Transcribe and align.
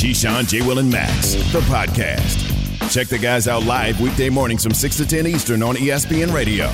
Keyshawn, 0.00 0.48
J. 0.48 0.62
Will, 0.62 0.78
and 0.78 0.90
Max, 0.90 1.34
the 1.52 1.60
podcast. 1.60 2.90
Check 2.90 3.08
the 3.08 3.18
guys 3.18 3.46
out 3.46 3.64
live 3.64 4.00
weekday 4.00 4.30
mornings 4.30 4.62
from 4.62 4.72
6 4.72 4.96
to 4.96 5.06
10 5.06 5.26
Eastern 5.26 5.62
on 5.62 5.76
ESPN 5.76 6.32
Radio. 6.32 6.72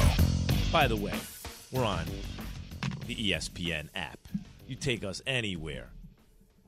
By 0.73 0.87
the 0.87 0.95
way, 0.95 1.13
we're 1.73 1.85
on 1.85 2.05
the 3.09 3.17
ESPN 3.17 3.89
app. 3.97 4.21
You 4.69 4.77
take 4.77 5.03
us 5.03 5.23
anywhere. 5.27 5.89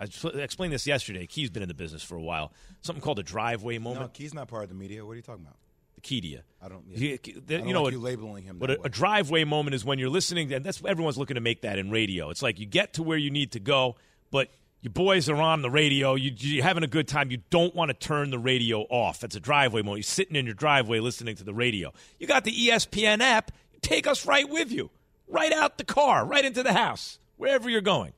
I 0.01 0.09
explained 0.35 0.73
this 0.73 0.85
yesterday. 0.85 1.27
Key's 1.27 1.49
been 1.49 1.63
in 1.63 1.69
the 1.69 1.75
business 1.75 2.03
for 2.03 2.17
a 2.17 2.21
while. 2.23 2.52
Something 2.82 3.02
called 3.02 3.20
a 3.20 3.25
driveway 3.25 3.79
moment. 3.79 4.00
No, 4.02 4.09
Key's 4.09 4.34
not 4.34 4.48
part 4.48 4.64
of 4.64 4.68
the 4.68 4.75
media. 4.75 5.04
What 5.06 5.12
are 5.12 5.16
you 5.16 5.22
talking 5.22 5.45
about? 5.45 5.56
the 5.95 6.00
key 6.00 6.20
to 6.20 6.27
you. 6.29 6.40
I 6.62 6.68
don't. 6.68 6.84
You, 6.88 7.09
Yeah. 7.11 7.16
you 7.25 7.34
I 7.36 7.40
don't 7.59 7.66
know 7.66 7.72
like 7.75 7.82
what- 7.84 7.93
you 7.93 7.98
labeling 8.00 8.43
him. 8.45 8.59
But 8.59 8.70
a, 8.70 8.82
a 8.82 8.88
driveway 8.88 9.45
moment 9.45 9.75
is 9.75 9.84
when 9.84 9.98
you're 10.00 10.11
listening, 10.11 10.52
and 10.52 10.64
that's 10.64 10.82
everyone's 10.84 11.18
looking 11.18 11.34
to 11.36 11.40
make 11.40 11.62
that 11.62 11.79
in 11.79 11.90
radio. 11.90 12.30
It's 12.30 12.43
like 12.43 12.59
you 12.59 12.66
get 12.66 12.95
to 12.95 13.02
where 13.04 13.16
you 13.18 13.30
need 13.30 13.52
to 13.52 13.61
go, 13.61 13.96
but 14.30 14.48
your 14.81 14.93
boys 14.93 15.29
are 15.29 15.37
on 15.37 15.63
the 15.63 15.71
radio. 15.71 16.15
You, 16.15 16.33
you're 16.37 16.63
having 16.65 16.83
a 16.85 16.89
good 16.89 17.09
time. 17.09 17.31
You 17.31 17.39
don't 17.51 17.75
want 17.75 17.89
to 17.91 17.95
turn 17.95 18.31
the 18.31 18.39
radio 18.39 18.82
off. 18.82 19.21
That's 19.21 19.35
a 19.36 19.41
driveway 19.41 19.82
moment. 19.82 19.99
You're 19.99 20.03
sitting 20.05 20.36
in 20.36 20.45
your 20.46 20.55
driveway 20.55 21.00
listening 21.00 21.36
to 21.36 21.45
the 21.45 21.55
radio. 21.55 21.93
You 22.19 22.27
got 22.27 22.45
the 22.45 22.53
ESPN 22.53 23.21
app. 23.21 23.50
Take 23.81 24.07
us 24.07 24.27
right 24.27 24.49
with 24.49 24.71
you, 24.72 24.91
right 25.29 25.53
out 25.53 25.79
the 25.79 25.85
car, 25.85 26.25
right 26.25 26.45
into 26.45 26.63
the 26.63 26.72
house, 26.72 27.19
wherever 27.36 27.69
you're 27.71 27.81
going. 27.81 28.13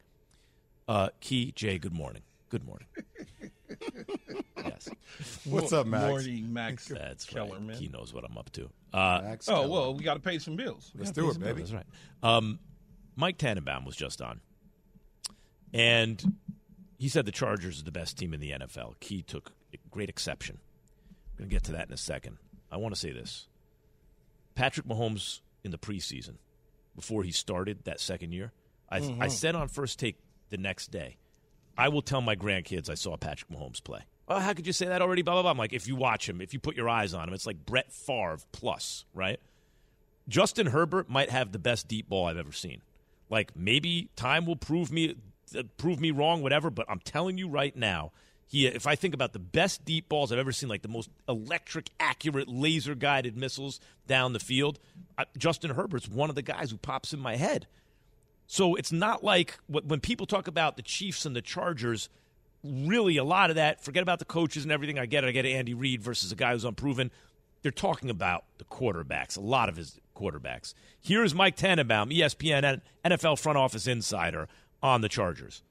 Uh, 0.89 1.11
Key 1.21 1.53
Jay, 1.55 1.79
good 1.79 1.93
morning. 1.95 2.23
Good 2.49 2.65
morning. 2.65 2.87
yes, 4.57 4.89
What's 5.45 5.73
up, 5.73 5.87
Max? 5.87 6.09
Morning, 6.09 6.53
Max. 6.53 6.87
that's 6.89 7.25
Kellerman. 7.25 7.69
right. 7.69 7.79
Key 7.79 7.89
knows 7.93 8.13
what 8.13 8.25
I'm 8.25 8.37
up 8.37 8.51
to. 8.53 8.69
Uh, 8.93 9.21
Max 9.23 9.49
Oh 9.49 9.53
Keller. 9.55 9.69
well, 9.69 9.95
we 9.95 10.03
got 10.03 10.15
to 10.15 10.21
pay 10.21 10.39
some 10.39 10.57
bills. 10.57 10.91
let's 10.99 11.11
do 11.13 11.31
it, 11.31 11.39
baby. 11.39 11.61
That's 11.61 11.73
right. 11.73 11.87
Um, 12.23 12.59
Mike 13.17 13.39
Tannenbaum 13.39 13.85
was 13.85 13.95
just 13.97 14.21
on, 14.21 14.41
and 15.73 16.35
he 17.01 17.09
said 17.09 17.25
the 17.25 17.33
Chargers 17.33 17.81
are 17.81 17.85
the 17.85 17.91
best 17.91 18.19
team 18.19 18.35
in 18.35 18.41
the 18.41 18.51
NFL. 18.51 19.01
Key 19.01 19.23
took 19.23 19.53
great 19.91 20.11
exception. 20.11 20.59
I'm 21.33 21.39
going 21.39 21.49
to 21.49 21.55
get 21.55 21.65
to 21.65 21.73
that 21.73 21.89
in 21.89 21.95
a 21.95 21.97
second. 21.97 22.37
I 22.71 22.77
want 22.77 22.95
to 22.95 23.01
say 23.01 23.11
this: 23.11 23.49
Patrick 24.55 24.87
Mahomes 24.87 25.41
in 25.65 25.71
the 25.71 25.79
preseason, 25.79 26.35
before 26.95 27.23
he 27.23 27.33
started 27.33 27.85
that 27.85 28.01
second 28.01 28.33
year, 28.33 28.53
I, 28.91 28.99
I 28.99 29.01
mm-hmm. 29.01 29.29
said 29.31 29.55
on 29.55 29.69
first 29.69 29.99
take 29.99 30.19
the 30.51 30.59
next 30.59 30.89
day, 30.89 31.17
I 31.79 31.89
will 31.89 32.03
tell 32.03 32.21
my 32.21 32.37
grandkids 32.37 32.91
I 32.91 32.95
saw 32.95 33.17
Patrick 33.17 33.51
Mahomes 33.51 33.83
play. 33.83 34.01
Oh, 34.29 34.39
how 34.39 34.53
could 34.53 34.67
you 34.67 34.75
say 34.75 34.85
that 34.85 35.01
already? 35.01 35.23
Blah 35.23 35.37
blah 35.37 35.43
blah. 35.43 35.51
I'm 35.53 35.59
like, 35.59 35.73
if 35.73 35.89
you 35.89 35.97
watch 35.97 36.29
him, 36.29 36.43
if 36.43 36.53
you 36.53 36.61
put 36.61 36.77
your 36.77 36.91
eyes 36.91 37.15
on 37.15 37.27
him, 37.27 37.33
it's 37.33 37.47
like 37.47 37.65
Brett 37.65 37.91
Favre 37.95 38.41
plus, 38.53 39.07
right? 39.15 39.41
Justin 40.29 40.67
Herbert 40.67 41.09
might 41.09 41.31
have 41.31 41.51
the 41.51 41.59
best 41.59 41.89
deep 41.89 42.11
ball 42.11 42.27
I've 42.27 42.37
ever 42.37 42.53
seen. 42.53 42.83
Like 43.31 43.57
maybe 43.57 44.11
time 44.17 44.45
will 44.45 44.57
prove 44.57 44.93
me 44.93 45.17
prove 45.77 46.01
me 46.01 46.11
wrong, 46.11 46.43
whatever. 46.43 46.71
But 46.71 46.87
I'm 46.89 47.01
telling 47.01 47.39
you 47.39 47.49
right 47.49 47.75
now, 47.75 48.13
he 48.47 48.67
if 48.67 48.87
I 48.87 48.97
think 48.97 49.15
about 49.15 49.33
the 49.33 49.39
best 49.39 49.85
deep 49.85 50.09
balls 50.09 50.33
I've 50.33 50.39
ever 50.39 50.53
seen, 50.53 50.69
like 50.69 50.83
the 50.83 50.89
most 50.89 51.11
electric, 51.29 51.91
accurate, 52.01 52.49
laser 52.49 52.95
guided 52.95 53.37
missiles 53.37 53.81
down 54.07 54.33
the 54.33 54.41
field, 54.41 54.79
uh, 55.17 55.25
Justin 55.37 55.71
Herbert's 55.73 56.09
one 56.09 56.31
of 56.31 56.35
the 56.35 56.43
guys 56.43 56.71
who 56.71 56.77
pops 56.77 57.13
in 57.13 57.21
my 57.21 57.37
head. 57.37 57.67
So 58.47 58.75
it's 58.75 58.91
not 58.91 59.23
like 59.23 59.59
when 59.69 60.01
people 60.01 60.27
talk 60.27 60.49
about 60.49 60.77
the 60.77 60.83
Chiefs 60.83 61.25
and 61.25 61.37
the 61.37 61.43
Chargers. 61.43 62.09
Really, 62.63 63.17
a 63.17 63.25
lot 63.25 63.49
of 63.49 63.57
that. 63.57 63.83
Forget 63.83 64.03
about 64.03 64.19
the 64.19 64.27
coaches 64.27 64.65
and 64.65 64.73
everything. 64.73 64.99
I 64.99 65.07
get 65.07 65.25
it. 65.25 65.29
I 65.29 65.31
get 65.31 65.47
it. 65.47 65.53
Andy 65.53 65.73
Reid 65.73 66.03
versus 66.03 66.31
a 66.31 66.37
guy 66.37 66.53
who's 66.53 66.65
unproven. 66.65 67.11
They're 67.63 67.73
talking 67.73 68.11
about 68.11 68.45
the 68.59 68.65
quarterbacks. 68.65 69.39
A 69.39 69.41
lot 69.41 69.71
of 69.71 69.77
his 69.77 69.99
quarterbacks. 70.15 70.75
Here's 71.01 71.35
Mike 71.35 71.57
Tannenbaum, 71.57 72.11
ESPN 72.11 72.83
NFL 73.05 73.39
front 73.39 73.57
office 73.57 73.87
insider 73.87 74.47
on 74.83 75.01
the 75.01 75.09
Chargers. 75.09 75.63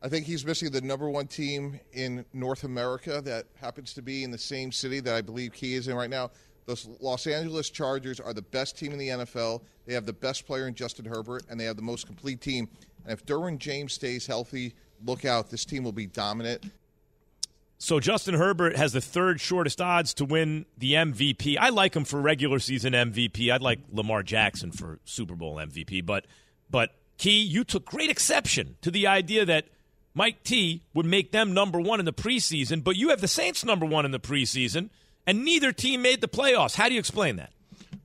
I 0.00 0.08
think 0.08 0.26
he's 0.26 0.44
missing 0.46 0.70
the 0.70 0.80
number 0.80 1.10
one 1.10 1.26
team 1.26 1.80
in 1.92 2.24
North 2.32 2.64
America 2.64 3.20
that 3.22 3.46
happens 3.56 3.92
to 3.94 4.02
be 4.02 4.22
in 4.22 4.30
the 4.30 4.38
same 4.38 4.70
city 4.70 5.00
that 5.00 5.14
I 5.14 5.22
believe 5.22 5.54
he 5.54 5.74
is 5.74 5.88
in 5.88 5.96
right 5.96 6.10
now. 6.10 6.30
The 6.66 6.80
Los 7.00 7.26
Angeles 7.26 7.70
Chargers 7.70 8.20
are 8.20 8.32
the 8.32 8.42
best 8.42 8.78
team 8.78 8.92
in 8.92 8.98
the 8.98 9.08
NFL. 9.08 9.62
They 9.86 9.94
have 9.94 10.06
the 10.06 10.12
best 10.12 10.46
player 10.46 10.68
in 10.68 10.74
Justin 10.74 11.06
Herbert, 11.06 11.44
and 11.48 11.58
they 11.58 11.64
have 11.64 11.76
the 11.76 11.82
most 11.82 12.06
complete 12.06 12.40
team. 12.40 12.68
And 13.04 13.12
if 13.12 13.24
Derwin 13.24 13.58
James 13.58 13.94
stays 13.94 14.26
healthy, 14.26 14.74
look 15.04 15.24
out. 15.24 15.50
This 15.50 15.64
team 15.64 15.82
will 15.82 15.92
be 15.92 16.06
dominant. 16.06 16.64
So 17.78 18.00
Justin 18.00 18.34
Herbert 18.34 18.76
has 18.76 18.92
the 18.92 19.00
third 19.00 19.40
shortest 19.40 19.80
odds 19.80 20.12
to 20.14 20.24
win 20.24 20.66
the 20.76 20.94
MVP. 20.94 21.56
I 21.58 21.70
like 21.70 21.94
him 21.94 22.04
for 22.04 22.20
regular 22.20 22.58
season 22.58 22.92
MVP. 22.92 23.50
I'd 23.52 23.62
like 23.62 23.78
Lamar 23.92 24.22
Jackson 24.22 24.72
for 24.72 24.98
Super 25.04 25.36
Bowl 25.36 25.56
MVP. 25.56 26.04
But 26.04 26.26
but 26.68 26.90
Key, 27.18 27.42
you 27.42 27.64
took 27.64 27.84
great 27.84 28.10
exception 28.10 28.76
to 28.80 28.90
the 28.90 29.06
idea 29.06 29.44
that 29.44 29.66
Mike 30.14 30.42
T 30.44 30.82
would 30.94 31.06
make 31.06 31.32
them 31.32 31.52
number 31.52 31.80
one 31.80 31.98
in 32.00 32.06
the 32.06 32.12
preseason, 32.12 32.82
but 32.82 32.96
you 32.96 33.10
have 33.10 33.20
the 33.20 33.28
Saints 33.28 33.64
number 33.64 33.84
one 33.84 34.04
in 34.04 34.12
the 34.12 34.20
preseason, 34.20 34.90
and 35.26 35.44
neither 35.44 35.72
team 35.72 36.00
made 36.00 36.20
the 36.20 36.28
playoffs. 36.28 36.76
How 36.76 36.88
do 36.88 36.94
you 36.94 37.00
explain 37.00 37.36
that? 37.36 37.52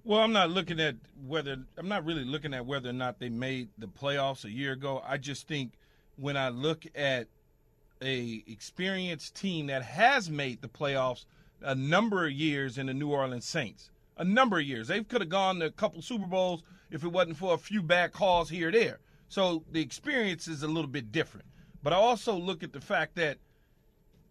Well, 0.04 0.20
I'm 0.20 0.34
not 0.34 0.50
looking 0.50 0.80
at 0.80 0.96
whether 1.26 1.58
I'm 1.78 1.88
not 1.88 2.06
really 2.06 2.26
looking 2.26 2.54
at 2.54 2.66
whether 2.66 2.90
or 2.90 2.94
not 2.94 3.20
they 3.20 3.30
made 3.30 3.70
the 3.78 3.88
playoffs 3.88 4.44
a 4.44 4.52
year 4.52 4.74
ago. 4.74 5.02
I 5.08 5.18
just 5.18 5.48
think 5.48 5.74
when 6.18 6.36
I 6.36 6.50
look 6.50 6.86
at 6.96 7.28
a 8.02 8.44
experienced 8.48 9.36
team 9.36 9.68
that 9.68 9.84
has 9.84 10.30
made 10.30 10.62
the 10.62 10.68
playoffs 10.68 11.26
a 11.62 11.76
number 11.76 12.26
of 12.26 12.34
years 12.34 12.78
in 12.78 12.88
the 12.88 12.94
New 12.94 13.12
Orleans 13.12 13.46
Saints, 13.46 13.90
a 14.18 14.24
number 14.26 14.60
of 14.60 14.66
years, 14.66 14.88
they 14.90 15.04
could 15.04 15.22
have 15.22 15.30
gone 15.30 15.60
to 15.60 15.68
a 15.68 15.72
couple 15.72 16.02
Super 16.02 16.28
Bowls 16.28 16.64
if 16.94 17.04
it 17.04 17.12
wasn't 17.12 17.36
for 17.36 17.56
a 17.56 17.58
few 17.58 17.82
bad 17.82 18.14
calls 18.14 18.50
here 18.50 18.70
or 18.70 18.72
there. 18.72 19.00
So 19.28 19.64
the 19.72 19.82
experience 19.82 20.48
is 20.48 20.62
a 20.62 20.68
little 20.68 20.90
bit 20.90 21.12
different. 21.12 21.48
But 21.82 21.92
I 21.92 21.96
also 21.96 22.36
look 22.36 22.64
at 22.64 22.72
the 22.72 22.80
fact 22.80 23.16
that 23.16 23.40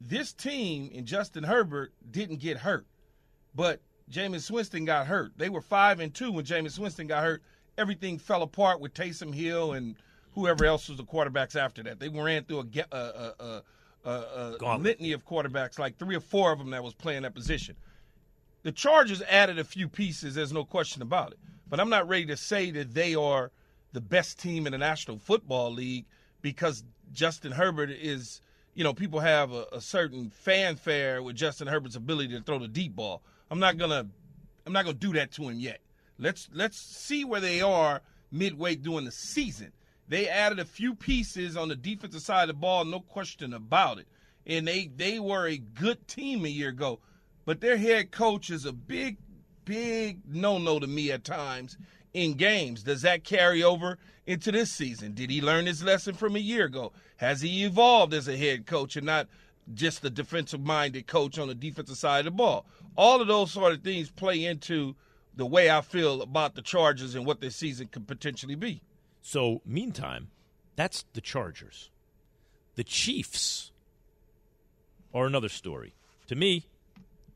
this 0.00 0.32
team 0.32 0.90
and 0.94 1.04
Justin 1.04 1.44
Herbert 1.44 1.92
didn't 2.10 2.38
get 2.38 2.56
hurt, 2.56 2.86
but 3.54 3.80
Jameis 4.10 4.50
Winston 4.50 4.84
got 4.84 5.06
hurt. 5.08 5.32
They 5.36 5.48
were 5.48 5.60
five 5.60 6.00
and 6.00 6.14
two 6.14 6.30
when 6.32 6.44
Jameis 6.44 6.78
Winston 6.78 7.08
got 7.08 7.24
hurt. 7.24 7.42
Everything 7.76 8.16
fell 8.16 8.42
apart 8.42 8.80
with 8.80 8.94
Taysom 8.94 9.34
Hill 9.34 9.72
and 9.72 9.96
whoever 10.34 10.64
else 10.64 10.88
was 10.88 10.98
the 10.98 11.04
quarterbacks 11.04 11.56
after 11.56 11.82
that. 11.82 11.98
They 11.98 12.08
ran 12.08 12.44
through 12.44 12.60
a, 12.60 12.96
a, 12.96 13.62
a, 14.04 14.08
a, 14.08 14.78
litany 14.78 15.12
of 15.12 15.26
quarterbacks, 15.26 15.78
like 15.78 15.98
three 15.98 16.14
or 16.14 16.20
four 16.20 16.52
of 16.52 16.58
them 16.58 16.70
that 16.70 16.82
was 16.82 16.94
playing 16.94 17.22
that 17.22 17.34
position. 17.34 17.76
The 18.62 18.72
Chargers 18.72 19.22
added 19.22 19.58
a 19.58 19.64
few 19.64 19.88
pieces. 19.88 20.34
There's 20.34 20.52
no 20.52 20.64
question 20.64 21.02
about 21.02 21.32
it. 21.32 21.38
But 21.72 21.80
I'm 21.80 21.88
not 21.88 22.06
ready 22.06 22.26
to 22.26 22.36
say 22.36 22.70
that 22.72 22.92
they 22.92 23.14
are 23.14 23.50
the 23.94 24.02
best 24.02 24.38
team 24.38 24.66
in 24.66 24.72
the 24.72 24.78
National 24.78 25.16
Football 25.16 25.72
League 25.72 26.04
because 26.42 26.84
Justin 27.14 27.50
Herbert 27.50 27.88
is, 27.88 28.42
you 28.74 28.84
know, 28.84 28.92
people 28.92 29.20
have 29.20 29.52
a, 29.52 29.64
a 29.72 29.80
certain 29.80 30.28
fanfare 30.28 31.22
with 31.22 31.34
Justin 31.34 31.68
Herbert's 31.68 31.96
ability 31.96 32.34
to 32.34 32.42
throw 32.42 32.58
the 32.58 32.68
deep 32.68 32.94
ball. 32.94 33.22
I'm 33.50 33.58
not 33.58 33.78
gonna, 33.78 34.06
I'm 34.66 34.72
not 34.74 34.84
gonna 34.84 34.98
do 34.98 35.14
that 35.14 35.32
to 35.32 35.48
him 35.48 35.58
yet. 35.58 35.80
Let's 36.18 36.50
let's 36.52 36.76
see 36.78 37.24
where 37.24 37.40
they 37.40 37.62
are 37.62 38.02
midway 38.30 38.74
during 38.74 39.06
the 39.06 39.10
season. 39.10 39.72
They 40.08 40.28
added 40.28 40.58
a 40.58 40.66
few 40.66 40.94
pieces 40.94 41.56
on 41.56 41.68
the 41.68 41.74
defensive 41.74 42.20
side 42.20 42.42
of 42.42 42.48
the 42.48 42.60
ball, 42.60 42.84
no 42.84 43.00
question 43.00 43.54
about 43.54 43.98
it. 43.98 44.06
And 44.46 44.68
they 44.68 44.90
they 44.94 45.18
were 45.20 45.46
a 45.46 45.56
good 45.56 46.06
team 46.06 46.44
a 46.44 46.48
year 46.48 46.68
ago, 46.68 46.98
but 47.46 47.62
their 47.62 47.78
head 47.78 48.10
coach 48.10 48.50
is 48.50 48.66
a 48.66 48.74
big, 48.74 49.16
big 49.64 50.20
no 50.28 50.58
no 50.58 50.78
to 50.78 50.86
me 50.86 51.10
at 51.10 51.24
times 51.24 51.76
in 52.14 52.34
games. 52.34 52.82
Does 52.82 53.02
that 53.02 53.24
carry 53.24 53.62
over 53.62 53.98
into 54.26 54.52
this 54.52 54.70
season? 54.70 55.14
Did 55.14 55.30
he 55.30 55.40
learn 55.40 55.66
his 55.66 55.82
lesson 55.82 56.14
from 56.14 56.36
a 56.36 56.40
year 56.40 56.66
ago? 56.66 56.92
Has 57.16 57.40
he 57.40 57.64
evolved 57.64 58.14
as 58.14 58.28
a 58.28 58.36
head 58.36 58.66
coach 58.66 58.96
and 58.96 59.06
not 59.06 59.28
just 59.74 60.02
the 60.02 60.10
defensive 60.10 60.60
minded 60.60 61.06
coach 61.06 61.38
on 61.38 61.48
the 61.48 61.54
defensive 61.54 61.96
side 61.96 62.20
of 62.20 62.24
the 62.26 62.30
ball? 62.32 62.66
All 62.96 63.20
of 63.20 63.28
those 63.28 63.52
sort 63.52 63.72
of 63.72 63.82
things 63.82 64.10
play 64.10 64.44
into 64.44 64.94
the 65.34 65.46
way 65.46 65.70
I 65.70 65.80
feel 65.80 66.20
about 66.20 66.54
the 66.54 66.62
Chargers 66.62 67.14
and 67.14 67.24
what 67.24 67.40
their 67.40 67.50
season 67.50 67.88
could 67.88 68.06
potentially 68.06 68.54
be. 68.54 68.82
So, 69.22 69.62
meantime, 69.64 70.28
that's 70.76 71.04
the 71.14 71.20
Chargers. 71.20 71.90
The 72.74 72.84
Chiefs 72.84 73.72
are 75.14 75.26
another 75.26 75.48
story. 75.48 75.94
To 76.26 76.34
me, 76.34 76.66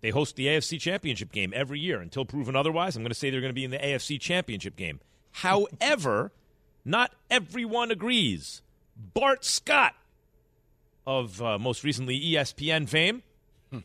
they 0.01 0.11
host 0.11 0.37
the 0.37 0.47
AFC 0.47 0.81
Championship 0.81 1.33
game 1.33 1.53
every 1.55 1.81
year. 1.81 2.01
Until 2.01 2.25
proven 2.25 2.55
otherwise, 2.57 2.97
I'm 2.97 3.03
going 3.03 3.11
to 3.11 3.15
say 3.15 3.31
they're 3.31 3.41
going 3.41 3.51
to 3.51 3.55
be 3.55 3.65
in 3.65 3.71
the 3.71 3.79
AFC 3.79 4.21
Championship 4.21 4.77
game. 4.77 5.01
However, 5.33 6.33
not 6.85 7.13
everyone 7.31 7.91
agrees. 7.91 8.63
Bart 8.97 9.45
Scott 9.45 9.95
of 11.07 11.41
uh, 11.43 11.59
most 11.59 11.85
recently 11.85 12.19
ESPN 12.19 12.89
fame 12.89 13.23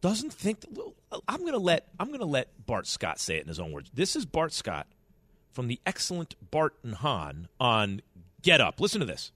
doesn't 0.00 0.32
think 0.32 0.64
I'm 1.26 1.40
going 1.40 1.52
to 1.52 1.58
let 1.58 1.88
I'm 1.98 2.08
going 2.08 2.20
to 2.20 2.26
let 2.26 2.66
Bart 2.66 2.86
Scott 2.86 3.18
say 3.18 3.36
it 3.36 3.42
in 3.42 3.48
his 3.48 3.58
own 3.58 3.72
words. 3.72 3.90
This 3.94 4.14
is 4.14 4.26
Bart 4.26 4.52
Scott 4.52 4.86
from 5.52 5.68
the 5.68 5.80
excellent 5.86 6.34
Bart 6.50 6.74
and 6.82 6.94
Hahn 6.96 7.48
on 7.58 8.02
Get 8.42 8.60
Up. 8.60 8.80
Listen 8.80 9.00
to 9.00 9.06
this. 9.06 9.32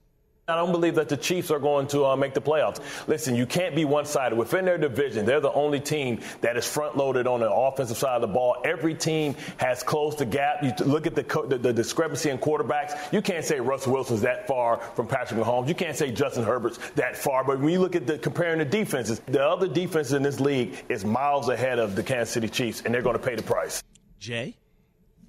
I 0.51 0.55
don't 0.55 0.71
believe 0.71 0.95
that 0.95 1.09
the 1.09 1.17
Chiefs 1.17 1.49
are 1.49 1.59
going 1.59 1.87
to 1.87 2.05
uh, 2.05 2.15
make 2.15 2.33
the 2.33 2.41
playoffs. 2.41 2.79
Listen, 3.07 3.35
you 3.35 3.45
can't 3.45 3.75
be 3.75 3.85
one 3.85 4.05
sided. 4.05 4.35
Within 4.35 4.65
their 4.65 4.77
division, 4.77 5.25
they're 5.25 5.39
the 5.39 5.53
only 5.53 5.79
team 5.79 6.19
that 6.41 6.57
is 6.57 6.67
front 6.67 6.97
loaded 6.97 7.27
on 7.27 7.39
the 7.39 7.51
offensive 7.51 7.97
side 7.97 8.15
of 8.15 8.21
the 8.21 8.27
ball. 8.27 8.57
Every 8.65 8.93
team 8.93 9.35
has 9.57 9.83
closed 9.83 10.17
the 10.17 10.25
gap. 10.25 10.63
You 10.63 10.73
look 10.85 11.07
at 11.07 11.15
the, 11.15 11.23
the, 11.47 11.57
the 11.57 11.73
discrepancy 11.73 12.29
in 12.29 12.37
quarterbacks. 12.37 13.11
You 13.13 13.21
can't 13.21 13.45
say 13.45 13.59
Russell 13.59 13.93
Wilson's 13.93 14.21
that 14.21 14.47
far 14.47 14.77
from 14.95 15.07
Patrick 15.07 15.39
Mahomes. 15.39 15.67
You 15.67 15.75
can't 15.75 15.95
say 15.95 16.11
Justin 16.11 16.43
Herbert's 16.43 16.79
that 16.95 17.15
far. 17.15 17.43
But 17.43 17.59
when 17.59 17.69
you 17.69 17.79
look 17.79 17.95
at 17.95 18.05
the 18.05 18.17
comparing 18.17 18.59
the 18.59 18.65
defenses, 18.65 19.19
the 19.25 19.43
other 19.43 19.67
defenses 19.67 20.13
in 20.13 20.23
this 20.23 20.39
league 20.39 20.83
is 20.89 21.05
miles 21.05 21.49
ahead 21.49 21.79
of 21.79 21.95
the 21.95 22.03
Kansas 22.03 22.33
City 22.33 22.49
Chiefs, 22.49 22.81
and 22.85 22.93
they're 22.93 23.01
going 23.01 23.17
to 23.17 23.23
pay 23.23 23.35
the 23.35 23.43
price. 23.43 23.83
Jay, 24.19 24.57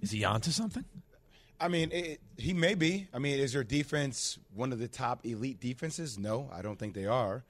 is 0.00 0.10
he 0.10 0.24
onto 0.24 0.50
something? 0.50 0.84
I 1.62 1.69
mean, 1.69 1.93
it, 1.93 2.20
he 2.37 2.53
may 2.53 2.75
be. 2.75 3.06
I 3.14 3.19
mean, 3.19 3.38
is 3.38 3.55
your 3.55 3.62
defense 3.62 4.38
one 4.53 4.73
of 4.73 4.81
the 4.81 4.88
top 4.88 5.25
elite 5.25 5.61
defenses? 5.61 6.19
No, 6.19 6.50
I 6.53 6.61
don't 6.61 6.79
think 6.79 6.94
they 6.94 7.06
are. 7.06 7.44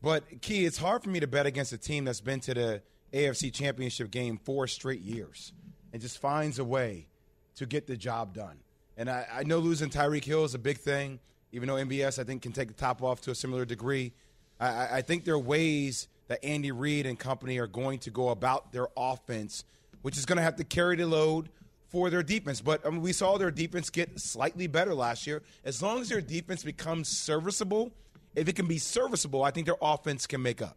But 0.00 0.40
key, 0.40 0.64
it's 0.64 0.78
hard 0.78 1.02
for 1.02 1.10
me 1.10 1.18
to 1.20 1.26
bet 1.26 1.44
against 1.44 1.72
a 1.72 1.78
team 1.78 2.04
that's 2.04 2.20
been 2.20 2.38
to 2.40 2.54
the 2.54 2.82
AFC 3.12 3.52
Championship 3.52 4.10
game 4.10 4.38
four 4.44 4.68
straight 4.68 5.00
years 5.00 5.52
and 5.92 6.00
just 6.00 6.18
finds 6.18 6.58
a 6.58 6.64
way 6.64 7.08
to 7.56 7.66
get 7.66 7.86
the 7.86 7.96
job 7.96 8.34
done. 8.34 8.58
And 8.96 9.10
I, 9.10 9.26
I 9.32 9.42
know 9.42 9.58
losing 9.58 9.90
Tyreek 9.90 10.24
Hill 10.24 10.44
is 10.44 10.54
a 10.54 10.58
big 10.58 10.78
thing, 10.78 11.18
even 11.50 11.68
though 11.68 11.74
MVS 11.74 12.20
I 12.20 12.24
think 12.24 12.42
can 12.42 12.52
take 12.52 12.68
the 12.68 12.74
top 12.74 13.02
off 13.02 13.20
to 13.22 13.32
a 13.32 13.34
similar 13.34 13.64
degree. 13.64 14.12
I, 14.60 14.98
I 14.98 15.02
think 15.02 15.24
there 15.24 15.34
are 15.34 15.38
ways 15.38 16.06
that 16.28 16.44
Andy 16.44 16.70
Reid 16.70 17.06
and 17.06 17.18
company 17.18 17.58
are 17.58 17.66
going 17.66 17.98
to 18.00 18.10
go 18.10 18.28
about 18.28 18.72
their 18.72 18.86
offense, 18.96 19.64
which 20.02 20.16
is 20.16 20.24
going 20.24 20.36
to 20.36 20.42
have 20.42 20.56
to 20.56 20.64
carry 20.64 20.96
the 20.96 21.06
load 21.06 21.48
for 21.94 22.10
their 22.10 22.24
defense. 22.24 22.60
But 22.60 22.84
I 22.84 22.90
mean, 22.90 23.02
we 23.02 23.12
saw 23.12 23.38
their 23.38 23.52
defense 23.52 23.88
get 23.88 24.18
slightly 24.18 24.66
better 24.66 24.92
last 24.94 25.28
year. 25.28 25.44
As 25.64 25.80
long 25.80 26.00
as 26.00 26.08
their 26.08 26.20
defense 26.20 26.64
becomes 26.64 27.06
serviceable, 27.08 27.92
if 28.34 28.48
it 28.48 28.56
can 28.56 28.66
be 28.66 28.78
serviceable, 28.78 29.44
I 29.44 29.52
think 29.52 29.66
their 29.66 29.76
offense 29.80 30.26
can 30.26 30.42
make 30.42 30.60
up. 30.60 30.76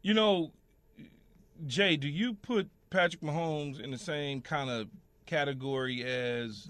You 0.00 0.14
know, 0.14 0.52
Jay, 1.66 1.96
do 1.96 2.06
you 2.06 2.34
put 2.34 2.70
Patrick 2.88 3.20
Mahomes 3.20 3.80
in 3.80 3.90
the 3.90 3.98
same 3.98 4.40
kind 4.40 4.70
of 4.70 4.86
category 5.26 6.04
as 6.04 6.68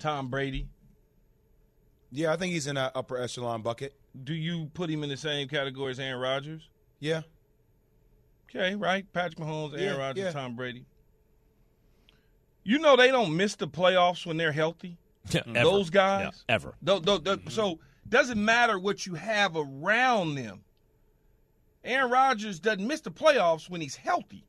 Tom 0.00 0.30
Brady? 0.30 0.66
Yeah, 2.10 2.32
I 2.32 2.36
think 2.36 2.54
he's 2.54 2.66
in 2.66 2.78
an 2.78 2.90
upper 2.94 3.18
echelon 3.18 3.60
bucket. 3.60 3.92
Do 4.24 4.32
you 4.32 4.70
put 4.72 4.88
him 4.88 5.02
in 5.02 5.10
the 5.10 5.18
same 5.18 5.48
category 5.48 5.90
as 5.90 6.00
Aaron 6.00 6.18
Rodgers? 6.18 6.66
Yeah. 6.98 7.22
Okay, 8.48 8.74
right. 8.74 9.04
Patrick 9.12 9.36
Mahomes, 9.38 9.72
Aaron 9.74 9.82
Yeah, 9.82 9.96
Rodgers, 9.98 10.24
yeah. 10.24 10.32
Tom 10.32 10.56
Brady. 10.56 10.86
You 12.66 12.80
know 12.80 12.96
they 12.96 13.12
don't 13.12 13.36
miss 13.36 13.54
the 13.54 13.68
playoffs 13.68 14.26
when 14.26 14.36
they're 14.36 14.52
healthy. 14.52 14.98
Yeah. 15.30 15.42
Those 15.64 15.90
guys, 15.90 16.44
Yeah, 16.48 16.54
ever. 16.54 16.74
Tho- 16.82 17.00
tho- 17.00 17.18
tho- 17.18 17.36
mm-hmm. 17.36 17.48
So 17.48 17.80
doesn't 18.08 18.44
matter 18.44 18.78
what 18.78 19.06
you 19.06 19.14
have 19.14 19.56
around 19.56 20.36
them. 20.36 20.60
Aaron 21.84 22.10
Rodgers 22.12 22.60
doesn't 22.60 22.86
miss 22.86 23.00
the 23.00 23.10
playoffs 23.10 23.68
when 23.68 23.80
he's 23.80 23.96
healthy. 23.96 24.44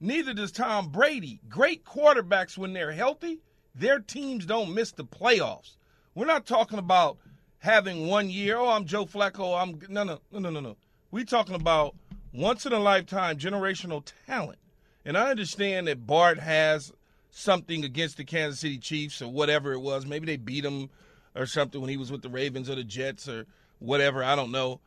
Neither 0.00 0.32
does 0.32 0.52
Tom 0.52 0.88
Brady. 0.88 1.40
Great 1.50 1.84
quarterbacks 1.84 2.56
when 2.56 2.72
they're 2.72 2.92
healthy, 2.92 3.40
their 3.74 3.98
teams 3.98 4.46
don't 4.46 4.74
miss 4.74 4.92
the 4.92 5.04
playoffs. 5.04 5.76
We're 6.14 6.26
not 6.26 6.46
talking 6.46 6.78
about 6.78 7.18
having 7.58 8.06
one 8.06 8.30
year. 8.30 8.56
Oh, 8.56 8.68
I'm 8.70 8.84
Joe 8.86 9.04
Flacco. 9.06 9.60
I'm 9.60 9.78
no, 9.88 10.04
no, 10.04 10.18
no, 10.32 10.38
no, 10.38 10.50
no, 10.50 10.60
no. 10.60 10.76
We're 11.10 11.24
talking 11.24 11.54
about 11.56 11.94
once 12.32 12.64
in 12.66 12.72
a 12.72 12.78
lifetime 12.78 13.36
generational 13.38 14.02
talent. 14.26 14.58
And 15.04 15.16
I 15.18 15.30
understand 15.30 15.88
that 15.88 16.06
Bart 16.06 16.38
has 16.38 16.92
something 17.36 17.84
against 17.84 18.16
the 18.16 18.24
Kansas 18.24 18.60
City 18.60 18.78
Chiefs 18.78 19.20
or 19.20 19.28
whatever 19.28 19.72
it 19.72 19.80
was. 19.80 20.06
Maybe 20.06 20.24
they 20.26 20.36
beat 20.36 20.64
him 20.64 20.88
or 21.34 21.46
something 21.46 21.80
when 21.80 21.90
he 21.90 21.96
was 21.96 22.12
with 22.12 22.22
the 22.22 22.28
Ravens 22.28 22.70
or 22.70 22.76
the 22.76 22.84
Jets 22.84 23.28
or 23.28 23.46
whatever. 23.80 24.22
I 24.22 24.36
don't 24.36 24.52
know. 24.52 24.80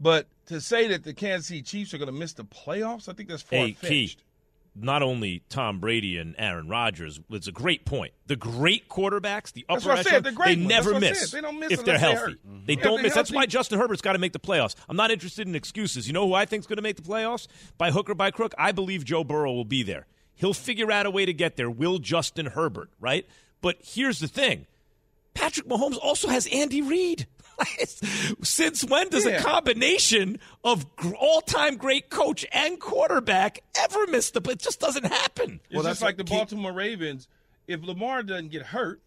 But 0.00 0.26
to 0.46 0.60
say 0.62 0.86
that 0.88 1.04
the 1.04 1.12
Kansas 1.12 1.48
City 1.48 1.60
Chiefs 1.62 1.92
are 1.92 1.98
going 1.98 2.06
to 2.06 2.12
miss 2.18 2.32
the 2.32 2.44
playoffs, 2.44 3.08
I 3.08 3.12
think 3.12 3.28
that's 3.28 3.42
far 3.42 3.58
Hey, 3.58 3.72
fetched. 3.72 3.90
Key, 3.90 4.16
not 4.74 5.02
only 5.02 5.42
Tom 5.50 5.78
Brady 5.78 6.16
and 6.16 6.34
Aaron 6.38 6.68
Rodgers, 6.68 7.20
it's 7.28 7.48
a 7.48 7.52
great 7.52 7.84
point. 7.84 8.14
The 8.28 8.36
great 8.36 8.88
quarterbacks, 8.88 9.52
the 9.52 9.66
upper 9.68 9.92
echelon, 9.92 10.22
the 10.22 10.30
they 10.30 10.36
ones. 10.56 10.56
never 10.66 10.92
That's 10.92 10.94
what 10.94 10.94
I 10.94 11.00
miss. 11.10 11.30
They 11.32 11.40
don't 11.42 11.60
miss 11.60 11.72
if 11.72 11.84
they're 11.84 11.98
healthy. 11.98 12.16
hurt. 12.18 12.38
They 12.64 12.76
Mhm. 12.76 12.82
don't 12.82 13.02
miss. 13.02 13.12
they're 13.12 13.22
That's 13.22 13.32
why 13.32 13.44
Justin 13.44 13.78
Herbert's 13.78 14.00
got 14.00 14.14
to 14.14 14.18
make 14.18 14.32
the 14.32 14.38
playoffs. 14.40 14.74
I'm 14.88 14.96
not 14.96 15.10
interested 15.10 15.46
in 15.46 15.54
excuses. 15.54 16.06
You 16.06 16.14
know 16.14 16.26
who 16.26 16.32
I 16.32 16.46
think's 16.46 16.66
going 16.66 16.76
to 16.78 16.82
make 16.82 16.96
the 16.96 17.02
playoffs? 17.02 17.46
By 17.76 17.90
hook 17.90 18.08
or 18.08 18.14
by 18.14 18.30
crook, 18.30 18.54
I 18.56 18.72
believe 18.72 19.04
Joe 19.04 19.22
Burrow 19.22 19.52
will 19.52 19.66
be 19.66 19.82
there. 19.82 20.06
He'll 20.40 20.54
figure 20.54 20.90
out 20.90 21.04
a 21.06 21.10
way 21.10 21.26
to 21.26 21.32
get 21.34 21.56
there. 21.56 21.70
Will 21.70 21.98
Justin 21.98 22.46
Herbert, 22.46 22.88
right? 22.98 23.26
But 23.60 23.76
here's 23.82 24.20
the 24.20 24.26
thing. 24.28 24.66
Patrick 25.34 25.68
Mahomes 25.68 25.98
also 26.02 26.28
has 26.28 26.46
Andy 26.50 26.80
Reid. 26.82 27.26
Since 28.42 28.84
when 28.84 29.08
does 29.10 29.26
a 29.26 29.38
combination 29.40 30.38
of 30.64 30.86
all-time 31.18 31.76
great 31.76 32.08
coach 32.10 32.46
and 32.52 32.80
quarterback 32.80 33.60
ever 33.78 34.06
miss 34.06 34.30
the? 34.30 34.40
It 34.50 34.58
just 34.60 34.80
doesn't 34.80 35.04
happen. 35.06 35.60
It's 35.64 35.74
Well, 35.74 35.82
just 35.84 36.00
that's 36.00 36.02
like 36.02 36.16
the 36.16 36.22
what 36.24 36.38
Baltimore 36.38 36.72
Ravens. 36.72 37.28
If 37.66 37.82
Lamar 37.84 38.22
doesn't 38.22 38.50
get 38.50 38.62
hurt, 38.62 39.00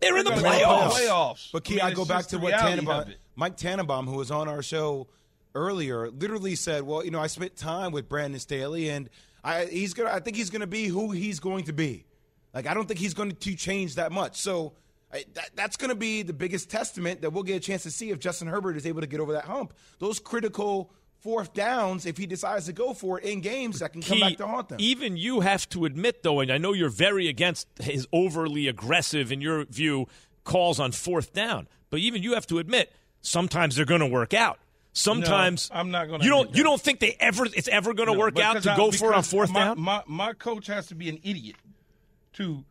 They're 0.00 0.16
in 0.16 0.24
the 0.24 0.30
they're 0.30 0.40
gonna 0.40 0.58
go 0.58 0.60
to 0.60 0.64
playoffs. 0.66 0.94
the 0.94 1.00
playoffs. 1.00 1.52
But 1.52 1.64
Key, 1.64 1.74
mean, 1.76 1.84
I, 1.84 1.92
go 1.94 2.04
back 2.04 2.26
to 2.28 2.38
what 2.38 2.52
Tannenbaum. 2.52 3.12
Mike 3.34 3.56
Tannenbaum, 3.56 4.06
who 4.06 4.16
was 4.16 4.30
on 4.30 4.48
our 4.48 4.62
show 4.62 5.08
earlier, 5.54 6.08
literally 6.10 6.54
said, 6.54 6.84
"Well, 6.84 7.04
you 7.04 7.10
know, 7.10 7.20
I 7.20 7.26
spent 7.26 7.56
time 7.56 7.90
with 7.92 8.08
Brandon 8.08 8.38
Staley, 8.40 8.88
and 8.88 9.10
I 9.46 9.64
he's 9.66 9.94
gonna. 9.94 10.10
I 10.10 10.20
think 10.20 10.36
he's 10.36 10.50
gonna 10.50 10.66
be 10.66 10.86
who 10.86 11.12
he's 11.12 11.40
going 11.40 11.64
to 11.64 11.72
be. 11.72 12.04
Like, 12.52 12.66
I 12.66 12.74
don't 12.74 12.86
think 12.86 13.00
he's 13.00 13.14
going 13.14 13.32
to 13.32 13.54
change 13.56 13.94
that 13.94 14.12
much. 14.12 14.40
So." 14.40 14.74
I, 15.12 15.24
that, 15.34 15.50
that's 15.54 15.76
going 15.76 15.90
to 15.90 15.94
be 15.96 16.22
the 16.22 16.32
biggest 16.32 16.68
testament 16.68 17.22
that 17.22 17.32
we'll 17.32 17.44
get 17.44 17.54
a 17.54 17.60
chance 17.60 17.84
to 17.84 17.92
see 17.92 18.10
if 18.10 18.18
Justin 18.18 18.48
Herbert 18.48 18.76
is 18.76 18.86
able 18.86 19.02
to 19.02 19.06
get 19.06 19.20
over 19.20 19.34
that 19.34 19.44
hump. 19.44 19.72
Those 20.00 20.18
critical 20.18 20.90
fourth 21.20 21.54
downs, 21.54 22.06
if 22.06 22.16
he 22.16 22.26
decides 22.26 22.66
to 22.66 22.72
go 22.72 22.92
for 22.92 23.20
it 23.20 23.24
in 23.24 23.40
games, 23.40 23.78
that 23.78 23.92
can 23.92 24.02
come 24.02 24.16
Key, 24.16 24.20
back 24.20 24.36
to 24.38 24.46
haunt 24.46 24.68
them. 24.68 24.78
Even 24.80 25.16
you 25.16 25.40
have 25.40 25.68
to 25.70 25.84
admit, 25.84 26.24
though, 26.24 26.40
and 26.40 26.50
I 26.50 26.58
know 26.58 26.72
you're 26.72 26.88
very 26.88 27.28
against 27.28 27.68
his 27.80 28.08
overly 28.12 28.66
aggressive, 28.66 29.30
in 29.30 29.40
your 29.40 29.64
view, 29.64 30.08
calls 30.42 30.80
on 30.80 30.90
fourth 30.90 31.32
down. 31.32 31.68
But 31.90 32.00
even 32.00 32.22
you 32.22 32.34
have 32.34 32.46
to 32.48 32.58
admit, 32.58 32.92
sometimes 33.22 33.76
they're 33.76 33.84
going 33.84 34.00
to 34.00 34.06
work 34.06 34.34
out. 34.34 34.58
Sometimes 34.96 35.70
I'm 35.74 35.90
not 35.90 36.08
gonna 36.08 36.24
You 36.24 36.30
don't. 36.30 36.56
You 36.56 36.62
don't 36.62 36.80
think 36.80 37.00
they 37.00 37.14
ever? 37.20 37.44
It's 37.44 37.68
ever 37.68 37.92
going 37.92 38.06
to 38.08 38.14
No, 38.14 38.18
work 38.18 38.38
out 38.38 38.62
to 38.62 38.72
I- 38.72 38.76
go 38.76 38.90
for 38.90 39.12
it 39.12 39.16
on 39.16 39.22
fourth 39.22 39.50
my, 39.50 39.60
down? 39.60 39.80
My, 39.80 40.02
my 40.06 40.32
coach 40.32 40.68
has 40.68 40.86
to 40.86 40.94
be 40.94 41.10
an 41.10 41.18
idiot 41.22 41.56
to 42.34 42.64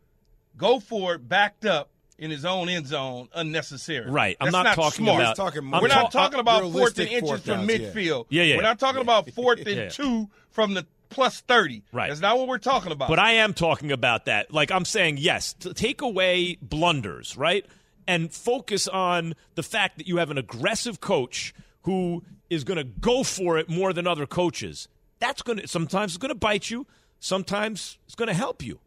go 0.56 0.80
for 0.80 1.14
it 1.14 1.28
backed 1.28 1.64
up 1.64 1.88
in 2.18 2.30
his 2.32 2.44
own 2.44 2.68
end 2.68 2.86
zone 2.88 3.28
unnecessary. 3.34 4.10
Right. 4.10 4.36
I'm 4.40 4.46
That's 4.50 4.64
not 4.64 4.74
talking 4.74 5.04
smart. 5.04 5.20
about- 5.20 5.36
talking 5.36 5.64
more 5.64 5.80
We're 5.82 5.88
not 5.88 6.10
ta- 6.10 6.22
talking 6.22 6.38
uh, 6.38 6.40
about 6.40 6.72
fourth 6.72 6.98
and 6.98 7.08
inches 7.08 7.28
fourth 7.28 7.44
from 7.44 7.66
downs, 7.66 7.70
yeah. 7.70 7.78
midfield. 7.78 8.26
Yeah, 8.28 8.42
yeah. 8.42 8.56
We're 8.56 8.62
not 8.62 8.78
talking 8.80 9.02
about 9.02 9.30
fourth 9.30 9.58
and 9.60 9.68
Yeah. 9.76 9.88
two 9.90 10.28
from 10.50 10.74
the 10.74 10.84
plus 11.10 11.40
thirty. 11.42 11.84
Right. 11.92 12.08
That's 12.08 12.20
not 12.20 12.38
what 12.38 12.48
we're 12.48 12.58
talking 12.58 12.90
about. 12.90 13.08
But 13.08 13.20
I 13.20 13.32
am 13.34 13.54
talking 13.54 13.92
about 13.92 14.24
that. 14.24 14.52
Like 14.52 14.72
I'm 14.72 14.84
saying, 14.84 15.18
yes, 15.18 15.52
t- 15.52 15.72
take 15.74 16.00
away 16.02 16.58
blunders, 16.60 17.36
right? 17.36 17.64
And 18.08 18.32
focus 18.32 18.88
on 18.88 19.34
the 19.54 19.62
fact 19.62 19.98
that 19.98 20.08
you 20.08 20.16
have 20.16 20.30
an 20.32 20.38
aggressive 20.38 21.00
coach 21.00 21.54
who 21.86 22.24
is 22.50 22.64
going 22.64 22.78
to 22.78 22.84
go 22.84 23.22
for 23.22 23.58
it 23.58 23.68
more 23.68 23.92
than 23.92 24.06
other 24.06 24.26
coaches. 24.26 24.88
That's 25.20 25.40
going 25.40 25.60
to 25.60 25.68
sometimes 25.68 26.12
it's 26.12 26.18
going 26.18 26.30
to 26.30 26.34
bite 26.34 26.68
you, 26.68 26.86
sometimes 27.20 27.98
it's 28.04 28.14
going 28.14 28.28
to 28.28 28.34
help 28.34 28.62
you. 28.62 28.80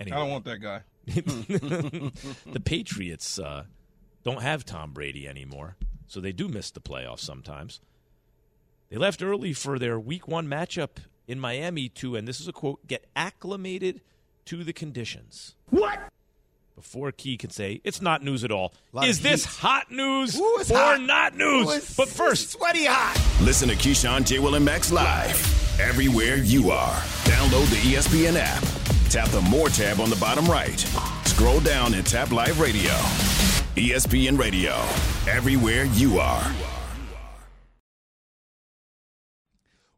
I 0.00 0.04
don't 0.04 0.30
want 0.30 0.44
that 0.46 0.58
guy. 0.58 0.82
the 1.06 2.60
Patriots 2.64 3.38
uh, 3.38 3.64
don't 4.24 4.42
have 4.42 4.64
Tom 4.64 4.92
Brady 4.92 5.28
anymore, 5.28 5.76
so 6.06 6.20
they 6.20 6.32
do 6.32 6.48
miss 6.48 6.70
the 6.70 6.80
playoffs 6.80 7.20
sometimes. 7.20 7.80
They 8.88 8.96
left 8.96 9.22
early 9.22 9.52
for 9.52 9.78
their 9.78 9.98
Week 9.98 10.28
One 10.28 10.46
matchup 10.46 10.98
in 11.26 11.40
Miami 11.40 11.88
to, 11.90 12.14
and 12.14 12.26
this 12.26 12.40
is 12.40 12.48
a 12.48 12.52
quote, 12.52 12.86
get 12.86 13.06
acclimated 13.16 14.00
to 14.46 14.64
the 14.64 14.72
conditions. 14.72 15.56
What? 15.70 15.98
Before 16.74 17.12
Key 17.12 17.36
can 17.36 17.50
say 17.50 17.80
it's 17.84 18.00
not 18.00 18.22
news 18.22 18.44
at 18.44 18.50
all. 18.50 18.72
Is 19.02 19.20
this 19.20 19.44
heat. 19.44 19.54
hot 19.60 19.90
news 19.90 20.36
Ooh, 20.38 20.58
or 20.70 20.76
hot. 20.76 21.00
not 21.02 21.36
news? 21.36 21.68
Ooh, 21.68 21.94
but 21.96 22.08
first, 22.08 22.50
sweaty 22.50 22.86
hot. 22.86 23.16
Listen 23.42 23.68
to 23.68 23.74
Keyshawn, 23.76 24.24
J. 24.26 24.38
Will, 24.38 24.54
and 24.54 24.64
Max 24.64 24.90
live 24.90 25.36
everywhere 25.80 26.36
you 26.36 26.70
are. 26.70 26.94
Download 27.24 27.68
the 27.70 27.94
ESPN 27.94 28.36
app. 28.36 28.62
Tap 29.10 29.28
the 29.28 29.40
More 29.42 29.68
tab 29.68 30.00
on 30.00 30.08
the 30.10 30.16
bottom 30.16 30.46
right. 30.46 30.80
Scroll 31.24 31.60
down 31.60 31.92
and 31.94 32.06
tap 32.06 32.30
Live 32.32 32.58
Radio. 32.60 32.90
ESPN 33.76 34.38
Radio. 34.38 34.72
Everywhere 35.30 35.84
you 35.84 36.18
are. 36.18 36.42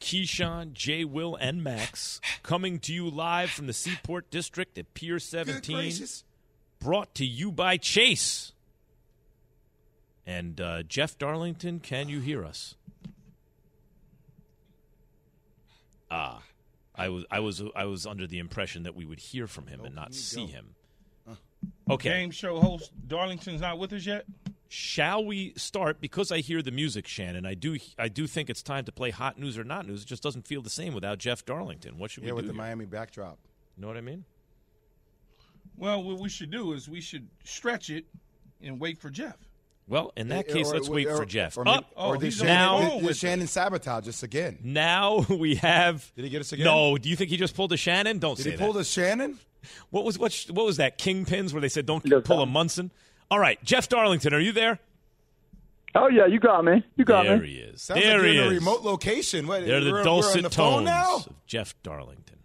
Keyshawn, 0.00 0.72
J. 0.72 1.04
Will, 1.04 1.36
and 1.36 1.62
Max 1.62 2.20
coming 2.42 2.78
to 2.80 2.92
you 2.92 3.08
live 3.08 3.50
from 3.50 3.66
the 3.66 3.72
Seaport 3.72 4.30
District 4.30 4.76
at 4.78 4.94
Pier 4.94 5.18
17. 5.18 5.92
Brought 6.80 7.14
to 7.16 7.26
you 7.26 7.50
by 7.50 7.76
Chase. 7.76 8.52
And 10.26 10.60
uh, 10.60 10.82
Jeff 10.82 11.18
Darlington, 11.18 11.80
can 11.80 12.08
you 12.08 12.20
hear 12.20 12.44
us? 12.44 12.74
Ah, 16.10 16.42
I 16.94 17.08
was 17.08 17.24
I 17.30 17.40
was 17.40 17.62
I 17.76 17.84
was 17.84 18.06
under 18.06 18.26
the 18.26 18.38
impression 18.38 18.82
that 18.84 18.94
we 18.94 19.04
would 19.04 19.20
hear 19.20 19.46
from 19.46 19.66
him 19.66 19.84
and 19.84 19.94
not 19.94 20.14
see 20.14 20.46
him. 20.46 20.74
Okay. 21.90 22.10
Game 22.10 22.30
show 22.30 22.60
host 22.60 22.92
Darlington's 23.06 23.60
not 23.60 23.78
with 23.78 23.92
us 23.92 24.04
yet. 24.06 24.24
Shall 24.70 25.24
we 25.24 25.54
start? 25.56 25.98
Because 26.00 26.30
I 26.30 26.38
hear 26.40 26.60
the 26.60 26.70
music, 26.70 27.06
Shannon. 27.08 27.46
I 27.46 27.54
do. 27.54 27.78
I 27.98 28.08
do 28.08 28.26
think 28.26 28.50
it's 28.50 28.62
time 28.62 28.84
to 28.84 28.92
play 28.92 29.10
hot 29.10 29.38
news 29.38 29.56
or 29.56 29.64
not 29.64 29.86
news. 29.86 30.02
It 30.02 30.06
just 30.08 30.22
doesn't 30.22 30.46
feel 30.46 30.60
the 30.60 30.68
same 30.70 30.92
without 30.92 31.18
Jeff 31.18 31.44
Darlington. 31.46 31.96
What 31.98 32.10
should 32.10 32.22
Yeah, 32.22 32.28
we 32.28 32.30
do 32.32 32.36
with 32.36 32.46
the 32.48 32.52
here? 32.52 32.58
Miami 32.62 32.84
backdrop. 32.84 33.38
You 33.76 33.82
know 33.82 33.88
what 33.88 33.96
I 33.96 34.02
mean? 34.02 34.24
Well, 35.76 36.02
what 36.02 36.18
we 36.18 36.28
should 36.28 36.50
do 36.50 36.72
is 36.72 36.88
we 36.88 37.00
should 37.00 37.28
stretch 37.44 37.88
it 37.90 38.04
and 38.62 38.78
wait 38.80 38.98
for 38.98 39.10
Jeff. 39.10 39.36
Well, 39.86 40.12
in 40.16 40.28
that 40.28 40.50
eh, 40.50 40.52
case, 40.52 40.68
or- 40.70 40.74
let's 40.74 40.88
wait 40.88 41.06
or- 41.06 41.16
for 41.16 41.24
Jeff. 41.24 41.56
Or, 41.56 41.66
Up. 41.66 41.90
Oh, 41.96 42.08
or 42.10 42.16
oh, 42.16 42.18
did 42.18 42.26
he's 42.26 42.42
now- 42.42 42.78
Shannon, 42.80 42.84
the 42.88 42.90
did, 42.94 43.00
did 43.00 43.06
with 43.06 43.16
Shannon 43.16 43.46
sabotage 43.46 44.08
us 44.08 44.22
again? 44.22 44.58
Now 44.62 45.20
we 45.30 45.54
have. 45.56 46.12
Did 46.14 46.24
he 46.24 46.30
get 46.30 46.40
us 46.42 46.52
again? 46.52 46.64
No. 46.66 46.98
Do 46.98 47.08
you 47.08 47.16
think 47.16 47.30
he 47.30 47.36
just 47.38 47.54
pulled 47.56 47.72
a 47.72 47.76
Shannon? 47.78 48.18
Don't 48.18 48.36
Did 48.36 48.42
say 48.42 48.50
he 48.50 48.56
that. 48.56 48.64
pull 48.70 48.76
a 48.76 48.84
Shannon? 48.84 49.38
What 49.90 50.04
was 50.04 50.18
what? 50.18 50.34
What 50.50 50.66
was 50.66 50.76
that? 50.76 50.98
Kingpins 50.98 51.52
where 51.52 51.60
they 51.62 51.68
said 51.68 51.86
don't 51.86 52.04
Yes, 52.06 52.22
pull 52.24 52.40
a. 52.42 52.46
Munson. 52.46 52.90
All 53.30 53.38
right, 53.38 53.62
Jeff 53.64 53.88
Darlington, 53.88 54.32
are 54.34 54.40
you 54.40 54.52
there? 54.52 54.78
Oh 55.94 56.08
yeah, 56.08 56.26
you 56.26 56.38
got 56.38 56.64
me. 56.64 56.84
You 56.96 57.04
got 57.04 57.24
there 57.24 57.38
me. 57.38 57.38
There 57.38 57.46
he 57.46 57.56
is. 57.72 57.82
Sounds 57.82 58.02
there 58.02 58.18
like 58.18 58.26
he 58.28 58.34
you're 58.34 58.44
in 58.44 58.48
a 58.48 58.54
is. 58.54 58.58
remote 58.60 58.82
location. 58.82 59.46
What, 59.46 59.66
They're 59.66 59.80
the 59.80 59.92
we're, 59.92 60.04
dulcet 60.04 60.36
on 60.38 60.42
the 60.42 60.50
phone 60.50 60.72
tones 60.72 60.86
now? 60.86 61.16
of 61.16 61.46
Jeff 61.46 61.74
Darlington. 61.82 62.36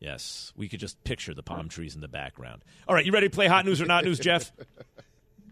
Yes, 0.00 0.52
we 0.56 0.68
could 0.68 0.78
just 0.78 1.02
picture 1.02 1.34
the 1.34 1.42
palm 1.42 1.68
trees 1.68 1.94
in 1.94 2.00
the 2.00 2.08
background. 2.08 2.62
All 2.86 2.94
right, 2.94 3.04
you 3.04 3.10
ready 3.10 3.28
to 3.28 3.34
play 3.34 3.48
hot 3.48 3.64
news 3.64 3.80
or 3.80 3.86
not 3.86 4.04
news, 4.04 4.18
Jeff? 4.18 4.52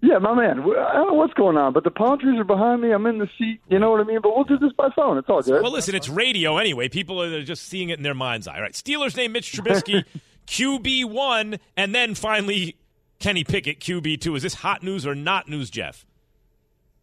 Yeah, 0.02 0.18
my 0.18 0.34
man. 0.34 0.60
I 0.60 0.92
don't 0.92 1.08
know 1.08 1.14
what's 1.14 1.32
going 1.34 1.56
on, 1.56 1.72
but 1.72 1.82
the 1.82 1.90
palm 1.90 2.18
trees 2.18 2.38
are 2.38 2.44
behind 2.44 2.82
me. 2.82 2.92
I'm 2.92 3.06
in 3.06 3.18
the 3.18 3.28
seat. 3.38 3.60
You 3.68 3.78
know 3.78 3.90
what 3.90 4.00
I 4.00 4.04
mean? 4.04 4.20
But 4.22 4.36
we'll 4.36 4.44
do 4.44 4.58
this 4.58 4.72
by 4.76 4.90
phone. 4.94 5.16
It's 5.16 5.28
all 5.28 5.42
good. 5.42 5.62
Well, 5.62 5.72
listen, 5.72 5.94
it's 5.94 6.08
radio 6.08 6.58
anyway. 6.58 6.88
People 6.88 7.20
are 7.22 7.42
just 7.42 7.64
seeing 7.66 7.88
it 7.88 7.96
in 7.98 8.02
their 8.02 8.14
mind's 8.14 8.46
eye. 8.46 8.56
All 8.56 8.62
right, 8.62 8.72
Steelers 8.74 9.16
name 9.16 9.32
Mitch 9.32 9.52
Trubisky 9.52 10.04
QB 10.46 11.06
one, 11.06 11.58
and 11.76 11.94
then 11.94 12.14
finally 12.14 12.76
Kenny 13.18 13.44
Pickett 13.44 13.80
QB 13.80 14.20
two. 14.20 14.34
Is 14.34 14.42
this 14.42 14.54
hot 14.54 14.82
news 14.82 15.06
or 15.06 15.14
not 15.14 15.48
news, 15.48 15.70
Jeff? 15.70 16.04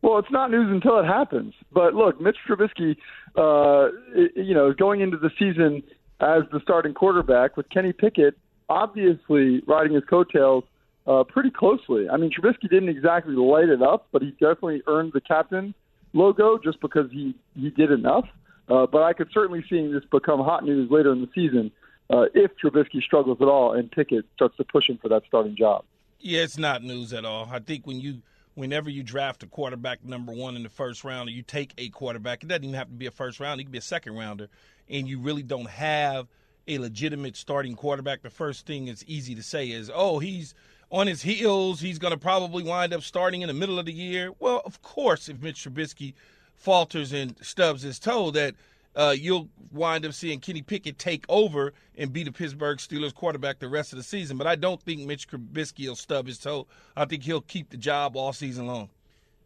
Well, 0.02 0.20
it's 0.20 0.32
not 0.32 0.52
news 0.52 0.70
until 0.70 1.00
it 1.00 1.06
happens. 1.06 1.54
But 1.72 1.94
look, 1.94 2.20
Mitch 2.20 2.38
Trubisky, 2.48 2.98
uh, 3.38 3.90
you 4.36 4.54
know, 4.54 4.74
going 4.74 5.00
into 5.00 5.18
the 5.18 5.32
season 5.40 5.82
as 6.20 6.44
the 6.52 6.60
starting 6.62 6.94
quarterback 6.94 7.56
with 7.56 7.70
Kenny 7.70 7.94
Pickett 7.94 8.38
obviously 8.70 9.62
riding 9.68 9.94
his 9.94 10.04
coattails 10.06 10.64
uh, 11.06 11.24
pretty 11.24 11.52
closely. 11.52 12.10
I 12.10 12.18
mean, 12.18 12.32
Trubisky 12.32 12.70
didn't 12.70 12.90
exactly 12.90 13.36
light 13.36 13.70
it 13.70 13.82
up, 13.82 14.08
but 14.12 14.22
he 14.22 14.32
definitely 14.32 14.82
earned 14.88 15.14
the 15.14 15.22
captain 15.22 15.74
logo 16.14 16.58
just 16.58 16.80
because 16.80 17.12
he 17.12 17.36
he 17.56 17.70
did 17.70 17.92
enough. 17.92 18.26
Uh, 18.70 18.86
but 18.88 19.04
I 19.04 19.14
could 19.14 19.30
certainly 19.34 19.64
see 19.70 19.92
this 19.92 20.04
become 20.12 20.40
hot 20.40 20.64
news 20.64 20.90
later 20.90 21.12
in 21.12 21.22
the 21.22 21.30
season 21.36 21.72
uh, 22.10 22.26
if 22.34 22.52
Trubisky 22.64 23.02
struggles 23.02 23.40
at 23.42 23.48
all 23.48 23.74
and 23.74 23.92
Pickett 23.92 24.26
starts 24.36 24.56
to 24.58 24.64
push 24.64 24.90
him 24.90 24.98
for 25.02 25.10
that 25.10 25.24
starting 25.28 25.56
job. 25.56 25.84
Yeah, 26.26 26.44
it's 26.44 26.58
not 26.58 26.82
news 26.82 27.12
at 27.12 27.26
all. 27.26 27.50
I 27.52 27.60
think 27.60 27.86
when 27.86 28.00
you 28.00 28.22
whenever 28.56 28.90
you 28.90 29.04
draft 29.04 29.44
a 29.44 29.46
quarterback 29.46 30.06
number 30.06 30.32
one 30.32 30.56
in 30.56 30.64
the 30.64 30.70
first 30.70 31.04
round, 31.04 31.28
or 31.28 31.34
you 31.34 31.42
take 31.42 31.74
a 31.78 31.90
quarterback, 31.90 32.44
it 32.44 32.48
doesn't 32.48 32.64
even 32.64 32.76
have 32.76 32.88
to 32.88 32.94
be 32.94 33.08
a 33.08 33.12
first 33.12 33.42
round; 33.42 33.60
it 33.60 33.66
could 33.66 33.74
be 33.74 33.78
a 33.78 33.82
second 33.82 34.16
rounder, 34.16 34.48
and 34.88 35.06
you 35.06 35.20
really 35.20 35.44
don't 35.44 35.70
have 35.70 36.30
a 36.66 36.78
legitimate 36.78 37.36
starting 37.36 37.76
quarterback. 37.76 38.22
The 38.22 38.30
first 38.30 38.66
thing 38.66 38.88
it's 38.88 39.04
easy 39.06 39.36
to 39.36 39.44
say 39.44 39.70
is, 39.70 39.92
"Oh, 39.94 40.20
he's 40.20 40.56
on 40.90 41.08
his 41.08 41.24
heels. 41.24 41.82
He's 41.82 42.00
going 42.00 42.14
to 42.14 42.18
probably 42.18 42.64
wind 42.64 42.94
up 42.94 43.02
starting 43.02 43.42
in 43.42 43.48
the 43.50 43.54
middle 43.54 43.78
of 43.78 43.86
the 43.86 43.92
year." 43.92 44.32
Well, 44.40 44.62
of 44.64 44.82
course, 44.82 45.28
if 45.28 45.42
Mitch 45.42 45.66
Trubisky 45.66 46.14
falters 46.56 47.12
and 47.12 47.36
stubs 47.42 47.82
his 47.82 48.00
toe, 48.00 48.32
that 48.32 48.56
uh, 48.96 49.16
you'll 49.18 49.50
wind 49.72 50.06
up 50.06 50.14
seeing 50.14 50.40
Kenny 50.40 50.62
Pickett 50.62 50.98
take 50.98 51.26
over 51.30 51.74
and 51.98 52.14
be 52.14 52.24
the 52.24 52.32
Pittsburgh 52.32 52.78
Steelers 52.78 53.14
quarterback 53.14 53.60
the 53.60 53.68
rest 53.68 53.94
of 53.94 53.98
the 53.98 54.04
season. 54.04 54.38
But 54.38 54.48
I 54.48 54.56
don't 54.56 54.82
think 54.82 55.02
Mitch 55.02 55.28
Trubisky 55.28 55.88
will 55.88 55.96
stub 55.96 56.28
his 56.28 56.38
toe. 56.38 56.68
I 56.96 57.06
think 57.06 57.24
he'll 57.24 57.42
keep 57.42 57.70
the 57.70 57.78
job 57.78 58.16
all 58.16 58.34
season 58.34 58.68
long. 58.68 58.90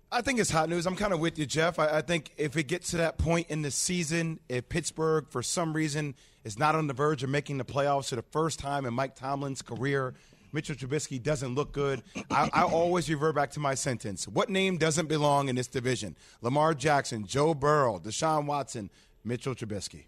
I 0.09 0.21
think 0.21 0.39
it's 0.39 0.51
hot 0.51 0.69
news. 0.69 0.85
I'm 0.85 0.95
kind 0.95 1.11
of 1.11 1.19
with 1.19 1.37
you, 1.37 1.45
Jeff. 1.45 1.79
I, 1.79 1.97
I 1.97 2.01
think 2.01 2.31
if 2.37 2.55
it 2.55 2.63
gets 2.63 2.91
to 2.91 2.97
that 2.97 3.17
point 3.17 3.47
in 3.49 3.61
the 3.61 3.71
season, 3.71 4.39
if 4.47 4.69
Pittsburgh, 4.69 5.25
for 5.29 5.43
some 5.43 5.73
reason, 5.73 6.15
is 6.45 6.57
not 6.57 6.75
on 6.75 6.87
the 6.87 6.93
verge 6.93 7.23
of 7.23 7.29
making 7.29 7.57
the 7.57 7.65
playoffs 7.65 8.09
for 8.09 8.15
the 8.15 8.21
first 8.21 8.57
time 8.57 8.85
in 8.85 8.93
Mike 8.93 9.15
Tomlin's 9.15 9.61
career, 9.61 10.13
Mitchell 10.53 10.75
Trubisky 10.75 11.21
doesn't 11.21 11.55
look 11.55 11.73
good. 11.73 12.03
I, 12.31 12.49
I 12.53 12.63
always 12.63 13.09
revert 13.09 13.35
back 13.35 13.51
to 13.51 13.59
my 13.59 13.75
sentence. 13.75 14.27
What 14.29 14.49
name 14.49 14.77
doesn't 14.77 15.07
belong 15.07 15.49
in 15.49 15.55
this 15.55 15.67
division? 15.67 16.15
Lamar 16.41 16.73
Jackson, 16.73 17.25
Joe 17.27 17.53
Burrow, 17.53 17.99
Deshaun 17.99 18.45
Watson, 18.45 18.89
Mitchell 19.27 19.53
Trubisky. 19.55 20.05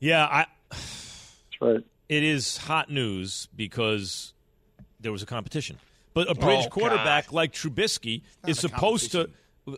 Yeah, 0.00 0.24
I. 0.24 0.46
That's 0.70 1.60
right. 1.60 1.84
It 2.08 2.22
is 2.22 2.56
hot 2.56 2.90
news 2.90 3.48
because 3.54 4.32
there 5.00 5.12
was 5.12 5.22
a 5.22 5.26
competition. 5.26 5.78
But 6.12 6.30
a 6.30 6.34
bridge 6.34 6.66
Oh, 6.66 6.70
quarterback 6.70 7.26
God. 7.26 7.34
like 7.34 7.52
Trubisky 7.52 8.22
is 8.46 8.58
supposed 8.58 9.12
to. 9.12 9.30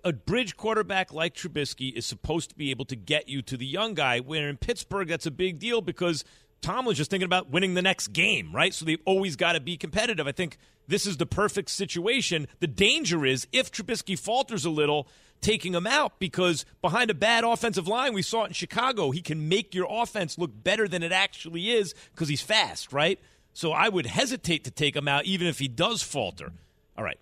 A 0.04 0.12
bridge 0.12 0.56
quarterback 0.56 1.12
like 1.12 1.34
Trubisky 1.34 1.92
is 1.92 2.04
supposed 2.04 2.50
to 2.50 2.56
be 2.56 2.70
able 2.72 2.84
to 2.86 2.96
get 2.96 3.28
you 3.28 3.40
to 3.42 3.56
the 3.56 3.64
young 3.66 3.94
guy. 3.94 4.18
Where 4.18 4.48
in 4.48 4.56
Pittsburgh, 4.56 5.06
that's 5.08 5.26
a 5.26 5.30
big 5.30 5.60
deal 5.60 5.80
because 5.80 6.24
Tomlin's 6.60 6.98
just 6.98 7.10
thinking 7.10 7.26
about 7.26 7.50
winning 7.50 7.74
the 7.74 7.82
next 7.82 8.08
game, 8.08 8.50
right? 8.52 8.74
So 8.74 8.84
they've 8.84 9.00
always 9.04 9.36
got 9.36 9.52
to 9.52 9.60
be 9.60 9.76
competitive. 9.76 10.26
I 10.26 10.32
think 10.32 10.58
this 10.88 11.06
is 11.06 11.16
the 11.16 11.26
perfect 11.26 11.70
situation. 11.70 12.48
The 12.60 12.66
danger 12.66 13.24
is 13.24 13.46
if 13.52 13.70
Trubisky 13.70 14.18
falters 14.18 14.64
a 14.64 14.70
little, 14.70 15.08
taking 15.40 15.74
him 15.74 15.86
out 15.86 16.18
because 16.18 16.64
behind 16.82 17.10
a 17.10 17.14
bad 17.14 17.44
offensive 17.44 17.88
line, 17.88 18.14
we 18.14 18.22
saw 18.22 18.44
it 18.44 18.48
in 18.48 18.52
Chicago, 18.52 19.10
he 19.10 19.20
can 19.20 19.48
make 19.48 19.74
your 19.74 19.86
offense 19.88 20.38
look 20.38 20.50
better 20.62 20.88
than 20.88 21.02
it 21.02 21.12
actually 21.12 21.70
is 21.70 21.94
because 22.12 22.28
he's 22.28 22.42
fast, 22.42 22.92
right? 22.92 23.20
So 23.52 23.72
I 23.72 23.88
would 23.88 24.06
hesitate 24.06 24.64
to 24.64 24.70
take 24.70 24.96
him 24.96 25.08
out 25.08 25.24
even 25.24 25.46
if 25.46 25.58
he 25.58 25.68
does 25.68 26.02
falter. 26.02 26.52
All 26.96 27.04
right. 27.04 27.18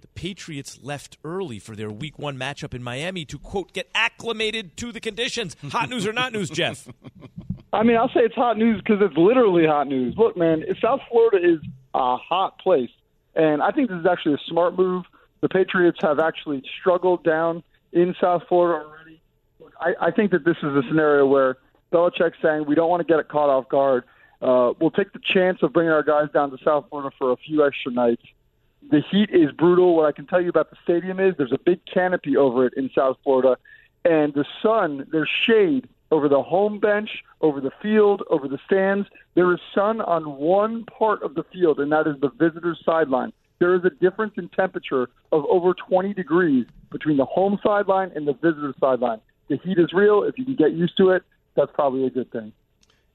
The 0.00 0.08
Patriots 0.08 0.78
left 0.82 1.18
early 1.24 1.58
for 1.58 1.74
their 1.74 1.90
week 1.90 2.18
one 2.18 2.36
matchup 2.36 2.74
in 2.74 2.82
Miami 2.82 3.24
to, 3.26 3.38
quote, 3.38 3.72
get 3.72 3.88
acclimated 3.94 4.76
to 4.78 4.92
the 4.92 5.00
conditions. 5.00 5.56
Hot 5.70 5.88
news 5.88 6.06
or 6.06 6.12
not 6.12 6.32
news, 6.32 6.50
Jeff? 6.50 6.88
I 7.72 7.84
mean, 7.84 7.96
I'll 7.96 8.08
say 8.08 8.20
it's 8.20 8.34
hot 8.34 8.58
news 8.58 8.80
because 8.84 9.00
it's 9.00 9.16
literally 9.16 9.64
hot 9.66 9.86
news. 9.86 10.14
Look, 10.16 10.36
man, 10.36 10.64
if 10.66 10.78
South 10.80 11.00
Florida 11.08 11.38
is 11.38 11.60
a 11.94 12.16
hot 12.16 12.58
place, 12.58 12.90
and 13.34 13.62
I 13.62 13.70
think 13.70 13.88
this 13.88 13.98
is 13.98 14.06
actually 14.06 14.34
a 14.34 14.44
smart 14.48 14.76
move. 14.76 15.04
The 15.40 15.48
Patriots 15.48 15.98
have 16.02 16.18
actually 16.18 16.62
struggled 16.80 17.24
down 17.24 17.62
in 17.92 18.14
South 18.20 18.42
Florida 18.48 18.84
already. 18.84 19.20
Look, 19.58 19.72
I, 19.80 19.94
I 20.00 20.10
think 20.10 20.32
that 20.32 20.44
this 20.44 20.56
is 20.58 20.74
a 20.76 20.82
scenario 20.88 21.26
where 21.26 21.56
Belichick's 21.92 22.36
saying 22.42 22.66
we 22.66 22.74
don't 22.74 22.90
want 22.90 23.00
to 23.00 23.06
get 23.06 23.18
it 23.18 23.28
caught 23.28 23.48
off 23.50 23.68
guard. 23.68 24.04
Uh, 24.42 24.72
we'll 24.80 24.90
take 24.90 25.12
the 25.12 25.20
chance 25.22 25.62
of 25.62 25.72
bringing 25.72 25.92
our 25.92 26.02
guys 26.02 26.28
down 26.32 26.50
to 26.50 26.58
South 26.64 26.86
Florida 26.88 27.14
for 27.18 27.32
a 27.32 27.36
few 27.36 27.64
extra 27.66 27.92
nights. 27.92 28.22
the 28.90 29.02
heat 29.10 29.30
is 29.30 29.52
brutal. 29.52 29.96
What 29.96 30.06
I 30.06 30.12
can 30.12 30.26
tell 30.26 30.40
you 30.40 30.48
about 30.48 30.70
the 30.70 30.76
stadium 30.82 31.20
is 31.20 31.34
there's 31.36 31.52
a 31.52 31.58
big 31.58 31.80
canopy 31.86 32.36
over 32.36 32.66
it 32.66 32.74
in 32.76 32.90
South 32.94 33.18
Florida, 33.22 33.58
and 34.04 34.32
the 34.32 34.46
sun, 34.62 35.06
there's 35.12 35.28
shade 35.28 35.88
over 36.10 36.28
the 36.28 36.42
home 36.42 36.78
bench, 36.78 37.10
over 37.40 37.60
the 37.60 37.70
field, 37.82 38.22
over 38.30 38.48
the 38.48 38.58
stands. 38.66 39.08
There 39.34 39.52
is 39.52 39.60
sun 39.74 40.00
on 40.00 40.36
one 40.36 40.84
part 40.84 41.22
of 41.22 41.34
the 41.34 41.44
field, 41.52 41.78
and 41.78 41.92
that 41.92 42.06
is 42.06 42.20
the 42.20 42.30
visitor's 42.30 42.80
sideline. 42.84 43.32
There 43.58 43.74
is 43.74 43.84
a 43.84 43.90
difference 43.90 44.34
in 44.36 44.48
temperature 44.48 45.10
of 45.32 45.44
over 45.46 45.74
20 45.74 46.14
degrees 46.14 46.66
between 46.90 47.16
the 47.16 47.26
home 47.26 47.58
sideline 47.62 48.10
and 48.14 48.26
the 48.26 48.32
visitor 48.32 48.74
sideline. 48.80 49.20
The 49.48 49.58
heat 49.58 49.78
is 49.78 49.92
real. 49.92 50.22
If 50.22 50.38
you 50.38 50.44
can 50.44 50.56
get 50.56 50.72
used 50.72 50.96
to 50.96 51.10
it, 51.10 51.22
that's 51.54 51.70
probably 51.74 52.06
a 52.06 52.10
good 52.10 52.30
thing. 52.32 52.52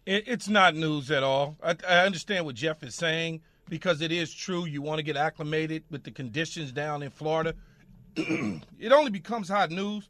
It's 0.05 0.47
not 0.47 0.75
news 0.75 1.09
at 1.09 1.23
all. 1.23 1.57
I 1.63 2.05
understand 2.05 2.45
what 2.45 2.53
Jeff 2.53 2.83
is 2.83 2.93
saying 2.93 3.41
because 3.67 4.01
it 4.01 4.11
is 4.11 4.31
true. 4.31 4.65
You 4.65 4.83
want 4.83 4.99
to 4.99 5.03
get 5.03 5.17
acclimated 5.17 5.83
with 5.89 6.03
the 6.03 6.11
conditions 6.11 6.71
down 6.71 7.01
in 7.01 7.09
Florida. 7.09 7.55
it 8.15 8.91
only 8.91 9.09
becomes 9.09 9.49
hot 9.49 9.71
news 9.71 10.07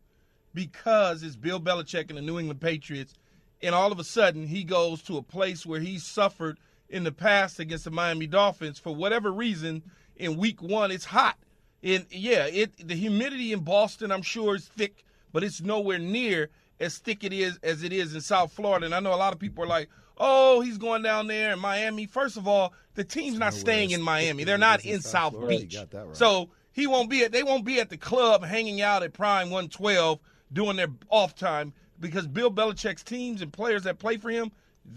because 0.55 1.21
it's 1.21 1.35
Bill 1.35 1.59
Belichick 1.59 2.09
and 2.09 2.17
the 2.17 2.21
New 2.21 2.39
England 2.39 2.62
Patriots, 2.62 3.13
and 3.62 3.75
all 3.75 3.91
of 3.91 4.00
a 4.00 4.03
sudden 4.03 4.47
he 4.47 4.63
goes 4.63 5.03
to 5.03 5.17
a 5.17 5.21
place 5.21 5.65
where 5.65 5.81
he 5.81 6.00
suffered 6.00 6.57
in 6.89 7.03
the 7.03 7.12
past 7.12 7.59
against 7.59 7.83
the 7.83 7.91
Miami 7.91 8.25
Dolphins 8.25 8.79
for 8.79 8.95
whatever 8.95 9.31
reason. 9.31 9.83
In 10.15 10.38
Week 10.38 10.62
One, 10.62 10.91
it's 10.91 11.03
hot, 11.03 11.38
and 11.83 12.05
yeah, 12.09 12.45
it 12.45 12.88
the 12.88 12.95
humidity 12.95 13.51
in 13.51 13.59
Boston, 13.59 14.12
I'm 14.12 14.21
sure, 14.21 14.55
is 14.55 14.65
thick, 14.65 15.03
but 15.33 15.43
it's 15.43 15.62
nowhere 15.62 16.00
near 16.00 16.50
as 16.79 16.97
thick 16.97 17.25
it 17.25 17.33
is 17.33 17.59
as 17.62 17.83
it 17.83 17.91
is 17.91 18.15
in 18.15 18.21
South 18.21 18.53
Florida. 18.53 18.85
And 18.85 18.95
I 18.95 19.01
know 19.01 19.13
a 19.13 19.15
lot 19.15 19.33
of 19.33 19.39
people 19.39 19.65
are 19.65 19.67
like, 19.67 19.89
"Oh, 20.17 20.62
he's 20.62 20.77
going 20.77 21.01
down 21.01 21.27
there 21.27 21.51
in 21.51 21.59
Miami." 21.59 22.05
First 22.05 22.38
of 22.38 22.47
all, 22.47 22.74
the 22.93 23.03
team's 23.03 23.38
not 23.38 23.53
staying 23.53 23.91
in 23.91 24.01
Miami; 24.01 24.45
they're 24.45 24.57
not 24.57 24.85
in 24.85 25.01
South, 25.01 25.33
South 25.33 25.50
Beach, 25.50 25.77
so 26.13 26.50
he 26.71 26.88
won't 26.88 27.09
be 27.09 27.25
at. 27.25 27.33
They 27.33 27.43
won't 27.43 27.65
be 27.65 27.81
at 27.81 27.89
the 27.89 27.97
club 27.97 28.45
hanging 28.45 28.81
out 28.81 29.03
at 29.03 29.12
Prime 29.12 29.50
112 29.50 30.19
doing 30.55 30.77
their 30.77 30.88
off 31.09 31.35
time 31.35 31.74
because 32.00 32.25
Bill 32.25 32.50
Belichick's 32.50 33.03
teams 33.03 33.43
and 33.43 33.53
players 33.53 33.83
that 33.83 34.00
play 34.00 34.17
for 34.17 34.31
him, 34.31 34.51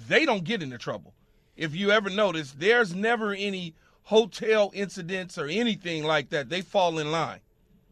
they 0.08 0.24
don't 0.24 0.44
get 0.44 0.62
into 0.62 0.78
trouble. 0.78 1.12
If 1.56 1.74
you 1.74 1.90
ever 1.90 2.08
notice, 2.08 2.54
there's 2.56 2.94
never 2.94 3.34
any 3.34 3.74
hotel 4.04 4.70
incidents 4.72 5.36
or 5.36 5.46
anything 5.46 6.04
like 6.04 6.30
that. 6.30 6.48
They 6.48 6.62
fall 6.62 6.98
in 6.98 7.10
line. 7.10 7.40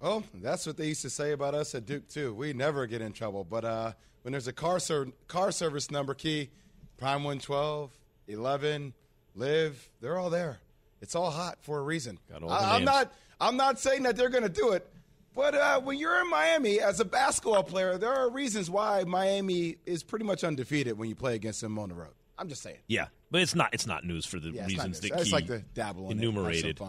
Well, 0.01 0.25
that's 0.35 0.67
what 0.67 0.77
they 0.77 0.87
used 0.89 1.03
to 1.03 1.11
say 1.11 1.33
about 1.33 1.55
us 1.55 1.75
at 1.75 1.85
Duke 1.85 2.09
too. 2.09 2.33
We 2.33 2.53
never 2.53 2.87
get 2.87 3.03
in 3.03 3.13
trouble. 3.13 3.45
But 3.45 3.65
uh, 3.65 3.93
when 4.23 4.33
there's 4.33 4.47
a 4.47 4.53
car 4.53 4.79
ser- 4.79 5.13
car 5.27 5.51
service 5.51 5.91
number 5.91 6.15
key, 6.15 6.51
Prime 6.97 7.25
112, 7.25 7.91
11, 8.29 8.95
LIV, 9.35 9.91
they're 10.01 10.17
all 10.17 10.31
there. 10.31 10.61
It's 11.01 11.15
all 11.15 11.31
hot 11.31 11.59
for 11.61 11.79
a 11.79 11.83
reason. 11.83 12.19
I, 12.49 12.77
am 12.77 12.85
not 12.85 13.13
I'm 13.41 13.57
not 13.57 13.79
saying 13.79 14.05
that 14.05 14.17
they're 14.17 14.31
going 14.31 14.43
to 14.43 14.49
do 14.49 14.73
it, 14.73 14.89
but 15.37 15.55
uh, 15.55 15.81
when 15.81 15.99
you're 15.99 16.19
in 16.21 16.31
Miami 16.31 16.81
as 16.81 16.99
a 16.99 17.05
basketball 17.05 17.63
player, 17.63 17.99
there 17.99 18.13
are 18.13 18.31
reasons 18.31 18.71
why 18.71 19.05
Miami 19.05 19.77
is 19.85 20.03
pretty 20.03 20.25
much 20.25 20.43
undefeated 20.43 20.99
when 20.99 21.11
you 21.11 21.15
play 21.15 21.35
against 21.35 21.61
them 21.61 21.79
on 21.79 21.91
the 21.91 21.95
road. 21.95 22.15
I'm 22.39 22.49
just 22.49 22.63
saying. 22.63 22.79
Yeah, 22.89 23.09
but 23.31 23.43
it's 23.43 23.55
not 23.55 23.73
it's 23.73 23.87
not 23.87 24.05
news 24.05 24.25
for 24.25 24.41
the 24.41 24.51
yeah, 24.51 24.67
reasons 24.67 25.01
that 25.01 25.13
it's 25.13 25.25
Key 25.25 25.31
like 25.31 25.47
the 25.47 25.59
dabble 25.75 26.11
enumerated. 26.11 26.81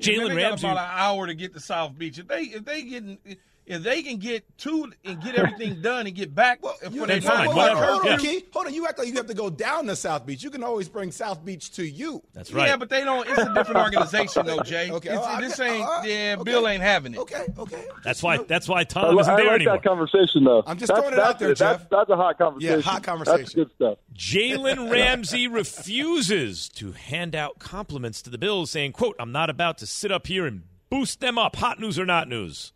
Jalen 0.00 0.34
Ramsey 0.34 0.66
about 0.66 0.78
an 0.78 0.98
hour 0.98 1.28
to 1.28 1.34
get 1.34 1.54
to 1.54 1.60
South 1.60 1.96
Beach. 1.96 2.18
If 2.18 2.26
they 2.26 2.42
if 2.42 2.64
they 2.64 2.82
get 2.82 3.04
if 3.64 3.82
they 3.82 4.02
can 4.02 4.16
get 4.16 4.58
to 4.58 4.92
and 5.04 5.22
get 5.22 5.36
everything 5.36 5.80
done 5.80 6.06
and 6.06 6.14
get 6.14 6.34
back 6.34 6.62
well, 6.62 6.74
for 6.74 7.06
their 7.06 7.20
fine, 7.20 7.46
hold, 7.48 7.70
hold, 7.70 8.06
on, 8.06 8.18
Key, 8.18 8.44
hold 8.52 8.66
on, 8.66 8.74
you 8.74 8.86
act 8.86 8.98
like 8.98 9.06
you 9.06 9.14
have 9.14 9.26
to 9.26 9.34
go 9.34 9.50
down 9.50 9.86
to 9.86 9.94
South 9.94 10.26
Beach. 10.26 10.42
You 10.42 10.50
can 10.50 10.64
always 10.64 10.88
bring 10.88 11.12
South 11.12 11.44
Beach 11.44 11.70
to 11.72 11.84
you. 11.84 12.22
That's 12.34 12.52
right. 12.52 12.68
Yeah, 12.68 12.76
but 12.76 12.90
they 12.90 13.04
don't. 13.04 13.28
It's 13.28 13.38
a 13.38 13.54
different 13.54 13.76
organization, 13.76 14.46
though, 14.46 14.60
Jay. 14.60 14.90
Okay, 14.90 15.10
it's, 15.10 15.24
oh, 15.24 15.40
this 15.40 15.60
ain't. 15.60 15.86
Uh, 15.86 16.02
yeah, 16.04 16.36
okay. 16.38 16.42
Bill 16.42 16.66
ain't 16.66 16.82
having 16.82 17.14
it. 17.14 17.18
Okay, 17.18 17.46
okay. 17.56 17.86
That's 18.02 18.22
why. 18.22 18.38
That's 18.38 18.68
why 18.68 18.84
Tom 18.84 19.18
isn't 19.18 19.32
I 19.32 19.36
there 19.36 19.46
like 19.46 19.54
anymore. 19.56 19.76
that 19.76 19.84
conversation, 19.84 20.44
though. 20.44 20.64
I'm 20.66 20.78
just 20.78 20.88
that's, 20.88 21.00
throwing 21.00 21.14
it 21.14 21.20
out 21.20 21.38
there, 21.38 21.54
Jeff. 21.54 21.78
That's, 21.78 21.90
that's 21.90 22.10
a 22.10 22.16
hot 22.16 22.38
conversation. 22.38 22.78
Yeah, 22.78 22.82
hot 22.82 23.02
conversation. 23.02 23.40
That's 23.40 23.54
good 23.54 23.70
stuff. 23.76 23.98
Jalen 24.14 24.90
Ramsey 24.92 25.46
refuses 25.46 26.68
to 26.70 26.92
hand 26.92 27.36
out 27.36 27.60
compliments 27.60 28.22
to 28.22 28.30
the 28.30 28.38
Bills, 28.38 28.72
saying, 28.72 28.92
"quote 28.92 29.14
I'm 29.20 29.32
not 29.32 29.50
about 29.50 29.78
to 29.78 29.86
sit 29.86 30.10
up 30.10 30.26
here 30.26 30.46
and 30.46 30.62
boost 30.90 31.20
them 31.20 31.38
up. 31.38 31.56
Hot 31.56 31.78
news 31.78 31.98
or 31.98 32.06
not 32.06 32.28
news." 32.28 32.72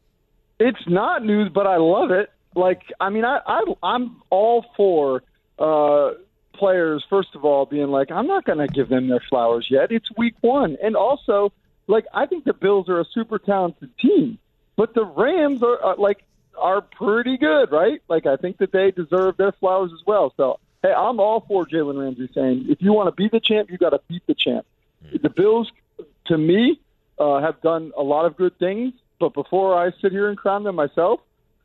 It's 0.58 0.86
not 0.86 1.24
news, 1.24 1.50
but 1.52 1.66
I 1.66 1.76
love 1.76 2.10
it. 2.10 2.30
Like, 2.54 2.82
I 2.98 3.10
mean, 3.10 3.24
I, 3.24 3.40
I 3.46 3.64
I'm 3.82 4.22
all 4.30 4.64
for 4.76 5.22
uh, 5.58 6.12
players. 6.54 7.04
First 7.10 7.34
of 7.34 7.44
all, 7.44 7.66
being 7.66 7.88
like, 7.88 8.10
I'm 8.10 8.26
not 8.26 8.44
going 8.44 8.58
to 8.58 8.66
give 8.66 8.88
them 8.88 9.08
their 9.08 9.22
flowers 9.28 9.66
yet. 9.70 9.92
It's 9.92 10.08
week 10.16 10.34
one, 10.40 10.78
and 10.82 10.96
also, 10.96 11.52
like, 11.86 12.06
I 12.14 12.26
think 12.26 12.44
the 12.44 12.54
Bills 12.54 12.88
are 12.88 13.00
a 13.00 13.04
super 13.04 13.38
talented 13.38 13.90
team, 13.98 14.38
but 14.76 14.94
the 14.94 15.04
Rams 15.04 15.62
are 15.62 15.84
uh, 15.84 15.96
like 15.98 16.22
are 16.56 16.80
pretty 16.80 17.36
good, 17.36 17.70
right? 17.70 18.00
Like, 18.08 18.24
I 18.24 18.36
think 18.36 18.56
that 18.58 18.72
they 18.72 18.90
deserve 18.90 19.36
their 19.36 19.52
flowers 19.52 19.90
as 19.92 20.06
well. 20.06 20.32
So, 20.38 20.58
hey, 20.82 20.92
I'm 20.92 21.20
all 21.20 21.44
for 21.46 21.66
Jalen 21.66 22.00
Ramsey 22.00 22.30
saying, 22.34 22.66
if 22.70 22.80
you 22.80 22.94
want 22.94 23.08
to 23.08 23.12
be 23.12 23.28
the 23.28 23.40
champ, 23.40 23.70
you 23.70 23.76
got 23.76 23.90
to 23.90 24.00
beat 24.08 24.26
the 24.26 24.34
champ. 24.34 24.64
The 25.22 25.28
Bills, 25.28 25.70
to 26.28 26.38
me, 26.38 26.80
uh, 27.18 27.40
have 27.40 27.60
done 27.60 27.92
a 27.96 28.02
lot 28.02 28.24
of 28.24 28.36
good 28.38 28.58
things, 28.58 28.94
but 29.18 29.34
before 29.34 29.74
I 29.74 29.90
sit 30.00 30.12
here 30.12 30.28
and 30.28 30.36
crown 30.36 30.64
them 30.64 30.76
myself, 30.76 31.20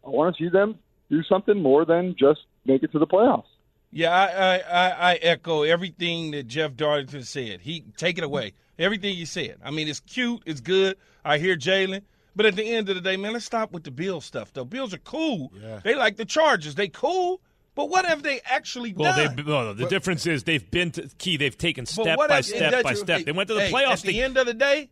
I 0.06 0.10
want 0.10 0.36
to 0.36 0.44
see 0.44 0.50
them 0.50 0.78
do 1.10 1.24
something 1.24 1.62
more 1.62 1.86
than 1.86 2.16
just 2.18 2.42
make 2.66 2.84
it 2.84 2.92
to 2.94 3.00
the 3.00 3.08
playoffs. 3.08 3.46
Yeah, 3.92 4.12
I, 4.12 4.58
I, 4.58 5.12
I 5.12 5.16
echo 5.16 5.64
everything 5.64 6.32
that 6.32 6.48
Jeff 6.48 6.76
Darlington 6.76 7.24
said. 7.24 7.62
He 7.62 7.84
take 7.98 8.18
it 8.18 8.24
away. 8.24 8.54
Everything 8.80 9.16
he 9.16 9.26
said. 9.26 9.58
I 9.64 9.72
mean, 9.72 9.88
it's 9.88 10.00
cute, 10.00 10.42
it's 10.46 10.62
good. 10.62 10.98
I 11.26 11.38
hear 11.38 11.58
Jalen, 11.58 12.04
but 12.36 12.46
at 12.46 12.56
the 12.56 12.64
end 12.64 12.90
of 12.90 12.96
the 12.96 13.02
day, 13.02 13.18
man, 13.18 13.34
let's 13.34 13.46
stop 13.46 13.74
with 13.74 13.84
the 13.84 13.92
Bills 13.92 14.24
stuff. 14.26 14.54
Though 14.54 14.66
Bills 14.66 14.94
are 14.94 15.00
cool. 15.00 15.52
Yeah. 15.62 15.82
They 15.84 15.96
like 15.96 16.16
the 16.16 16.26
Chargers. 16.26 16.76
They 16.76 16.88
cool. 16.88 17.42
But 17.76 17.90
what 17.90 18.06
have 18.06 18.24
they 18.24 18.42
actually 18.46 18.94
well, 18.94 19.16
done? 19.16 19.36
They, 19.36 19.44
well, 19.44 19.74
the 19.74 19.88
difference 19.88 20.26
is 20.26 20.44
they've 20.44 20.70
been 20.72 20.92
to 20.92 21.10
key. 21.18 21.38
They've 21.38 21.58
taken 21.58 21.86
step 21.86 22.18
by 22.18 22.42
step 22.42 22.84
by 22.84 22.94
step. 22.94 23.20
Hey, 23.20 23.24
they 23.24 23.32
went 23.32 23.48
to 23.48 23.54
the 23.54 23.62
hey, 23.62 23.72
playoffs. 23.72 24.00
At 24.00 24.02
the 24.02 24.22
end 24.22 24.38
of 24.38 24.46
the 24.46 24.54
day, 24.54 24.90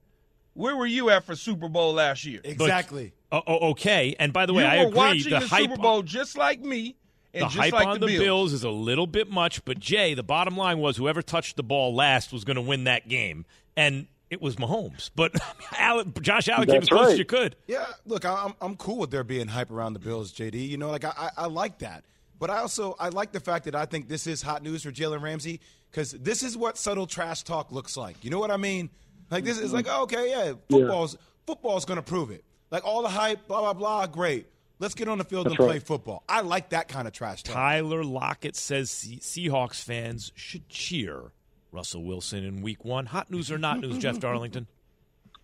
where 0.60 0.76
were 0.76 0.86
you 0.86 1.10
at 1.10 1.24
for 1.24 1.36
Super 1.36 1.70
Bowl 1.70 1.94
last 1.94 2.26
year? 2.26 2.42
Exactly. 2.44 3.14
Uh, 3.32 3.40
but, 3.40 3.44
oh, 3.48 3.70
okay. 3.72 4.16
And 4.20 4.34
by 4.34 4.46
the 4.46 4.54
way, 4.54 4.64
you 4.64 4.70
I 4.70 4.78
were 4.80 4.88
agree. 4.90 4.98
Watching 4.98 5.34
the, 5.34 5.40
the 5.40 5.48
hype, 5.48 5.62
Super 5.70 5.78
Bowl 5.78 6.02
just 6.04 6.38
like 6.38 6.60
me. 6.60 6.98
And 7.34 7.44
the 7.44 7.48
just 7.48 7.58
hype 7.58 7.74
like 7.74 7.88
on 7.88 8.00
the, 8.00 8.08
the 8.08 8.18
Bills. 8.18 8.24
Bills 8.24 8.54
is 8.54 8.64
a 8.64 8.70
little 8.70 9.08
bit 9.08 9.30
much, 9.30 9.64
but 9.64 9.80
Jay, 9.80 10.16
the 10.16 10.24
bottom 10.24 10.58
line 10.58 10.80
was 10.80 10.98
whoever 10.98 11.22
touched 11.22 11.56
the 11.56 11.64
ball 11.64 11.96
last 11.96 12.34
was 12.34 12.44
going 12.44 12.56
to 12.56 12.62
win 12.62 12.86
that 12.86 13.08
game, 13.08 13.46
and 13.78 14.08
it 14.30 14.42
was 14.42 14.56
Mahomes. 14.58 15.12
But 15.16 15.36
Allen, 15.78 16.12
Josh 16.22 16.50
Allen 16.50 16.68
That's 16.68 16.74
came 16.74 16.82
as 16.82 16.90
close 16.90 17.06
right. 17.06 17.12
as 17.14 17.20
you 17.20 17.26
could. 17.26 17.56
Yeah, 17.68 17.86
look, 18.06 18.26
I'm 18.26 18.54
I'm 18.60 18.76
cool 18.76 18.98
with 18.98 19.12
there 19.12 19.24
being 19.24 19.48
hype 19.48 19.70
around 19.70 19.94
the 19.94 20.00
Bills, 20.00 20.34
JD. 20.34 20.68
You 20.68 20.78
know, 20.78 20.90
like 20.90 21.06
I, 21.06 21.14
I, 21.16 21.30
I 21.38 21.46
like 21.46 21.80
that. 21.80 22.04
But 22.40 22.50
I 22.50 22.58
also 22.58 22.96
I 23.00 23.10
like 23.10 23.32
the 23.32 23.40
fact 23.40 23.66
that 23.66 23.76
I 23.76 23.86
think 23.86 24.10
this 24.10 24.26
is 24.26 24.42
hot 24.42 24.64
news 24.64 24.84
for 24.84 24.92
Jalen 24.92 25.22
Ramsey 25.22 25.60
because 25.92 26.12
this 26.12 26.42
is 26.42 26.58
what 26.58 26.78
subtle 26.78 27.06
trash 27.06 27.44
talk 27.44 27.72
looks 27.72 27.96
like. 27.96 28.24
You 28.24 28.32
know 28.32 28.40
what 28.40 28.50
I 28.50 28.58
mean? 28.58 28.90
Like 29.32 29.44
this 29.44 29.60
is 29.60 29.74
like 29.74 29.88
oh, 29.90 30.04
okay, 30.04 30.30
yeah, 30.30 30.54
football's 30.70 31.18
football's 31.46 31.86
going 31.86 31.98
to 31.98 32.04
prove 32.04 32.32
it. 32.32 32.44
Like 32.72 32.86
all 32.86 33.02
the 33.02 33.10
hype, 33.10 33.48
blah 33.48 33.62
blah 33.62 33.74
blah, 33.74 34.08
great. 34.08 34.48
Let's 34.80 34.96
get 34.96 35.10
on 35.10 35.18
the 35.18 35.26
field 35.26 35.46
That's 35.46 35.56
and 35.56 35.60
right. 35.60 35.72
play 35.72 35.80
football. 35.80 36.24
I 36.30 36.42
like 36.42 36.70
that 36.70 36.88
kind 36.88 37.06
of 37.08 37.14
trash 37.14 37.44
talk. 37.44 37.54
Tyler 37.54 38.04
Lockett 38.04 38.56
says 38.56 38.90
Seahawks 38.90 39.84
fans 39.84 40.32
should 40.36 40.70
cheer 40.70 41.32
Russell 41.74 42.04
Wilson 42.04 42.46
in 42.46 42.62
Week 42.62 42.86
One. 42.86 43.06
Hot 43.08 43.30
news 43.30 43.52
or 43.52 43.58
not 43.58 43.80
news, 43.82 43.98
Jeff 43.98 44.20
Darlington? 44.20 44.68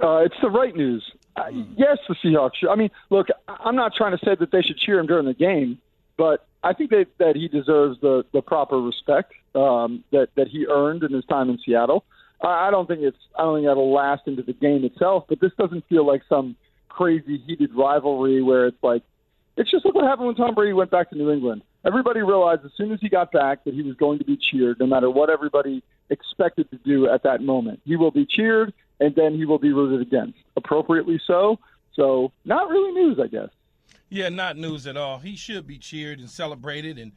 Uh, 0.01 0.19
it's 0.19 0.35
the 0.41 0.49
right 0.49 0.75
news. 0.75 1.03
Uh, 1.35 1.47
yes, 1.75 1.97
the 2.07 2.15
Seahawks. 2.15 2.55
Should. 2.55 2.69
I 2.69 2.75
mean, 2.75 2.91
look, 3.09 3.27
I- 3.47 3.57
I'm 3.65 3.75
not 3.75 3.93
trying 3.93 4.17
to 4.17 4.25
say 4.25 4.35
that 4.35 4.51
they 4.51 4.61
should 4.61 4.77
cheer 4.77 4.99
him 4.99 5.05
during 5.07 5.25
the 5.25 5.33
game, 5.33 5.79
but 6.17 6.47
I 6.63 6.73
think 6.73 6.89
that 6.91 7.07
that 7.17 7.35
he 7.35 7.47
deserves 7.47 7.99
the 8.01 8.25
the 8.31 8.41
proper 8.41 8.79
respect 8.79 9.33
um, 9.53 10.03
that 10.11 10.29
that 10.35 10.47
he 10.47 10.65
earned 10.65 11.03
in 11.03 11.11
his 11.11 11.25
time 11.25 11.49
in 11.49 11.59
Seattle. 11.59 12.05
I, 12.41 12.71
don't 12.71 12.87
think 12.87 13.01
it's 13.01 13.17
I 13.37 13.43
don't 13.43 13.57
think 13.57 13.67
that'll 13.67 13.93
last 13.93 14.23
into 14.27 14.43
the 14.43 14.53
game 14.53 14.83
itself, 14.83 15.25
but 15.27 15.39
this 15.39 15.51
doesn't 15.57 15.87
feel 15.87 16.05
like 16.05 16.21
some 16.29 16.55
crazy 16.89 17.41
heated 17.45 17.73
rivalry 17.75 18.41
where 18.41 18.67
it's 18.67 18.81
like 18.83 19.03
it's 19.57 19.71
just 19.71 19.85
like 19.85 19.95
what 19.95 20.05
happened 20.05 20.27
when 20.27 20.35
Tom 20.35 20.55
Brady 20.55 20.73
went 20.73 20.91
back 20.91 21.09
to 21.09 21.15
New 21.15 21.31
England. 21.31 21.61
Everybody 21.85 22.21
realized 22.21 22.65
as 22.65 22.71
soon 22.75 22.91
as 22.91 22.99
he 22.99 23.09
got 23.09 23.31
back 23.31 23.63
that 23.63 23.73
he 23.73 23.81
was 23.81 23.95
going 23.95 24.19
to 24.19 24.25
be 24.25 24.37
cheered, 24.37 24.79
no 24.79 24.87
matter 24.87 25.09
what 25.09 25.29
everybody 25.29 25.83
expected 26.09 26.69
to 26.71 26.77
do 26.77 27.09
at 27.09 27.23
that 27.23 27.41
moment. 27.41 27.79
He 27.85 27.95
will 27.95 28.11
be 28.11 28.25
cheered, 28.25 28.73
and 28.99 29.15
then 29.15 29.35
he 29.35 29.45
will 29.45 29.59
be 29.59 29.71
rooted 29.71 30.05
against, 30.05 30.39
appropriately 30.57 31.21
so. 31.25 31.59
So, 31.95 32.31
not 32.43 32.69
really 32.69 32.91
news, 32.91 33.19
I 33.19 33.27
guess. 33.27 33.49
Yeah, 34.09 34.29
not 34.29 34.57
news 34.57 34.87
at 34.87 34.97
all. 34.97 35.19
He 35.19 35.35
should 35.35 35.67
be 35.67 35.77
cheered 35.77 36.19
and 36.19 36.29
celebrated. 36.29 36.97
And 36.97 37.11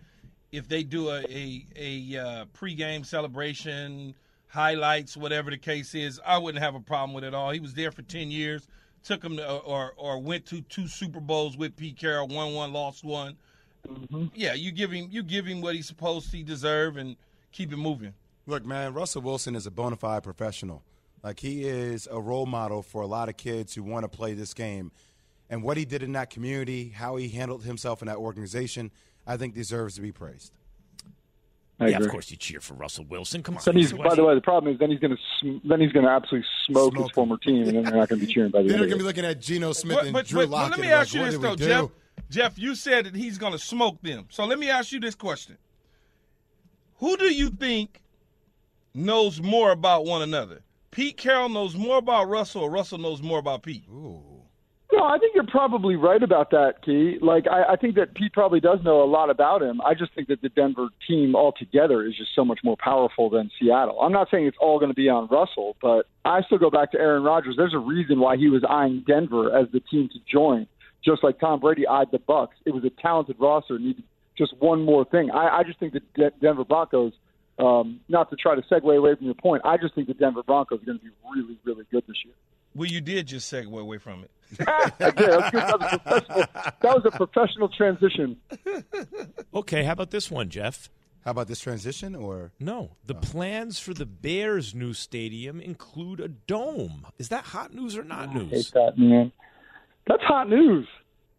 if 0.53 0.69
they 0.69 0.83
do 0.83 1.09
a 1.11 1.21
a, 1.23 1.67
a 1.77 2.17
uh, 2.19 2.45
pregame 2.57 3.05
celebration, 3.05 4.15
highlights, 4.49 5.17
whatever 5.17 5.51
the 5.51 5.59
case 5.59 5.95
is, 5.95 6.21
I 6.27 6.39
wouldn't 6.39 6.63
have 6.63 6.75
a 6.75 6.81
problem 6.81 7.15
with 7.15 7.25
it 7.25 7.29
at 7.29 7.35
all. 7.35 7.51
He 7.51 7.61
was 7.61 7.75
there 7.75 7.93
for 7.93 8.03
ten 8.03 8.31
years. 8.31 8.67
Took 9.05 9.23
him 9.23 9.37
to, 9.37 9.49
uh, 9.49 9.57
or 9.59 9.95
or 9.97 10.19
went 10.19 10.45
to 10.47 10.61
two 10.63 10.89
Super 10.89 11.21
Bowls 11.21 11.57
with 11.57 11.77
Pete 11.77 11.97
Carroll, 11.97 12.27
won 12.29 12.55
one, 12.55 12.73
lost 12.73 13.05
one. 13.05 13.37
Mm-hmm. 13.87 14.27
Yeah, 14.35 14.55
you 14.55 14.73
give 14.73 14.91
him 14.91 15.09
you 15.11 15.23
give 15.23 15.47
him 15.47 15.61
what 15.61 15.75
he's 15.75 15.87
supposed 15.87 16.31
to 16.33 16.43
deserve 16.43 16.97
and 16.97 17.17
keep 17.53 17.73
it 17.73 17.77
moving. 17.77 18.13
Look, 18.47 18.65
man, 18.65 18.95
Russell 18.95 19.23
Wilson 19.23 19.55
is 19.55 19.67
a 19.67 19.71
bona 19.71 19.97
fide 19.97 20.23
professional. 20.23 20.83
Like 21.23 21.41
he 21.41 21.65
is 21.65 22.09
a 22.11 22.21
role 22.21 22.47
model 22.47 22.83
for 22.83 23.03
a 23.03 23.07
lot 23.07 23.29
of 23.29 23.37
kids 23.37 23.75
who 23.75 23.83
want 23.83 24.05
to 24.05 24.09
play 24.09 24.35
this 24.35 24.55
game. 24.55 24.91
And 25.51 25.63
what 25.63 25.77
he 25.77 25.85
did 25.85 26.03
in 26.03 26.13
that 26.13 26.31
community, 26.31 26.91
how 26.91 27.17
he 27.17 27.29
handled 27.29 27.65
himself 27.65 28.03
in 28.03 28.09
that 28.09 28.17
organization, 28.17 28.91
I 29.27 29.37
think 29.37 29.55
deserves 29.55 29.95
to 29.95 30.01
be 30.01 30.13
praised. 30.13 30.53
I 31.81 31.89
yeah, 31.89 31.97
agree. 31.97 32.07
of 32.07 32.13
course 32.13 32.31
you 32.31 32.37
cheer 32.37 32.61
for 32.61 32.75
Russell 32.75 33.05
Wilson. 33.09 33.43
Come 33.43 33.57
on. 33.57 33.63
Then 33.65 33.77
he's, 33.77 33.93
by 33.93 34.15
the 34.15 34.25
way, 34.25 34.35
the 34.35 34.41
problem 34.41 34.73
is 34.73 34.81
then 34.81 34.91
he's 34.91 34.99
going 34.99 35.17
to 35.17 35.23
sm- 35.41 35.69
then 35.69 35.81
he's 35.81 35.93
going 35.93 36.05
to 36.05 36.11
absolutely 36.11 36.49
smoke, 36.67 36.97
his 36.97 37.11
former 37.11 37.37
team, 37.39 37.69
and 37.69 37.77
then 37.77 37.85
they're 37.85 37.95
not 37.95 38.09
going 38.09 38.21
to 38.21 38.27
be 38.27 38.33
cheering 38.33 38.51
by 38.51 38.63
the 38.63 38.69
Then 38.69 38.75
end. 38.75 38.81
they're 38.83 38.89
going 38.89 38.99
to 38.99 39.05
be 39.05 39.07
looking 39.07 39.25
at 39.25 39.41
Geno 39.41 39.73
Smith 39.73 39.97
But, 39.97 40.05
and 40.07 40.13
but, 40.13 40.27
Drew 40.27 40.41
but, 40.41 40.51
but 40.51 40.57
Lockett. 40.57 40.71
let 40.79 40.81
me 40.81 40.93
ask 40.93 41.15
like, 41.15 41.25
you 41.25 41.31
this 41.31 41.41
though. 41.41 41.57
Jeff. 41.57 41.91
Jeff, 42.31 42.59
you 42.59 42.75
said 42.75 43.07
that 43.07 43.15
he's 43.15 43.39
going 43.39 43.53
to 43.53 43.59
smoke 43.59 44.03
them. 44.03 44.27
So 44.29 44.45
let 44.45 44.59
me 44.59 44.69
ask 44.69 44.91
you 44.93 44.99
this 45.01 45.15
question: 45.15 45.57
Who 46.97 47.17
do 47.17 47.33
you 47.33 47.49
think 47.51 48.03
knows 48.93 49.41
more 49.41 49.71
about 49.71 50.05
one 50.05 50.23
another? 50.23 50.63
Pete 50.91 51.17
Carroll 51.17 51.49
knows 51.49 51.77
more 51.77 51.99
about 51.99 52.29
Russell, 52.29 52.63
or 52.63 52.71
Russell 52.71 52.99
knows 52.99 53.23
more 53.23 53.39
about 53.39 53.63
Pete? 53.63 53.85
No, 54.99 55.05
I 55.05 55.17
think 55.19 55.37
you're 55.37 55.47
probably 55.47 55.95
right 55.95 56.21
about 56.21 56.51
that, 56.51 56.83
Key. 56.85 57.19
Like, 57.23 57.47
I, 57.47 57.75
I 57.75 57.77
think 57.77 57.95
that 57.95 58.15
Pete 58.15 58.33
probably 58.33 58.59
does 58.59 58.81
know 58.83 59.01
a 59.01 59.07
lot 59.07 59.31
about 59.31 59.63
him. 59.63 59.81
I 59.81 59.95
just 59.95 60.13
think 60.13 60.27
that 60.27 60.43
the 60.43 60.49
Denver 60.49 60.89
team 61.07 61.37
altogether 61.37 62.05
is 62.05 62.17
just 62.17 62.31
so 62.35 62.45
much 62.45 62.59
more 62.65 62.77
powerful 62.83 63.31
than 63.31 63.49
Seattle. 63.61 64.01
I'm 64.01 64.11
not 64.11 64.27
saying 64.29 64.47
it's 64.47 64.57
all 64.61 64.81
going 64.81 64.91
to 64.91 64.97
be 64.97 65.09
on 65.09 65.29
Russell, 65.29 65.77
but 65.81 66.07
I 66.25 66.43
still 66.43 66.59
go 66.59 66.69
back 66.69 66.91
to 66.93 66.99
Aaron 66.99 67.23
Rodgers. 67.23 67.55
There's 67.57 67.75
a 67.75 67.79
reason 67.79 68.19
why 68.19 68.39
he 68.39 68.49
was 68.49 68.65
eyeing 68.69 69.05
Denver 69.07 69.57
as 69.57 69.69
the 69.73 69.79
team 69.79 70.09
to 70.09 70.19
join, 70.29 70.67
just 71.05 71.23
like 71.23 71.39
Tom 71.39 71.61
Brady 71.61 71.87
eyed 71.87 72.09
the 72.11 72.19
Bucs. 72.19 72.59
It 72.67 72.75
was 72.75 72.83
a 72.85 72.91
talented 73.01 73.37
roster, 73.39 73.79
needed 73.79 74.03
just 74.37 74.53
one 74.59 74.85
more 74.85 75.05
thing. 75.05 75.31
I, 75.31 75.59
I 75.59 75.63
just 75.63 75.79
think 75.79 75.93
that 75.93 76.13
De- 76.15 76.33
Denver 76.43 76.65
Broncos. 76.65 77.13
Um, 77.61 77.99
not 78.09 78.31
to 78.31 78.37
try 78.37 78.55
to 78.55 78.63
segue 78.63 78.97
away 78.97 79.17
from 79.17 79.27
your 79.27 79.35
point, 79.35 79.63
I 79.65 79.79
just 79.79 79.93
think 79.97 80.07
the 80.07 80.15
Denver 80.15 80.45
Broncos 80.45 80.81
are 80.81 80.87
going 80.87 80.99
to 80.99 81.05
be 81.05 81.11
really, 81.35 81.59
really 81.65 81.85
good 81.91 82.05
this 82.07 82.17
year. 82.25 82.35
Well, 82.79 82.87
you 82.89 83.01
did 83.01 83.27
just 83.27 83.53
segue 83.53 83.77
away 83.77 83.99
from 83.99 84.23
it. 84.23 84.31
I 84.69 84.93
did. 85.11 85.17
That 85.17 85.53
was. 85.53 85.53
That, 85.53 85.81
was 85.81 85.91
a 85.93 85.99
professional, 85.99 86.47
that 86.81 86.95
was 86.95 87.03
a 87.05 87.11
professional 87.11 87.69
transition. 87.71 88.37
Okay, 89.53 89.83
how 89.83 89.93
about 89.93 90.13
this 90.13 90.31
one, 90.31 90.49
Jeff? 90.49 90.89
How 91.25 91.33
about 91.33 91.49
this 91.49 91.59
transition? 91.59 92.15
Or 92.15 92.53
No, 92.61 92.93
the 93.05 93.17
plans 93.17 93.81
for 93.81 93.95
the 93.95 94.07
Bears' 94.07 94.77
new 94.77 94.95
stadium 94.95 95.61
include 95.61 96.21
a 96.21 96.29
dome. 96.29 97.09
Is 97.19 97.31
that 97.31 97.47
hot 97.47 97.75
news 97.75 97.99
or 97.99 98.05
not 98.05 98.29
I 98.29 98.35
news? 98.35 98.51
hate 98.51 98.71
that, 98.75 98.97
man. 98.97 99.33
That's 100.07 100.23
hot 100.23 100.49
news. 100.49 100.87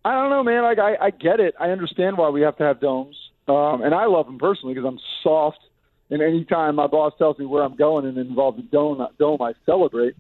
I 0.04 0.14
don't 0.14 0.30
know, 0.30 0.44
man. 0.44 0.64
Like 0.64 0.78
I, 0.80 1.06
I 1.06 1.10
get 1.12 1.40
it. 1.40 1.56
I 1.58 1.70
understand 1.70 2.18
why 2.18 2.30
we 2.30 2.42
have 2.42 2.58
to 2.58 2.64
have 2.64 2.82
domes, 2.82 3.16
um, 3.48 3.82
and 3.82 3.96
I 3.96 4.08
love 4.08 4.26
them 4.26 4.40
personally 4.40 4.74
because 4.76 4.88
I'm 4.88 5.00
soft. 5.24 5.60
And 6.10 6.22
anytime 6.22 6.76
my 6.76 6.88
boss 6.88 7.14
tells 7.18 7.40
me 7.40 7.46
where 7.46 7.64
I'm 7.64 7.78
going 7.78 8.06
and 8.06 8.18
it 8.18 8.28
involves 8.28 8.60
a 8.60 8.64
dome, 8.64 9.08
dome, 9.18 9.42
I 9.42 9.54
celebrate. 9.66 10.16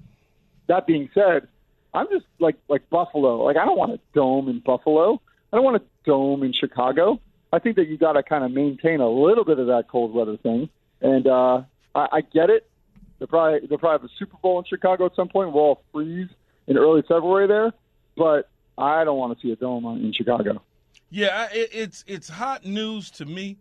That 0.69 0.87
being 0.87 1.09
said, 1.13 1.47
I'm 1.93 2.07
just 2.09 2.25
like 2.39 2.55
like 2.69 2.89
Buffalo. 2.89 3.43
Like 3.43 3.57
I 3.57 3.65
don't 3.65 3.77
want 3.77 3.91
a 3.91 3.99
dome 4.13 4.47
in 4.47 4.59
Buffalo. 4.59 5.21
I 5.51 5.57
don't 5.57 5.65
want 5.65 5.77
a 5.77 5.85
dome 6.05 6.43
in 6.43 6.53
Chicago. 6.53 7.19
I 7.51 7.59
think 7.59 7.75
that 7.75 7.87
you 7.87 7.97
got 7.97 8.13
to 8.13 8.23
kind 8.23 8.43
of 8.45 8.51
maintain 8.51 9.01
a 9.01 9.09
little 9.09 9.43
bit 9.43 9.57
of 9.59 9.67
that 9.67 9.87
cold 9.89 10.13
weather 10.13 10.37
thing. 10.37 10.69
And 11.01 11.25
uh, 11.27 11.63
I, 11.95 12.07
I 12.13 12.21
get 12.21 12.49
it. 12.51 12.69
They'll 13.17 13.27
probably 13.27 13.67
they'll 13.67 13.79
probably 13.79 14.03
have 14.07 14.09
a 14.09 14.13
Super 14.17 14.37
Bowl 14.41 14.59
in 14.59 14.65
Chicago 14.65 15.05
at 15.07 15.15
some 15.15 15.27
point. 15.27 15.51
We'll 15.51 15.63
all 15.63 15.83
freeze 15.91 16.29
in 16.67 16.77
early 16.77 17.01
February 17.01 17.47
there, 17.47 17.73
but 18.15 18.47
I 18.77 19.03
don't 19.03 19.17
want 19.17 19.37
to 19.37 19.41
see 19.45 19.51
a 19.51 19.55
dome 19.57 19.85
on- 19.85 19.99
in 20.01 20.13
Chicago. 20.13 20.61
Yeah, 21.09 21.47
it, 21.51 21.69
it's 21.73 22.03
it's 22.07 22.29
hot 22.29 22.63
news 22.65 23.09
to 23.11 23.25
me 23.25 23.57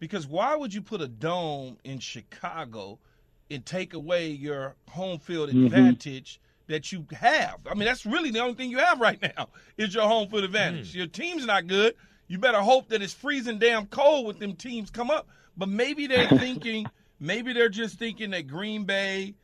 because 0.00 0.26
why 0.26 0.56
would 0.56 0.72
you 0.72 0.80
put 0.80 1.02
a 1.02 1.08
dome 1.08 1.76
in 1.84 1.98
Chicago 1.98 2.98
and 3.50 3.64
take 3.64 3.92
away 3.94 4.28
your 4.30 4.74
home 4.90 5.18
field 5.18 5.50
Mhm. 5.50 5.66
advantage 5.66 6.40
that 6.68 6.92
you 6.92 7.06
have? 7.12 7.58
I 7.70 7.74
mean, 7.74 7.84
that's 7.84 8.06
really 8.06 8.30
the 8.30 8.40
only 8.40 8.54
thing 8.54 8.70
you 8.70 8.78
have 8.78 9.00
right 9.00 9.20
now 9.20 9.48
is 9.76 9.94
your 9.94 10.06
home 10.06 10.28
field 10.28 10.44
advantage. 10.44 10.92
Hmm. 10.92 10.98
Your 10.98 11.06
team's 11.06 11.46
not 11.46 11.66
good. 11.66 11.94
You 12.28 12.38
better 12.38 12.60
hope 12.60 12.88
that 12.88 13.02
it's 13.02 13.12
freezing 13.12 13.58
damn 13.58 13.86
cold 13.86 14.26
with 14.26 14.38
them 14.38 14.54
teams 14.54 14.90
come 14.90 15.10
up. 15.10 15.28
But 15.56 15.68
maybe 15.68 16.06
they're 16.06 16.28
thinking, 16.38 16.86
maybe 17.20 17.52
they're 17.52 17.68
just 17.68 17.98
thinking 17.98 18.30
that 18.30 18.48
Green 18.48 18.84
Bay 18.84 19.34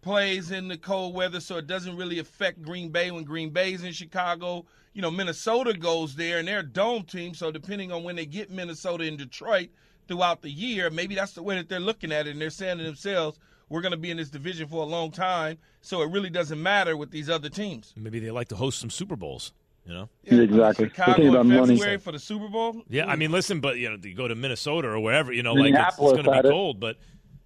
plays 0.00 0.50
in 0.50 0.68
the 0.68 0.76
cold 0.76 1.14
weather, 1.14 1.40
so 1.40 1.56
it 1.56 1.66
doesn't 1.66 1.96
really 1.96 2.18
affect 2.18 2.62
Green 2.62 2.90
Bay 2.90 3.10
when 3.10 3.24
Green 3.24 3.50
Bay's 3.50 3.82
in 3.82 3.92
Chicago. 3.92 4.64
You 4.94 5.02
know, 5.02 5.10
Minnesota 5.10 5.74
goes 5.74 6.14
there, 6.14 6.38
and 6.38 6.48
they're 6.48 6.60
a 6.60 6.66
dome 6.66 7.02
team, 7.02 7.34
so 7.34 7.50
depending 7.50 7.92
on 7.92 8.04
when 8.04 8.16
they 8.16 8.26
get 8.26 8.50
Minnesota 8.50 9.04
and 9.04 9.18
Detroit 9.18 9.70
throughout 10.06 10.40
the 10.40 10.50
year, 10.50 10.88
maybe 10.90 11.14
that's 11.14 11.32
the 11.32 11.42
way 11.42 11.56
that 11.56 11.68
they're 11.68 11.80
looking 11.80 12.12
at 12.12 12.26
it, 12.26 12.30
and 12.30 12.40
they're 12.40 12.50
saying 12.50 12.78
to 12.78 12.84
themselves, 12.84 13.38
we're 13.68 13.80
going 13.80 13.92
to 13.92 13.98
be 13.98 14.10
in 14.10 14.16
this 14.16 14.30
division 14.30 14.66
for 14.68 14.82
a 14.82 14.86
long 14.86 15.10
time, 15.10 15.58
so 15.80 16.02
it 16.02 16.10
really 16.10 16.30
doesn't 16.30 16.62
matter 16.62 16.96
with 16.96 17.10
these 17.10 17.28
other 17.30 17.48
teams. 17.48 17.92
Maybe 17.96 18.18
they 18.20 18.30
like 18.30 18.48
to 18.48 18.56
host 18.56 18.78
some 18.80 18.90
Super 18.90 19.16
Bowls. 19.16 19.52
You 19.86 19.94
know? 19.94 20.08
exactly. 20.26 20.88
Chicago 20.88 21.12
thinking 21.14 21.28
about 21.30 21.40
in 21.46 21.48
money. 21.48 21.76
February 21.76 21.96
for 21.98 22.12
the 22.12 22.18
Super 22.18 22.48
Bowl? 22.48 22.82
Yeah, 22.90 23.06
I 23.06 23.16
mean, 23.16 23.32
listen, 23.32 23.60
but 23.60 23.78
you 23.78 23.88
know, 23.88 23.96
you 24.02 24.14
go 24.14 24.28
to 24.28 24.34
Minnesota 24.34 24.88
or 24.88 25.00
wherever, 25.00 25.32
you 25.32 25.42
know, 25.42 25.54
like 25.54 25.72
it's, 25.72 25.88
it's 25.88 25.96
going 25.98 26.24
to 26.24 26.32
had 26.32 26.42
be 26.42 26.48
it. 26.48 26.52
cold, 26.52 26.78
but 26.78 26.98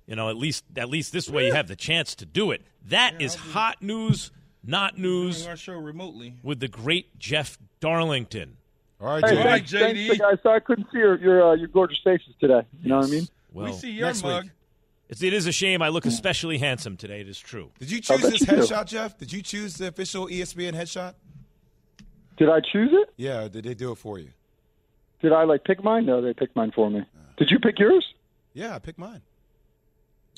you 0.09 0.17
know, 0.17 0.29
at 0.29 0.37
least 0.37 0.65
at 0.77 0.89
least 0.89 1.13
this 1.13 1.31
way 1.31 1.47
you 1.47 1.53
have 1.55 1.69
the 1.69 1.77
chance 1.77 2.17
to 2.17 2.27
do 2.27 2.51
it. 2.51 2.63
That 2.89 3.23
is 3.23 3.37
hot 3.37 3.81
news, 3.81 4.33
not 4.65 4.99
news, 4.99 5.47
our 5.47 5.57
show 5.57 5.75
remotely. 5.75 6.35
with 6.43 6.59
the 6.59 6.67
great 6.67 7.17
Jeff 7.17 7.59
Darlington. 7.79 8.57
all 9.01 9.07
right, 9.21 9.25
Hey, 9.25 9.37
Jay. 9.37 9.37
right, 9.37 9.45
thanks, 9.45 9.71
thanks, 9.71 10.01
JD. 10.01 10.09
big 10.09 10.19
guy. 10.19 10.33
So 10.43 10.51
I 10.51 10.59
couldn't 10.59 10.89
see 10.91 10.99
your 10.99 11.17
your, 11.21 11.51
uh, 11.51 11.55
your 11.55 11.69
gorgeous 11.69 12.01
faces 12.03 12.35
today. 12.41 12.63
You 12.83 12.89
know 12.89 12.99
what 12.99 13.07
I 13.07 13.11
mean? 13.11 13.29
Well, 13.53 13.67
we 13.67 13.73
see 13.73 13.93
your 13.93 14.13
mug. 14.23 14.43
week. 14.45 14.53
It's, 15.13 15.23
it 15.23 15.33
is 15.33 15.47
a 15.47 15.53
shame 15.53 15.83
I 15.83 15.91
look 15.91 16.05
hmm. 16.05 16.09
especially 16.09 16.59
handsome 16.59 16.97
today. 16.97 17.21
It 17.21 17.29
is 17.29 17.39
true. 17.39 17.71
Did 17.79 17.91
you 17.91 18.01
choose 18.01 18.23
this 18.23 18.41
you 18.41 18.47
do. 18.47 18.57
headshot, 18.57 18.87
Jeff? 18.87 19.19
Did 19.19 19.33
you 19.33 19.43
choose 19.43 19.75
the 19.75 19.89
official 19.89 20.27
ESPN 20.27 20.73
headshot? 20.75 21.15
Did 22.39 22.49
I 22.49 22.61
choose 22.61 22.91
it? 22.93 23.13
Yeah, 23.17 23.45
or 23.45 23.49
did 23.49 23.65
they 23.65 23.75
do 23.75 23.93
it 23.93 23.97
for 23.97 24.19
you? 24.19 24.31
Did 25.21 25.33
I 25.33 25.45
like 25.45 25.65
pick 25.65 25.85
mine? 25.85 26.07
No, 26.07 26.21
they 26.21 26.33
picked 26.33 26.57
mine 26.57 26.73
for 26.75 26.91
me. 26.91 27.01
Uh. 27.01 27.21
Did 27.37 27.51
you 27.51 27.59
pick 27.59 27.79
yours? 27.79 28.15
Yeah, 28.55 28.75
I 28.75 28.79
picked 28.79 28.99
mine. 28.99 29.23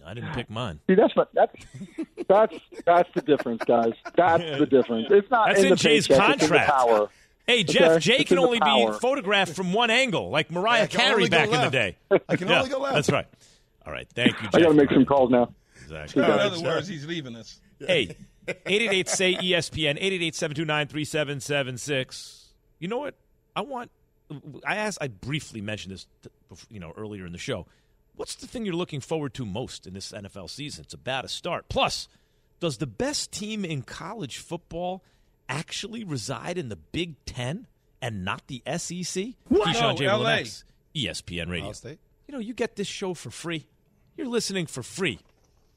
I 0.04 0.12
didn't 0.12 0.32
pick 0.34 0.50
mine. 0.50 0.80
See, 0.86 0.94
that's 0.94 1.14
what 1.16 1.30
that's 1.32 1.54
that's 2.28 2.54
that's 2.84 3.08
the 3.14 3.22
difference, 3.22 3.62
guys. 3.64 3.92
That's 4.16 4.58
the 4.58 4.66
difference. 4.66 5.06
It's 5.10 5.30
not 5.30 5.48
That's 5.48 5.60
in, 5.60 5.66
in 5.66 5.70
the 5.70 5.76
Jay's 5.76 6.06
paycheck, 6.08 6.34
it's 6.34 6.42
in 6.42 6.48
the 6.50 6.56
contract. 6.56 6.70
power. 6.70 7.08
Hey, 7.46 7.62
Jeff, 7.62 7.92
Okay, 7.92 8.00
Jay 8.00 8.16
it's 8.16 8.28
can 8.28 8.38
in 8.38 8.42
the 8.42 8.48
only 8.48 8.90
be 8.92 8.98
photographed 8.98 9.54
from 9.54 9.72
one 9.72 9.90
angle, 9.90 10.30
like 10.30 10.50
Mariah 10.50 10.82
I 10.82 10.86
can 10.86 11.00
Carey 11.00 11.14
only 11.14 11.28
go 11.28 11.36
back 11.36 11.48
in 11.50 11.60
the 11.60 11.70
day. 11.70 11.96
I 12.28 12.36
can 12.36 12.48
Yeah, 12.48 12.58
only 12.58 12.70
go 12.70 12.78
left. 12.80 12.94
That's 12.94 13.10
right. 13.10 13.26
All 13.86 13.92
right, 13.92 14.08
thank 14.14 14.32
you, 14.42 14.44
Jeff. 14.44 14.54
I 14.54 14.60
got 14.60 14.68
to 14.68 14.74
make 14.74 14.90
some 14.90 15.04
calls 15.04 15.30
now. 15.30 15.52
Exactly. 15.82 16.22
In 16.22 16.30
other 16.30 16.60
words, 16.62 16.88
he's 16.88 17.06
leaving 17.06 17.36
us. 17.36 17.60
Hey, 17.78 18.16
888 18.48 19.08
say 19.08 19.34
ESPN, 19.34 19.96
888 19.96 20.34
729 20.34 20.86
3776. 20.88 22.52
You 22.78 22.88
know 22.88 22.98
what? 22.98 23.14
I 23.56 23.60
want, 23.60 23.90
I 24.66 24.76
asked, 24.76 24.98
I 25.00 25.08
briefly 25.08 25.60
mentioned 25.60 25.92
this, 25.92 26.06
you 26.70 26.80
know, 26.80 26.92
earlier 26.96 27.26
in 27.26 27.32
the 27.32 27.38
show. 27.38 27.66
What's 28.16 28.36
the 28.36 28.46
thing 28.46 28.64
you're 28.64 28.74
looking 28.74 29.00
forward 29.00 29.34
to 29.34 29.44
most 29.44 29.86
in 29.86 29.94
this 29.94 30.12
NFL 30.12 30.48
season? 30.50 30.84
It's 30.84 30.94
about 30.94 31.22
to 31.22 31.28
start. 31.28 31.68
Plus, 31.68 32.08
does 32.60 32.78
the 32.78 32.86
best 32.86 33.32
team 33.32 33.64
in 33.64 33.82
college 33.82 34.38
football 34.38 35.02
actually 35.48 36.04
reside 36.04 36.56
in 36.56 36.68
the 36.68 36.76
Big 36.76 37.22
Ten 37.26 37.66
and 38.00 38.24
not 38.24 38.46
the 38.46 38.62
SEC? 38.66 39.34
Keyshawn 39.50 39.50
No, 39.50 39.94
J. 39.94 40.06
LA. 40.06 40.18
Willimax, 40.18 40.64
ESPN 40.94 41.50
Radio. 41.50 41.72
State. 41.72 41.98
You 42.28 42.32
know, 42.32 42.38
you 42.40 42.54
get 42.54 42.76
this 42.76 42.86
show 42.86 43.14
for 43.14 43.30
free. 43.30 43.66
You're 44.16 44.28
listening 44.28 44.66
for 44.66 44.82
free. 44.82 45.18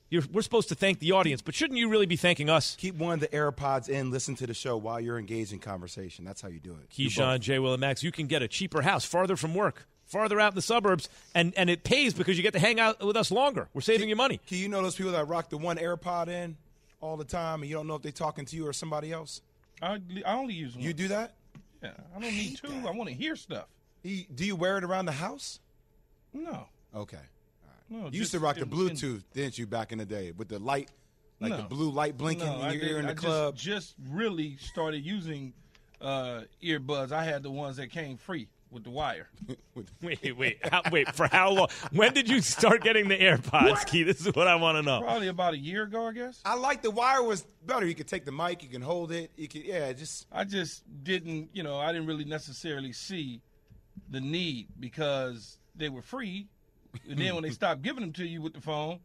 You're, 0.10 0.23
we're 0.32 0.41
supposed 0.41 0.69
to 0.69 0.76
thank 0.76 1.00
the 1.00 1.12
audience, 1.12 1.41
but 1.41 1.54
shouldn't 1.54 1.78
you 1.80 1.89
really 1.89 2.06
be 2.06 2.15
thanking 2.15 2.50
us? 2.50 2.76
Keep 2.80 2.95
one 2.95 3.15
of 3.15 3.19
the 3.19 3.28
AirPods 3.28 3.89
in, 3.89 4.10
listen 4.10 4.36
to 4.36 4.47
the 4.47 4.54
show 4.54 4.78
while 4.78 5.00
you're 5.02 5.19
engaged 5.19 5.52
in 5.52 5.60
conversation. 5.60 6.23
That's 6.23 6.41
how 6.41 6.47
you 6.47 6.60
do 6.60 6.71
it. 6.71 6.89
Do 6.95 7.04
Keyshawn, 7.08 7.34
both. 7.36 7.41
J. 7.41 7.60
Will, 7.60 7.73
and 7.73 7.82
Max, 7.82 8.04
you 8.04 8.12
can 8.12 8.28
get 8.28 8.41
a 8.41 8.47
cheaper 8.47 8.82
house 8.84 9.04
farther 9.04 9.36
from 9.36 9.54
work, 9.54 9.86
farther 10.06 10.39
out 10.39 10.54
in 10.54 10.56
the 10.56 10.62
suburbs, 10.62 11.10
and, 11.36 11.54
and 11.58 11.69
it 11.69 11.84
pays 11.84 12.13
because 12.13 12.38
you 12.38 12.43
get 12.43 12.54
to 12.54 12.60
hang 12.60 12.80
out 12.80 13.04
with 13.06 13.17
us 13.17 13.32
longer. 13.32 13.67
We're 13.73 13.82
saving 13.82 14.08
you 14.08 14.15
money. 14.15 14.39
Can 14.47 14.60
you 14.60 14.69
know 14.69 14.82
those 14.82 14.95
people 14.95 15.12
that 15.12 15.28
rock 15.28 15.50
the 15.50 15.58
one 15.58 15.76
AirPod 15.76 16.30
in 16.30 16.56
all 17.02 17.17
the 17.17 17.26
time 17.26 17.62
and 17.62 17.69
you 17.69 17.76
don't 17.76 17.88
know 17.88 17.95
if 17.95 18.02
they're 18.02 18.12
talking 18.13 18.45
to 18.45 18.56
you 18.56 18.65
or 18.65 18.71
somebody 18.71 19.12
else? 19.12 19.41
I, 19.82 20.00
I 20.26 20.36
only 20.36 20.54
use 20.54 20.73
one. 20.73 20.86
You 20.86 20.93
do 20.93 21.10
that? 21.10 21.34
Yeah, 21.84 21.91
I 22.15 22.19
don't 22.19 22.32
need 22.32 22.58
two. 22.58 22.71
I 22.88 22.91
want 22.91 23.10
to 23.10 23.13
hear 23.15 23.36
stuff. 23.36 23.65
You- 24.04 24.23
Do 24.34 24.45
you 24.45 24.56
wear 24.56 24.78
it 24.78 24.86
around 24.86 25.06
the 25.08 25.12
house? 25.12 25.60
No. 26.34 26.67
Okay. 26.95 27.17
No, 27.89 28.10
You 28.12 28.19
used 28.19 28.32
to 28.32 28.39
rock 28.39 28.56
the 28.56 28.63
in- 28.63 28.71
in- 28.71 28.78
Bluetooth, 28.78 29.23
didn't 29.34 29.58
you, 29.58 29.65
back 29.67 29.91
in 29.91 29.97
the 29.97 30.06
day 30.06 30.32
with 30.32 30.50
the 30.50 30.60
light, 30.60 30.89
like 31.39 31.56
the 31.56 31.63
blue 31.63 31.89
light 31.91 32.17
blinking 32.17 32.45
No, 32.45 32.60
in 32.60 32.65
I 32.65 32.73
your 32.73 32.84
ear 32.84 33.00
in 33.00 33.06
the 33.08 33.13
just- 33.13 33.26
club? 33.26 33.56
Just, 33.56 33.95
really 34.10 34.58
started 34.58 35.06
using 35.06 35.54
uh, 36.02 36.41
earbuds. 36.63 37.12
I 37.12 37.23
had 37.23 37.43
the 37.43 37.52
ones 37.52 37.78
that 37.78 37.88
came 37.91 38.17
free 38.17 38.47
with 38.69 38.84
the 38.84 38.89
wire. 38.89 39.30
Wait, 40.02 40.38
wait, 40.38 40.60
how, 40.69 40.82
wait. 40.91 41.13
For 41.15 41.28
how 41.28 41.52
long? 41.52 41.67
When 41.91 42.13
did 42.13 42.28
you 42.30 42.41
start 42.41 42.84
getting 42.84 43.08
the 43.08 43.17
AirPods, 43.17 43.86
Key? 43.88 44.04
This 44.04 44.19
is 44.26 44.34
what 44.36 44.47
I 44.47 44.56
want 44.56 44.78
to 44.78 44.82
know. 44.82 45.02
Probably 45.02 45.28
about 45.30 45.54
a 45.54 45.58
year 45.58 45.84
ago, 45.84 46.08
I 46.08 46.12
guess. 46.13 46.41
I 46.43 46.56
like 46.56 46.82
the 46.82 46.91
wire 46.91 47.23
was 47.23 47.43
better. 47.65 47.86
You 47.86 47.95
could 47.95 48.08
take 48.08 48.26
the 48.26 48.32
mic, 48.32 48.62
you 48.63 48.69
can 48.69 48.82
hold 48.82 49.12
it. 49.12 49.32
You 49.38 49.47
can, 49.47 49.62
yeah, 49.63 49.93
just 49.93 50.28
I 50.32 50.43
just 50.43 50.84
didn't, 51.04 51.50
you 51.54 51.63
know, 51.63 51.78
I 51.80 51.91
didn't 51.93 52.08
really 52.08 52.26
necessarily 52.26 52.91
see 52.91 53.41
the 54.10 54.19
need 54.19 54.67
because 54.80 55.58
they 55.76 55.89
were 55.89 56.02
free. 56.02 56.47
And 57.10 57.20
then 57.20 57.34
when 57.36 57.44
they 57.44 57.50
stopped 57.62 57.82
giving 57.82 58.02
them 58.02 58.14
to 58.14 58.26
you 58.26 58.42
with 58.42 58.54
the 58.54 58.62
phone, 58.62 59.00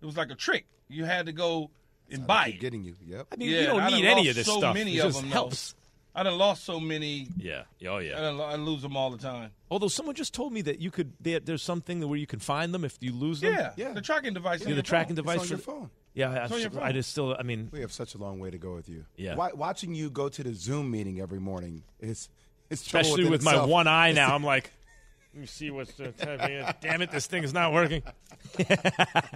it 0.00 0.06
was 0.06 0.16
like 0.16 0.30
a 0.30 0.34
trick. 0.34 0.66
You 0.88 1.04
had 1.04 1.26
to 1.26 1.32
go 1.32 1.70
and 2.10 2.26
buy 2.26 2.48
it. 2.48 2.60
getting 2.60 2.84
you. 2.84 2.94
Yep. 3.06 3.26
I 3.32 3.36
mean, 3.36 3.48
yeah, 3.50 3.60
you 3.60 3.66
don't 3.66 3.92
need 3.92 4.04
any 4.04 4.28
of 4.28 4.36
this 4.36 4.46
so 4.46 4.58
stuff. 4.58 4.74
Many 4.74 4.96
it 4.96 5.00
of 5.00 5.06
just 5.12 5.20
them, 5.22 5.30
helps. 5.30 5.72
Though. 5.72 5.78
I 6.18 6.22
done 6.22 6.38
lost 6.38 6.64
so 6.64 6.80
many. 6.80 7.28
Yeah. 7.36 7.64
Oh 7.86 7.96
I, 7.96 8.00
yeah. 8.00 8.20
done, 8.20 8.40
I 8.40 8.54
lose 8.56 8.80
them 8.80 8.96
all 8.96 9.10
the 9.10 9.18
time. 9.18 9.50
Although 9.70 9.88
someone 9.88 10.14
just 10.14 10.32
told 10.32 10.52
me 10.52 10.62
that 10.62 10.80
you 10.80 10.90
could. 10.90 11.12
There, 11.20 11.40
there's 11.40 11.62
something 11.62 12.08
where 12.08 12.18
you 12.18 12.26
can 12.26 12.38
find 12.38 12.72
them 12.72 12.84
if 12.84 12.96
you 13.00 13.12
lose 13.12 13.40
them. 13.40 13.52
Yeah, 13.52 13.72
Yeah. 13.76 13.92
the 13.92 14.00
tracking 14.00 14.32
device. 14.32 14.64
Yeah, 14.66 14.74
the 14.74 14.82
tracking 14.82 15.16
phone. 15.16 15.24
device 15.24 15.50
It's 15.50 15.62
for 15.64 15.72
on 15.72 15.78
your 15.78 15.80
phone. 15.80 15.90
Yeah, 16.14 16.30
I, 16.30 16.44
It's 16.44 16.52
on 16.54 16.60
your 16.60 16.82
I 16.82 16.92
just 16.92 17.10
still. 17.10 17.36
I 17.38 17.42
mean, 17.42 17.68
We 17.70 17.80
have 17.80 17.92
such 17.92 18.14
a 18.14 18.18
long 18.18 18.38
way 18.38 18.50
to 18.50 18.56
go 18.56 18.74
with 18.74 18.88
you. 18.88 19.04
Yeah. 19.16 19.34
Wa- 19.34 19.50
watching 19.54 19.94
you 19.94 20.08
go 20.08 20.30
to 20.30 20.42
the 20.42 20.54
Zoom 20.54 20.90
meeting 20.90 21.20
every 21.20 21.38
morning 21.40 21.82
is, 22.00 22.30
is 22.70 22.80
especially 22.80 23.24
within 23.24 23.30
with 23.32 23.42
my 23.44 23.62
one 23.66 23.86
eye 23.86 24.12
now, 24.12 24.34
I'm 24.34 24.42
like, 24.44 24.70
let 25.36 25.40
me 25.42 25.46
see 25.46 25.70
what's. 25.70 25.92
The, 25.92 26.14
damn 26.80 27.02
it, 27.02 27.10
this 27.10 27.26
thing 27.26 27.44
is 27.44 27.52
not 27.52 27.72
working. 27.72 28.02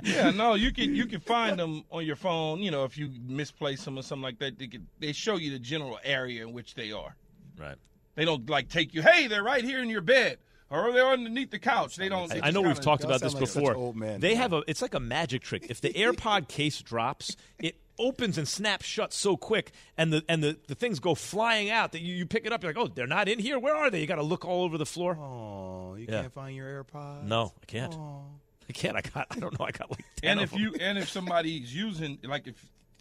Yeah, 0.02 0.30
no, 0.30 0.54
you 0.54 0.72
can 0.72 0.94
you 0.94 1.04
can 1.04 1.20
find 1.20 1.58
them 1.58 1.84
on 1.90 2.06
your 2.06 2.16
phone. 2.16 2.62
You 2.62 2.70
know, 2.70 2.84
if 2.84 2.96
you 2.96 3.10
misplace 3.26 3.84
them 3.84 3.98
or 3.98 4.02
something 4.02 4.22
like 4.22 4.38
that, 4.38 4.58
they 4.58 4.66
can, 4.66 4.86
they 4.98 5.12
show 5.12 5.36
you 5.36 5.50
the 5.50 5.58
general 5.58 5.98
area 6.02 6.46
in 6.46 6.54
which 6.54 6.74
they 6.74 6.90
are. 6.90 7.16
Right. 7.58 7.76
They 8.14 8.24
don't 8.24 8.48
like 8.48 8.70
take 8.70 8.94
you. 8.94 9.02
Hey, 9.02 9.26
they're 9.26 9.42
right 9.42 9.62
here 9.62 9.80
in 9.80 9.90
your 9.90 10.00
bed, 10.00 10.38
or 10.70 10.90
they're 10.92 11.08
underneath 11.08 11.50
the 11.50 11.58
couch. 11.58 11.96
They 11.96 12.08
don't. 12.08 12.30
they 12.30 12.40
I 12.40 12.50
know 12.50 12.62
we've 12.62 12.80
talked 12.80 13.04
about 13.04 13.20
this 13.20 13.34
like 13.34 13.40
before. 13.40 13.74
old 13.74 13.96
men, 13.96 14.20
they 14.20 14.30
man. 14.30 14.36
have 14.38 14.52
a. 14.54 14.62
It's 14.66 14.80
like 14.80 14.94
a 14.94 15.00
magic 15.00 15.42
trick. 15.42 15.66
If 15.68 15.82
the 15.82 15.92
AirPod 15.92 16.48
case 16.48 16.80
drops, 16.80 17.36
it 17.58 17.76
opens 18.00 18.38
and 18.38 18.48
snaps 18.48 18.84
shut 18.86 19.12
so 19.12 19.36
quick, 19.36 19.70
and 19.96 20.12
the 20.12 20.24
and 20.28 20.42
the, 20.42 20.58
the 20.66 20.74
things 20.74 20.98
go 20.98 21.14
flying 21.14 21.70
out 21.70 21.92
that 21.92 22.00
you, 22.00 22.14
you 22.14 22.26
pick 22.26 22.46
it 22.46 22.52
up. 22.52 22.62
You're 22.62 22.72
like, 22.72 22.82
oh, 22.84 22.88
they're 22.92 23.06
not 23.06 23.28
in 23.28 23.38
here. 23.38 23.58
Where 23.58 23.76
are 23.76 23.90
they? 23.90 24.00
You 24.00 24.06
got 24.06 24.16
to 24.16 24.22
look 24.22 24.44
all 24.44 24.64
over 24.64 24.76
the 24.78 24.86
floor. 24.86 25.16
Oh, 25.16 25.94
you 25.96 26.06
Yeah. 26.08 26.22
can't 26.22 26.32
find 26.32 26.56
your 26.56 26.82
AirPods. 26.84 27.24
No, 27.24 27.52
I 27.62 27.66
can't. 27.66 27.94
Oh. 27.94 28.24
I 28.68 28.72
can't. 28.72 28.96
I 28.96 29.00
got. 29.02 29.26
I 29.30 29.38
don't 29.38 29.58
know. 29.58 29.66
I 29.66 29.70
got 29.72 29.90
like 29.90 30.04
ten 30.16 30.30
And 30.32 30.40
of 30.40 30.44
if 30.44 30.50
them. 30.50 30.60
you 30.60 30.74
and 30.80 30.98
if 30.98 31.08
somebody's 31.08 31.74
using 31.74 32.18
like 32.24 32.46
if 32.46 32.54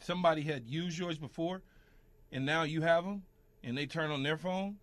somebody 0.04 0.42
had 0.42 0.68
used 0.68 0.98
yours 1.00 1.18
before, 1.18 1.62
and 2.32 2.46
now 2.46 2.64
you 2.64 2.82
have 2.82 3.06
them, 3.06 3.24
and 3.64 3.78
they 3.78 3.86
turn 3.86 4.12
on 4.12 4.24
their 4.24 4.38
phone, 4.38 4.78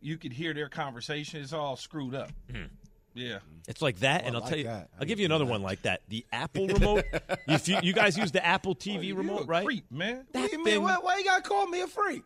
you 0.00 0.18
could 0.18 0.32
hear 0.32 0.52
their 0.54 0.68
conversation. 0.68 1.40
It's 1.42 1.52
all 1.52 1.76
screwed 1.76 2.14
up. 2.14 2.30
Mm-hmm. 2.52 2.66
Yeah. 3.14 3.38
It's 3.68 3.82
like 3.82 3.98
that, 4.00 4.22
Oh, 4.24 4.26
and 4.26 4.36
I 4.36 4.38
I'll 4.38 4.42
like 4.42 4.48
tell 4.50 4.58
you, 4.58 4.64
that. 4.64 4.88
I 4.96 5.00
I'll 5.00 5.06
give 5.06 5.18
you 5.20 5.26
another 5.26 5.44
that. 5.44 5.50
one 5.50 5.62
like 5.62 5.82
that. 5.82 6.00
The 6.08 6.24
Apple 6.32 6.66
remote. 6.68 7.04
if 7.46 7.68
you, 7.68 7.78
you 7.82 7.92
guys 7.92 8.16
use 8.16 8.32
the 8.32 8.44
Apple 8.44 8.74
TV 8.74 8.98
Oh, 8.98 9.00
You 9.02 9.14
remote, 9.14 9.42
a 9.42 9.44
right? 9.44 9.64
Creep, 9.64 9.84
man. 9.90 10.24
That 10.32 10.40
What 10.40 10.50
do 10.50 10.56
you 10.58 10.64
thing- 10.64 10.74
mean? 10.74 10.82
Why, 10.82 10.96
why 11.00 11.18
you 11.18 11.24
gotta 11.24 11.42
call 11.42 11.66
me 11.66 11.80
a 11.82 11.86
freak? 11.86 12.22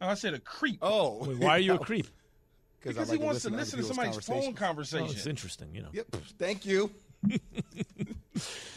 Oh, 0.00 0.08
I 0.08 0.14
said 0.14 0.34
a 0.34 0.38
creep. 0.38 0.78
Oh, 0.80 1.24
Wait, 1.26 1.38
why 1.38 1.50
are 1.50 1.58
you 1.58 1.74
a 1.74 1.78
creep? 1.84 2.06
because 2.80 3.10
he 3.10 3.18
wants 3.18 3.42
to 3.42 3.50
listen 3.50 3.80
to 3.80 3.84
somebody's 3.84 4.16
phone 4.24 4.54
conversation. 4.54 5.06
Oh, 5.08 5.12
it's 5.12 5.26
interesting, 5.26 5.74
you 5.74 5.82
know. 5.82 5.88
Yep. 5.92 6.06
Thank 6.38 6.64
you. 6.64 6.90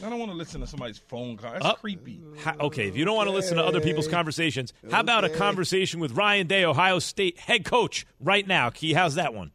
I 0.03 0.09
don't 0.09 0.17
want 0.17 0.31
to 0.31 0.37
listen 0.37 0.61
to 0.61 0.67
somebody's 0.67 0.97
phone 0.97 1.37
call. 1.37 1.51
That's 1.53 1.63
Oh. 1.65 1.73
creepy. 1.73 2.19
Ha- 2.43 2.55
okay, 2.61 2.87
if 2.87 2.95
you 2.97 3.05
don't 3.05 3.15
want 3.15 3.29
to 3.29 3.35
listen 3.35 3.57
to 3.57 3.63
other 3.63 3.79
people's 3.79 4.07
conversations, 4.07 4.73
how 4.89 4.99
about 5.01 5.23
a 5.23 5.29
conversation 5.29 5.99
with 5.99 6.13
Ryan 6.13 6.47
Day, 6.47 6.65
Ohio 6.65 6.97
State 6.97 7.37
head 7.37 7.63
coach, 7.63 8.07
right 8.19 8.45
now? 8.47 8.71
Key, 8.71 8.93
how's 8.93 9.15
that 9.15 9.35
one? 9.35 9.51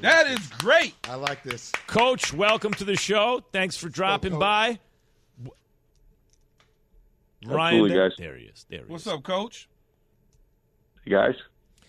That 0.00 0.26
is 0.28 0.46
great. 0.58 0.94
I 1.08 1.16
like 1.16 1.42
this. 1.42 1.72
Coach, 1.86 2.32
welcome 2.32 2.72
to 2.74 2.84
the 2.84 2.96
show. 2.96 3.42
Thanks 3.52 3.76
for 3.76 3.88
dropping 3.88 4.32
Coach. 4.32 4.40
by. 4.40 4.78
Ryan, 7.46 7.76
Absolutely, 7.84 7.96
guys. 7.96 8.12
there 8.18 8.36
he 8.36 8.44
is. 8.46 8.66
There 8.68 8.80
he 8.84 8.92
What's 8.92 9.06
is. 9.06 9.12
up, 9.12 9.22
Coach? 9.22 9.68
You 11.04 11.16
guys? 11.16 11.34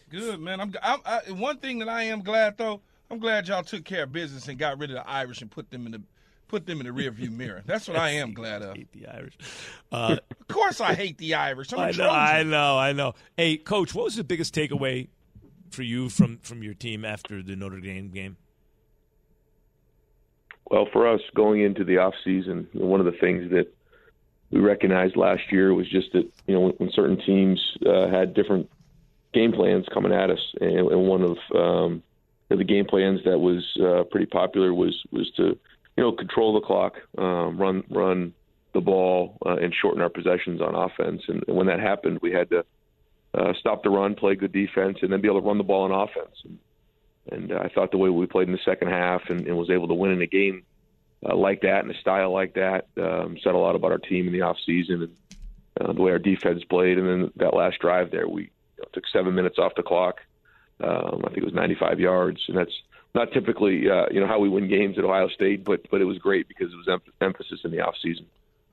Good, 0.09 0.39
man. 0.39 0.59
I'm, 0.61 0.73
I'm 0.81 0.99
I, 1.05 1.19
one 1.31 1.57
thing 1.57 1.79
that 1.79 1.89
I 1.89 2.03
am 2.03 2.21
glad 2.21 2.57
though. 2.57 2.81
I'm 3.11 3.19
glad 3.19 3.47
y'all 3.47 3.63
took 3.63 3.83
care 3.85 4.03
of 4.03 4.11
business 4.11 4.47
and 4.47 4.57
got 4.59 4.77
rid 4.77 4.91
of 4.91 4.95
the 4.97 5.09
Irish 5.09 5.41
and 5.41 5.49
put 5.49 5.71
them 5.71 5.85
in 5.87 5.91
the 5.93 6.01
put 6.47 6.65
them 6.65 6.79
in 6.79 6.85
the 6.85 6.91
rearview 6.91 7.31
mirror. 7.31 7.61
That's 7.65 7.87
what 7.87 7.97
I 7.97 8.09
am 8.11 8.33
glad 8.33 8.61
of. 8.61 8.75
hate 8.75 8.91
the 8.91 9.07
Irish. 9.07 9.37
Uh, 9.91 10.17
Of 10.39 10.47
course, 10.47 10.79
I 10.81 10.93
hate 10.93 11.17
the 11.17 11.35
Irish. 11.35 11.73
I'm 11.73 11.79
a 11.79 11.83
I 11.83 11.91
know, 11.91 12.09
I 12.09 12.43
know, 12.43 12.77
I 12.77 12.91
know. 12.93 13.13
Hey, 13.37 13.57
coach, 13.57 13.93
what 13.93 14.05
was 14.05 14.15
the 14.15 14.23
biggest 14.23 14.53
takeaway 14.53 15.07
for 15.71 15.83
you 15.83 16.09
from 16.09 16.37
from 16.37 16.63
your 16.63 16.73
team 16.73 17.05
after 17.05 17.41
the 17.41 17.55
Notre 17.55 17.79
Dame 17.79 18.09
game? 18.09 18.37
Well, 20.69 20.87
for 20.93 21.07
us 21.07 21.21
going 21.35 21.61
into 21.61 21.83
the 21.83 21.97
off 21.97 22.13
season, 22.23 22.67
one 22.73 22.99
of 22.99 23.05
the 23.05 23.17
things 23.19 23.49
that 23.51 23.73
we 24.51 24.59
recognized 24.59 25.15
last 25.15 25.51
year 25.51 25.73
was 25.73 25.89
just 25.89 26.11
that 26.13 26.29
you 26.47 26.53
know 26.53 26.61
when, 26.61 26.71
when 26.73 26.91
certain 26.93 27.19
teams 27.25 27.59
uh, 27.85 28.07
had 28.07 28.33
different 28.33 28.69
game 29.33 29.51
plans 29.51 29.85
coming 29.93 30.13
at 30.13 30.29
us, 30.29 30.53
and, 30.59 30.91
and 30.91 31.07
one 31.07 31.23
of 31.23 31.37
um, 31.55 32.03
the 32.49 32.63
game 32.63 32.85
plans 32.85 33.21
that 33.25 33.39
was 33.39 33.65
uh, 33.81 34.03
pretty 34.11 34.25
popular 34.25 34.73
was 34.73 35.01
was 35.11 35.29
to 35.37 35.57
you 35.97 36.03
know 36.03 36.11
control 36.11 36.53
the 36.53 36.65
clock, 36.65 36.95
um, 37.17 37.57
run 37.57 37.83
run 37.89 38.33
the 38.73 38.81
ball, 38.81 39.37
uh, 39.45 39.55
and 39.55 39.73
shorten 39.73 40.01
our 40.01 40.09
possessions 40.09 40.61
on 40.61 40.75
offense. 40.75 41.23
And, 41.27 41.43
and 41.47 41.57
when 41.57 41.67
that 41.67 41.79
happened, 41.79 42.19
we 42.21 42.31
had 42.31 42.49
to 42.51 42.63
uh, 43.33 43.53
stop 43.59 43.83
the 43.83 43.89
run, 43.89 44.15
play 44.15 44.35
good 44.35 44.51
defense, 44.51 44.99
and 45.01 45.11
then 45.11 45.21
be 45.21 45.27
able 45.27 45.41
to 45.41 45.47
run 45.47 45.57
the 45.57 45.63
ball 45.63 45.91
on 45.91 45.91
offense. 45.91 46.35
And, 46.43 46.59
and 47.31 47.51
uh, 47.51 47.59
I 47.63 47.69
thought 47.69 47.91
the 47.91 47.97
way 47.97 48.09
we 48.09 48.25
played 48.25 48.47
in 48.47 48.53
the 48.53 48.59
second 48.65 48.89
half 48.89 49.29
and, 49.29 49.45
and 49.47 49.57
was 49.57 49.69
able 49.69 49.87
to 49.87 49.93
win 49.93 50.11
in 50.11 50.21
a 50.21 50.27
game 50.27 50.63
uh, 51.27 51.35
like 51.35 51.61
that 51.61 51.83
and 51.83 51.91
a 51.91 51.99
style 51.99 52.31
like 52.31 52.53
that 52.55 52.87
um, 52.97 53.37
said 53.43 53.53
a 53.53 53.57
lot 53.57 53.75
about 53.75 53.91
our 53.91 53.97
team 53.97 54.27
in 54.27 54.33
the 54.33 54.41
off 54.41 54.57
season 54.65 55.03
and 55.03 55.15
uh, 55.79 55.93
the 55.93 56.01
way 56.01 56.11
our 56.11 56.19
defense 56.19 56.63
played. 56.63 56.97
And 56.97 57.07
then 57.07 57.31
that 57.35 57.53
last 57.53 57.79
drive 57.79 58.11
there, 58.11 58.27
we 58.27 58.43
you 58.43 58.49
know, 58.79 58.85
took 58.93 59.03
seven 59.07 59.35
minutes 59.35 59.59
off 59.59 59.75
the 59.75 59.83
clock. 59.83 60.21
Um, 60.81 61.23
I 61.25 61.27
think 61.27 61.39
it 61.39 61.45
was 61.45 61.53
95 61.53 61.99
yards, 61.99 62.41
and 62.47 62.57
that's 62.57 62.71
not 63.13 63.33
typically 63.33 63.89
uh, 63.89 64.05
you 64.11 64.19
know 64.21 64.27
how 64.27 64.39
we 64.39 64.47
win 64.47 64.69
games 64.69 64.97
at 64.97 65.03
Ohio 65.03 65.27
State, 65.27 65.65
but 65.65 65.89
but 65.91 65.99
it 65.99 66.05
was 66.05 66.17
great 66.19 66.47
because 66.47 66.71
it 66.71 66.77
was 66.77 66.87
em- 66.87 67.13
emphasis 67.21 67.59
in 67.65 67.71
the 67.71 67.81
off 67.81 67.95
season. 68.01 68.25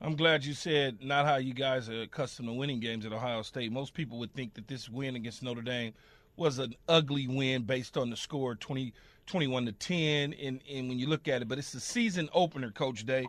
I'm 0.06 0.14
glad 0.14 0.44
you 0.44 0.54
said 0.54 0.98
not 1.02 1.26
how 1.26 1.34
you 1.38 1.52
guys 1.52 1.90
are 1.90 2.02
accustomed 2.02 2.48
to 2.48 2.52
winning 2.52 2.78
games 2.78 3.04
at 3.04 3.12
Ohio 3.12 3.42
State. 3.42 3.72
Most 3.72 3.92
people 3.92 4.20
would 4.20 4.32
think 4.34 4.54
that 4.54 4.68
this 4.68 4.88
win 4.88 5.16
against 5.16 5.42
Notre 5.42 5.62
Dame 5.62 5.94
was 6.36 6.60
an 6.60 6.76
ugly 6.88 7.26
win 7.26 7.64
based 7.64 7.96
on 7.96 8.08
the 8.10 8.16
score 8.16 8.54
20, 8.54 8.92
21 9.26 9.66
to 9.66 9.72
10. 9.72 10.32
And, 10.34 10.60
and 10.72 10.88
when 10.88 10.96
you 10.96 11.08
look 11.08 11.26
at 11.26 11.42
it, 11.42 11.48
but 11.48 11.58
it's 11.58 11.72
the 11.72 11.80
season 11.80 12.28
opener, 12.32 12.70
Coach 12.70 13.04
Day. 13.04 13.26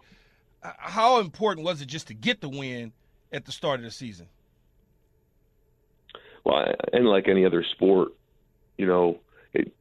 How 0.61 1.19
important 1.19 1.65
was 1.65 1.81
it 1.81 1.87
just 1.87 2.09
to 2.09 2.13
get 2.13 2.41
the 2.41 2.49
win 2.49 2.93
at 3.33 3.45
the 3.45 3.51
start 3.51 3.79
of 3.79 3.83
the 3.83 3.89
season? 3.89 4.27
Well, 6.43 6.75
and 6.93 7.07
like 7.07 7.27
any 7.27 7.43
other 7.43 7.65
sport, 7.71 8.09
you 8.77 8.85
know, 8.85 9.17
it, 9.51 9.73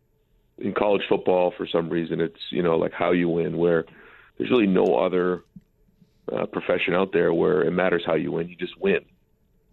in 0.57 0.73
college 0.73 1.03
football, 1.11 1.53
for 1.59 1.67
some 1.67 1.91
reason, 1.91 2.23
it's 2.23 2.41
you 2.49 2.63
know 2.63 2.79
like 2.79 2.93
how 2.93 3.13
you 3.13 3.29
win. 3.29 3.59
Where 3.59 3.85
there's 4.39 4.51
really 4.51 4.67
no 4.67 4.97
other 4.97 5.45
uh, 6.33 6.47
profession 6.47 6.95
out 6.95 7.13
there 7.13 7.33
where 7.33 7.63
it 7.63 7.71
matters 7.71 8.03
how 8.05 8.15
you 8.15 8.33
win; 8.33 8.49
you 8.49 8.57
just 8.57 8.79
win. 8.81 9.05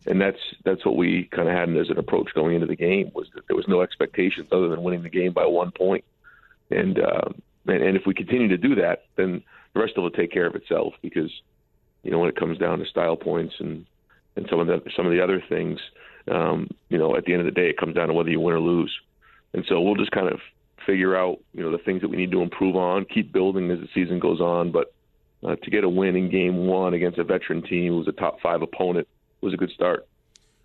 And 0.05 0.19
that's 0.19 0.39
that's 0.65 0.85
what 0.85 0.97
we 0.97 1.29
kind 1.31 1.47
of 1.47 1.55
had 1.55 1.69
as 1.77 1.89
an 1.89 1.97
approach 1.97 2.33
going 2.33 2.55
into 2.55 2.67
the 2.67 2.75
game 2.75 3.11
was 3.13 3.27
that 3.35 3.47
there 3.47 3.55
was 3.55 3.67
no 3.67 3.81
expectations 3.81 4.49
other 4.51 4.67
than 4.67 4.83
winning 4.83 5.03
the 5.03 5.09
game 5.09 5.31
by 5.33 5.45
one 5.45 5.71
point. 5.71 6.03
And 6.69 6.99
uh, 6.99 7.29
and, 7.67 7.83
and 7.83 7.97
if 7.97 8.05
we 8.05 8.13
continue 8.13 8.49
to 8.49 8.57
do 8.57 8.75
that, 8.75 9.05
then 9.15 9.43
the 9.73 9.79
rest 9.79 9.93
of 9.93 9.99
it 9.99 10.01
will 10.01 10.11
take 10.11 10.31
care 10.31 10.45
of 10.45 10.55
itself 10.55 10.93
because 11.01 11.31
you 12.03 12.11
know 12.11 12.19
when 12.19 12.29
it 12.29 12.35
comes 12.35 12.57
down 12.57 12.79
to 12.79 12.85
style 12.85 13.15
points 13.15 13.55
and 13.59 13.85
and 14.35 14.47
some 14.49 14.59
of 14.59 14.67
the 14.67 14.81
some 14.95 15.05
of 15.05 15.11
the 15.11 15.23
other 15.23 15.41
things, 15.47 15.79
um, 16.29 16.69
you 16.89 16.97
know, 16.97 17.15
at 17.15 17.25
the 17.25 17.33
end 17.33 17.41
of 17.41 17.45
the 17.45 17.59
day, 17.59 17.69
it 17.69 17.77
comes 17.77 17.95
down 17.95 18.07
to 18.07 18.13
whether 18.13 18.29
you 18.29 18.39
win 18.39 18.55
or 18.55 18.59
lose. 18.59 18.93
And 19.53 19.65
so 19.67 19.79
we'll 19.81 19.95
just 19.95 20.11
kind 20.11 20.27
of 20.27 20.39
figure 20.85 21.15
out, 21.15 21.39
you 21.53 21.63
know, 21.63 21.71
the 21.71 21.77
things 21.77 22.01
that 22.01 22.09
we 22.09 22.17
need 22.17 22.31
to 22.31 22.41
improve 22.41 22.75
on, 22.75 23.05
keep 23.05 23.31
building 23.31 23.69
as 23.71 23.79
the 23.79 23.87
season 23.93 24.19
goes 24.19 24.41
on. 24.41 24.71
But 24.71 24.92
uh, 25.43 25.55
to 25.55 25.69
get 25.69 25.83
a 25.83 25.89
win 25.89 26.15
in 26.15 26.29
game 26.29 26.67
one 26.67 26.93
against 26.93 27.17
a 27.17 27.23
veteran 27.23 27.61
team 27.61 27.91
who 27.93 27.97
was 27.99 28.07
a 28.07 28.11
top 28.13 28.39
five 28.41 28.61
opponent 28.61 29.07
was 29.41 29.53
a 29.53 29.57
good 29.57 29.71
start. 29.71 30.07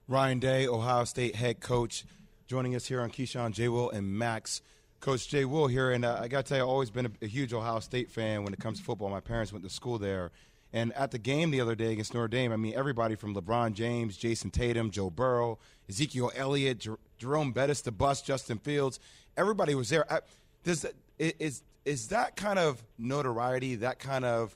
Ryan 0.07 0.39
Day, 0.39 0.67
Ohio 0.67 1.05
State 1.05 1.37
head 1.37 1.61
coach, 1.61 2.05
joining 2.47 2.75
us 2.75 2.87
here 2.87 3.01
on 3.01 3.11
Keyshawn, 3.11 3.53
J. 3.53 3.69
Will, 3.69 3.91
and 3.91 4.07
Max. 4.19 4.63
Coach 5.01 5.29
Jay 5.29 5.45
Will 5.45 5.69
here, 5.69 5.93
and 5.93 6.05
uh, 6.05 6.19
I 6.21 6.27
got 6.27 6.45
to 6.45 6.49
tell 6.49 6.59
you, 6.59 6.65
I've 6.65 6.69
always 6.69 6.91
been 6.91 7.07
a, 7.07 7.11
a 7.23 7.29
huge 7.29 7.53
Ohio 7.53 7.79
State 7.79 8.11
fan 8.11 8.43
when 8.43 8.53
it 8.53 8.59
comes 8.59 8.79
to 8.79 8.85
football. 8.85 9.09
My 9.11 9.21
parents 9.21 9.53
went 9.53 9.65
to 9.65 9.71
school 9.71 9.99
there. 9.99 10.33
And 10.73 10.93
at 10.95 11.13
the 11.13 11.19
game 11.19 11.51
the 11.51 11.61
other 11.61 11.75
day 11.75 11.93
against 11.93 12.13
Notre 12.13 12.29
Dame, 12.29 12.53
I 12.53 12.57
mean, 12.57 12.75
everybody 12.75 13.15
from 13.15 13.35
LeBron 13.35 13.73
James, 13.73 14.19
Jayson 14.19 14.51
Tatum, 14.51 14.91
Joe 14.91 15.09
Burrow, 15.09 15.59
Ezekiel 15.89 16.31
Elliott, 16.35 16.81
Jer- 16.81 16.99
Jerome 17.17 17.53
Bettis, 17.53 17.81
the 17.81 17.93
bus, 17.93 18.21
Justin 18.21 18.59
Fields, 18.59 19.01
everybody 19.37 19.75
was 19.75 19.89
there. 19.89 20.11
I, 20.13 20.21
does 20.65 20.85
is 21.19 21.63
is 21.85 22.09
that 22.09 22.37
kind 22.37 22.59
of 22.59 22.83
notoriety, 22.99 23.77
that 23.77 23.99
kind 23.99 24.25
of 24.25 24.55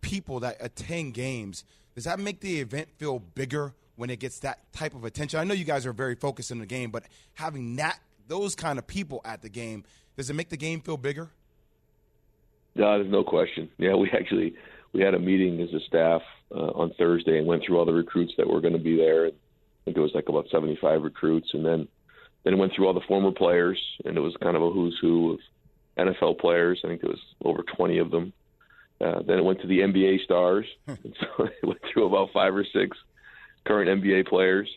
people 0.00 0.40
that 0.40 0.56
attend 0.60 1.14
games, 1.14 1.64
does 1.94 2.04
that 2.04 2.18
make 2.18 2.40
the 2.40 2.60
event 2.60 2.88
feel 2.98 3.18
bigger 3.18 3.74
when 3.96 4.10
it 4.10 4.20
gets 4.20 4.40
that 4.40 4.72
type 4.72 4.94
of 4.94 5.04
attention? 5.04 5.40
I 5.40 5.44
know 5.44 5.54
you 5.54 5.64
guys 5.64 5.86
are 5.86 5.92
very 5.92 6.14
focused 6.14 6.50
in 6.50 6.58
the 6.58 6.66
game, 6.66 6.90
but 6.90 7.04
having 7.34 7.76
that 7.76 7.98
those 8.28 8.54
kind 8.54 8.78
of 8.78 8.86
people 8.86 9.20
at 9.24 9.42
the 9.42 9.48
game, 9.48 9.84
does 10.16 10.30
it 10.30 10.34
make 10.34 10.48
the 10.48 10.56
game 10.56 10.80
feel 10.80 10.96
bigger? 10.96 11.30
No, 12.74 12.98
there's 12.98 13.10
no 13.10 13.24
question. 13.24 13.70
Yeah, 13.78 13.94
we 13.94 14.10
actually 14.10 14.54
we 14.92 15.00
had 15.00 15.14
a 15.14 15.18
meeting 15.18 15.60
as 15.60 15.72
a 15.72 15.80
staff 15.86 16.22
uh, 16.54 16.70
on 16.74 16.92
Thursday 16.98 17.38
and 17.38 17.46
went 17.46 17.62
through 17.64 17.78
all 17.78 17.84
the 17.84 17.92
recruits 17.92 18.32
that 18.36 18.48
were 18.48 18.60
going 18.60 18.74
to 18.74 18.78
be 18.78 18.96
there. 18.96 19.26
I 19.26 19.30
think 19.84 19.96
it 19.96 20.00
was 20.00 20.12
like 20.14 20.28
about 20.28 20.46
75 20.50 21.02
recruits, 21.02 21.48
and 21.54 21.64
then 21.64 21.88
then 22.44 22.58
went 22.58 22.72
through 22.74 22.86
all 22.86 22.94
the 22.94 23.00
former 23.08 23.32
players, 23.32 23.78
and 24.04 24.16
it 24.16 24.20
was 24.20 24.36
kind 24.42 24.56
of 24.56 24.62
a 24.62 24.70
who's 24.70 24.96
who 25.00 25.32
of 25.34 25.40
NFL 25.98 26.38
players. 26.38 26.80
I 26.84 26.88
think 26.88 27.00
there 27.00 27.10
was 27.10 27.20
over 27.44 27.62
20 27.76 27.98
of 27.98 28.10
them. 28.10 28.32
Uh, 29.00 29.20
then 29.22 29.38
it 29.38 29.44
went 29.44 29.60
to 29.60 29.66
the 29.66 29.80
NBA 29.80 30.24
stars. 30.24 30.66
and 30.86 31.16
so 31.20 31.44
it 31.44 31.66
went 31.66 31.80
through 31.92 32.06
about 32.06 32.30
five 32.32 32.54
or 32.54 32.64
six 32.64 32.96
current 33.64 34.02
NBA 34.02 34.28
players. 34.28 34.68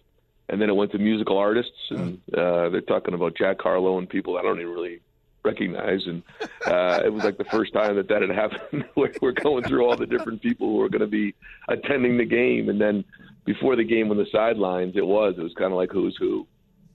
And 0.49 0.59
then 0.59 0.69
it 0.69 0.75
went 0.75 0.91
to 0.93 0.97
musical 0.97 1.37
artists, 1.37 1.77
and 1.91 2.19
uh, 2.35 2.69
they're 2.69 2.81
talking 2.81 3.13
about 3.13 3.37
Jack 3.37 3.61
Harlow 3.61 3.99
and 3.99 4.09
people 4.09 4.35
I 4.35 4.41
don't 4.41 4.59
even 4.59 4.73
really 4.73 4.99
recognize. 5.43 6.07
And 6.07 6.23
uh, 6.65 7.01
it 7.05 7.13
was 7.13 7.23
like 7.23 7.37
the 7.37 7.45
first 7.45 7.71
time 7.71 7.95
that 7.97 8.07
that 8.07 8.21
had 8.21 8.31
happened. 8.31 8.85
we're 8.95 9.31
going 9.31 9.63
through 9.63 9.85
all 9.85 9.95
the 9.95 10.07
different 10.07 10.41
people 10.41 10.67
who 10.67 10.81
are 10.81 10.89
going 10.89 11.01
to 11.01 11.07
be 11.07 11.35
attending 11.67 12.17
the 12.17 12.25
game, 12.25 12.67
and 12.69 12.81
then 12.81 13.05
before 13.45 13.75
the 13.75 13.83
game 13.83 14.09
on 14.09 14.17
the 14.17 14.25
sidelines, 14.31 14.95
it 14.95 15.05
was 15.05 15.35
it 15.37 15.43
was 15.43 15.53
kind 15.53 15.71
of 15.71 15.77
like 15.77 15.91
who's 15.91 16.17
who. 16.17 16.47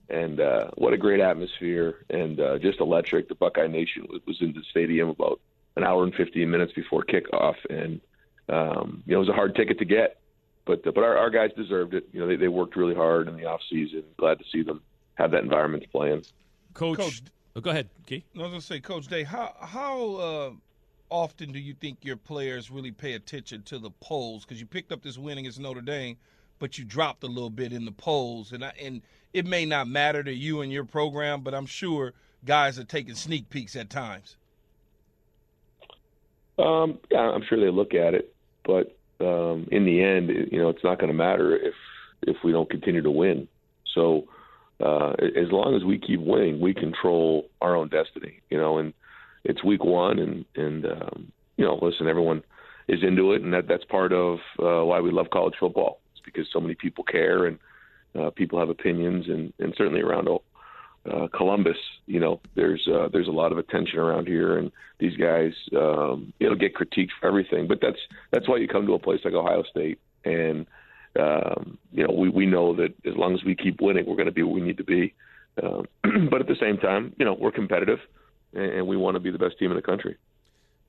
And 0.09 0.39
uh, 0.39 0.67
what 0.75 0.93
a 0.93 0.97
great 0.97 1.19
atmosphere, 1.19 2.05
and 2.09 2.39
uh, 2.39 2.59
just 2.59 2.79
electric. 2.79 3.27
The 3.27 3.35
Buckeye 3.35 3.67
Nation 3.67 4.05
was, 4.09 4.21
was 4.27 4.37
in 4.39 4.53
the 4.53 4.61
stadium 4.69 5.09
about 5.09 5.39
an 5.75 5.83
hour 5.83 6.03
and 6.03 6.13
15 6.15 6.49
minutes 6.49 6.73
before 6.73 7.03
kickoff, 7.03 7.55
and 7.69 7.99
um, 8.49 9.03
you 9.05 9.13
know 9.13 9.17
it 9.17 9.27
was 9.27 9.29
a 9.29 9.33
hard 9.33 9.55
ticket 9.55 9.79
to 9.79 9.85
get, 9.85 10.17
but 10.65 10.85
uh, 10.87 10.91
but 10.91 11.03
our, 11.03 11.17
our 11.17 11.29
guys 11.29 11.51
deserved 11.55 11.93
it. 11.93 12.07
You 12.11 12.21
know 12.21 12.27
they, 12.27 12.35
they 12.35 12.47
worked 12.47 12.75
really 12.75 12.95
hard 12.95 13.27
in 13.27 13.35
the 13.37 13.45
off 13.45 13.61
season. 13.69 14.03
Glad 14.17 14.39
to 14.39 14.45
see 14.51 14.63
them 14.63 14.81
have 15.15 15.31
that 15.31 15.43
environment 15.43 15.83
to 15.83 15.89
play 15.89 16.11
in. 16.11 16.23
Coach, 16.73 16.97
Coach- 16.97 17.21
oh, 17.55 17.61
go 17.61 17.69
ahead, 17.69 17.89
Key. 18.05 18.23
I 18.35 18.41
was 18.41 18.49
gonna 18.49 18.61
say, 18.61 18.79
Coach 18.79 19.07
Day, 19.07 19.23
how 19.23 19.53
how 19.59 20.15
uh, 20.15 20.51
often 21.09 21.51
do 21.51 21.59
you 21.59 21.73
think 21.73 21.99
your 22.03 22.17
players 22.17 22.71
really 22.71 22.91
pay 22.91 23.13
attention 23.13 23.63
to 23.63 23.79
the 23.79 23.91
polls? 24.01 24.43
Because 24.45 24.59
you 24.59 24.65
picked 24.65 24.91
up 24.91 25.01
this 25.01 25.17
win 25.17 25.37
against 25.37 25.59
Notre 25.59 25.81
Dame, 25.81 26.17
but 26.59 26.77
you 26.77 26.85
dropped 26.85 27.23
a 27.23 27.27
little 27.27 27.49
bit 27.49 27.73
in 27.73 27.85
the 27.85 27.91
polls, 27.91 28.51
and 28.51 28.63
I, 28.63 28.73
and 28.81 29.01
it 29.33 29.45
may 29.45 29.65
not 29.65 29.87
matter 29.87 30.23
to 30.23 30.33
you 30.33 30.61
and 30.61 30.71
your 30.71 30.85
program, 30.85 31.41
but 31.41 31.53
I'm 31.53 31.65
sure 31.65 32.13
guys 32.45 32.79
are 32.79 32.85
taking 32.85 33.15
sneak 33.15 33.49
peeks 33.49 33.75
at 33.75 33.89
times. 33.89 34.37
Um, 36.57 36.99
yeah, 37.11 37.19
I'm 37.19 37.43
sure 37.47 37.59
they 37.59 37.71
look 37.71 37.93
at 37.93 38.13
it, 38.13 38.33
but 38.65 38.95
um, 39.19 39.67
in 39.71 39.85
the 39.85 40.01
end, 40.01 40.29
you 40.51 40.59
know, 40.59 40.69
it's 40.69 40.83
not 40.83 40.99
going 40.99 41.11
to 41.11 41.17
matter 41.17 41.55
if 41.55 41.73
if 42.23 42.37
we 42.43 42.51
don't 42.51 42.69
continue 42.69 43.01
to 43.01 43.11
win. 43.11 43.47
So 43.93 44.25
uh, 44.83 45.11
as 45.11 45.51
long 45.51 45.75
as 45.75 45.83
we 45.83 45.97
keep 45.99 46.19
winning, 46.19 46.59
we 46.59 46.73
control 46.73 47.47
our 47.61 47.75
own 47.75 47.89
destiny. 47.89 48.41
You 48.49 48.57
know, 48.57 48.77
and 48.77 48.93
it's 49.43 49.63
week 49.63 49.83
one, 49.83 50.19
and 50.19 50.45
and 50.55 50.85
um, 50.85 51.31
you 51.57 51.65
know, 51.65 51.79
listen, 51.81 52.07
everyone 52.07 52.43
is 52.87 53.03
into 53.03 53.33
it, 53.33 53.41
and 53.41 53.53
that 53.53 53.67
that's 53.67 53.85
part 53.85 54.13
of 54.13 54.39
uh, 54.59 54.83
why 54.85 54.99
we 54.99 55.11
love 55.11 55.27
college 55.31 55.55
football. 55.59 55.99
It's 56.13 56.23
because 56.25 56.47
so 56.51 56.59
many 56.59 56.75
people 56.75 57.03
care 57.03 57.45
and 57.45 57.59
uh, 58.19 58.29
people 58.29 58.59
have 58.59 58.69
opinions, 58.69 59.25
and 59.27 59.53
and 59.59 59.73
certainly 59.77 60.01
around 60.01 60.27
uh, 61.09 61.27
Columbus, 61.27 61.77
you 62.07 62.19
know, 62.19 62.41
there's 62.55 62.87
uh, 62.87 63.09
there's 63.11 63.27
a 63.27 63.31
lot 63.31 63.51
of 63.51 63.57
attention 63.57 63.99
around 63.99 64.27
here, 64.27 64.57
and 64.57 64.71
these 64.99 65.15
guys, 65.17 65.53
um, 65.75 66.33
you 66.39 66.49
know, 66.49 66.55
get 66.55 66.73
critiqued 66.73 67.11
for 67.19 67.27
everything. 67.27 67.67
But 67.67 67.79
that's 67.81 67.99
that's 68.31 68.47
why 68.47 68.57
you 68.57 68.67
come 68.67 68.87
to 68.87 68.93
a 68.93 68.99
place 68.99 69.21
like 69.23 69.33
Ohio 69.33 69.63
State, 69.63 69.99
and 70.23 70.65
um, 71.19 71.77
you 71.91 72.05
know, 72.05 72.13
we 72.13 72.29
we 72.29 72.45
know 72.45 72.75
that 72.75 72.93
as 73.05 73.15
long 73.15 73.33
as 73.35 73.43
we 73.43 73.55
keep 73.55 73.81
winning, 73.81 74.05
we're 74.05 74.15
going 74.15 74.27
to 74.27 74.31
be 74.31 74.43
what 74.43 74.55
we 74.55 74.61
need 74.61 74.77
to 74.77 74.83
be. 74.83 75.13
Um, 75.61 75.85
but 76.29 76.41
at 76.41 76.47
the 76.47 76.57
same 76.59 76.77
time, 76.77 77.13
you 77.17 77.25
know, 77.25 77.35
we're 77.39 77.51
competitive, 77.51 77.99
and, 78.53 78.71
and 78.71 78.87
we 78.87 78.97
want 78.97 79.15
to 79.15 79.19
be 79.19 79.31
the 79.31 79.39
best 79.39 79.59
team 79.59 79.71
in 79.71 79.75
the 79.75 79.83
country. 79.83 80.17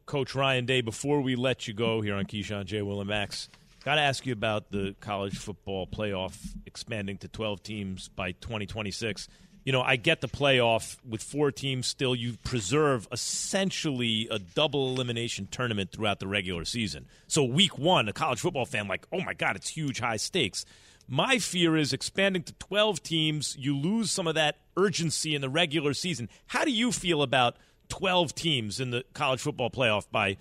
Coach 0.07 0.35
Ryan 0.35 0.67
Day, 0.67 0.81
before 0.81 1.21
we 1.21 1.35
let 1.35 1.67
you 1.67 1.75
go 1.75 2.01
here 2.01 2.15
on 2.15 2.27
Keyshawn 2.27 2.65
J. 2.65 2.81
Will 2.83 3.01
and 3.01 3.09
Max, 3.09 3.49
got 3.85 3.97
to 3.97 4.01
ask 4.01 4.25
you 4.25 4.33
about 4.33 4.71
the 4.71 4.95
college 5.01 5.37
football 5.37 5.87
playoff 5.87 6.55
expanding 6.65 7.19
to 7.19 7.29
12 7.29 7.63
teams 7.63 8.09
by 8.09 8.33
2026. 8.33 9.29
You 9.67 9.73
know, 9.73 9.83
I 9.83 9.97
get 9.97 10.21
the 10.21 10.29
playoff 10.29 10.97
with 11.05 11.25
four 11.25 11.51
teams 11.51 11.89
still. 11.89 12.15
You 12.15 12.37
preserve 12.45 13.09
essentially 13.11 14.29
a 14.31 14.39
double 14.39 14.91
elimination 14.91 15.49
tournament 15.51 15.91
throughout 15.91 16.21
the 16.21 16.29
regular 16.29 16.65
season. 16.65 17.07
So, 17.27 17.43
week 17.43 17.77
one, 17.77 18.09
a 18.09 18.13
college 18.13 18.39
football 18.39 18.65
fan, 18.65 18.87
like, 18.87 19.09
oh 19.13 19.21
my 19.21 19.35
God, 19.35 19.57
it's 19.57 19.69
huge, 19.69 19.99
high 19.99 20.19
stakes. 20.19 20.65
My 21.09 21.41
fear 21.41 21.77
is 21.77 21.93
expanding 21.93 22.45
to 22.45 22.53
12 22.55 23.03
teams, 23.03 23.57
you 23.59 23.77
lose 23.77 24.13
some 24.13 24.29
of 24.29 24.37
that 24.37 24.59
urgency 24.77 25.35
in 25.35 25.41
the 25.41 25.49
regular 25.49 25.95
season. 25.95 26.29
How 26.47 26.65
do 26.65 26.71
you 26.71 26.93
feel 26.93 27.21
about 27.21 27.57
12 27.89 28.37
teams 28.37 28.79
in 28.79 28.93
the 28.93 29.05
college 29.15 29.41
football 29.41 29.71
playoff 29.71 30.07
by 30.13 30.35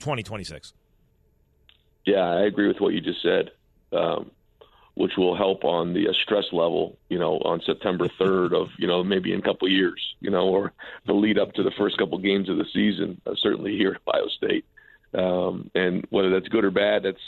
2026? 0.00 0.74
Yeah, 2.04 2.20
I 2.20 2.42
agree 2.42 2.68
with 2.68 2.80
what 2.80 2.92
you 2.92 3.00
just 3.00 3.22
said, 3.22 3.50
um, 3.92 4.30
which 4.98 5.16
will 5.16 5.36
help 5.36 5.64
on 5.64 5.94
the 5.94 6.08
uh, 6.08 6.12
stress 6.24 6.46
level, 6.50 6.98
you 7.08 7.20
know, 7.20 7.34
on 7.44 7.60
September 7.64 8.08
3rd 8.20 8.52
of, 8.52 8.68
you 8.78 8.88
know, 8.88 9.04
maybe 9.04 9.32
in 9.32 9.38
a 9.38 9.42
couple 9.42 9.68
of 9.68 9.72
years, 9.72 10.16
you 10.20 10.28
know, 10.28 10.48
or 10.48 10.72
the 11.06 11.12
lead 11.12 11.38
up 11.38 11.52
to 11.52 11.62
the 11.62 11.70
first 11.78 11.96
couple 11.96 12.18
games 12.18 12.48
of 12.48 12.56
the 12.56 12.66
season, 12.72 13.20
uh, 13.24 13.34
certainly 13.36 13.76
here 13.76 13.92
at 13.92 14.00
Ohio 14.08 14.26
State. 14.26 14.64
Um, 15.14 15.70
and 15.72 16.04
whether 16.10 16.30
that's 16.30 16.48
good 16.48 16.64
or 16.64 16.72
bad, 16.72 17.04
that's 17.04 17.22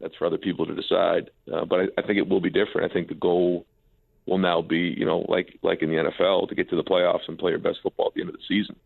that's 0.00 0.14
for 0.16 0.26
other 0.26 0.36
people 0.36 0.66
to 0.66 0.74
decide. 0.74 1.30
Uh, 1.50 1.64
but 1.64 1.80
I, 1.80 1.84
I 1.96 2.02
think 2.02 2.18
it 2.18 2.28
will 2.28 2.42
be 2.42 2.50
different. 2.50 2.90
I 2.90 2.92
think 2.92 3.08
the 3.08 3.14
goal 3.14 3.64
will 4.26 4.38
now 4.38 4.60
be, 4.60 4.94
you 4.96 5.06
know, 5.06 5.24
like 5.28 5.58
like 5.62 5.80
in 5.80 5.88
the 5.88 5.96
NFL, 5.96 6.50
to 6.50 6.54
get 6.54 6.68
to 6.68 6.76
the 6.76 6.84
playoffs 6.84 7.26
and 7.26 7.38
play 7.38 7.52
your 7.52 7.58
best 7.58 7.78
football 7.82 8.08
at 8.08 8.14
the 8.14 8.20
end 8.20 8.28
of 8.28 8.36
the 8.36 8.46
season. 8.46 8.76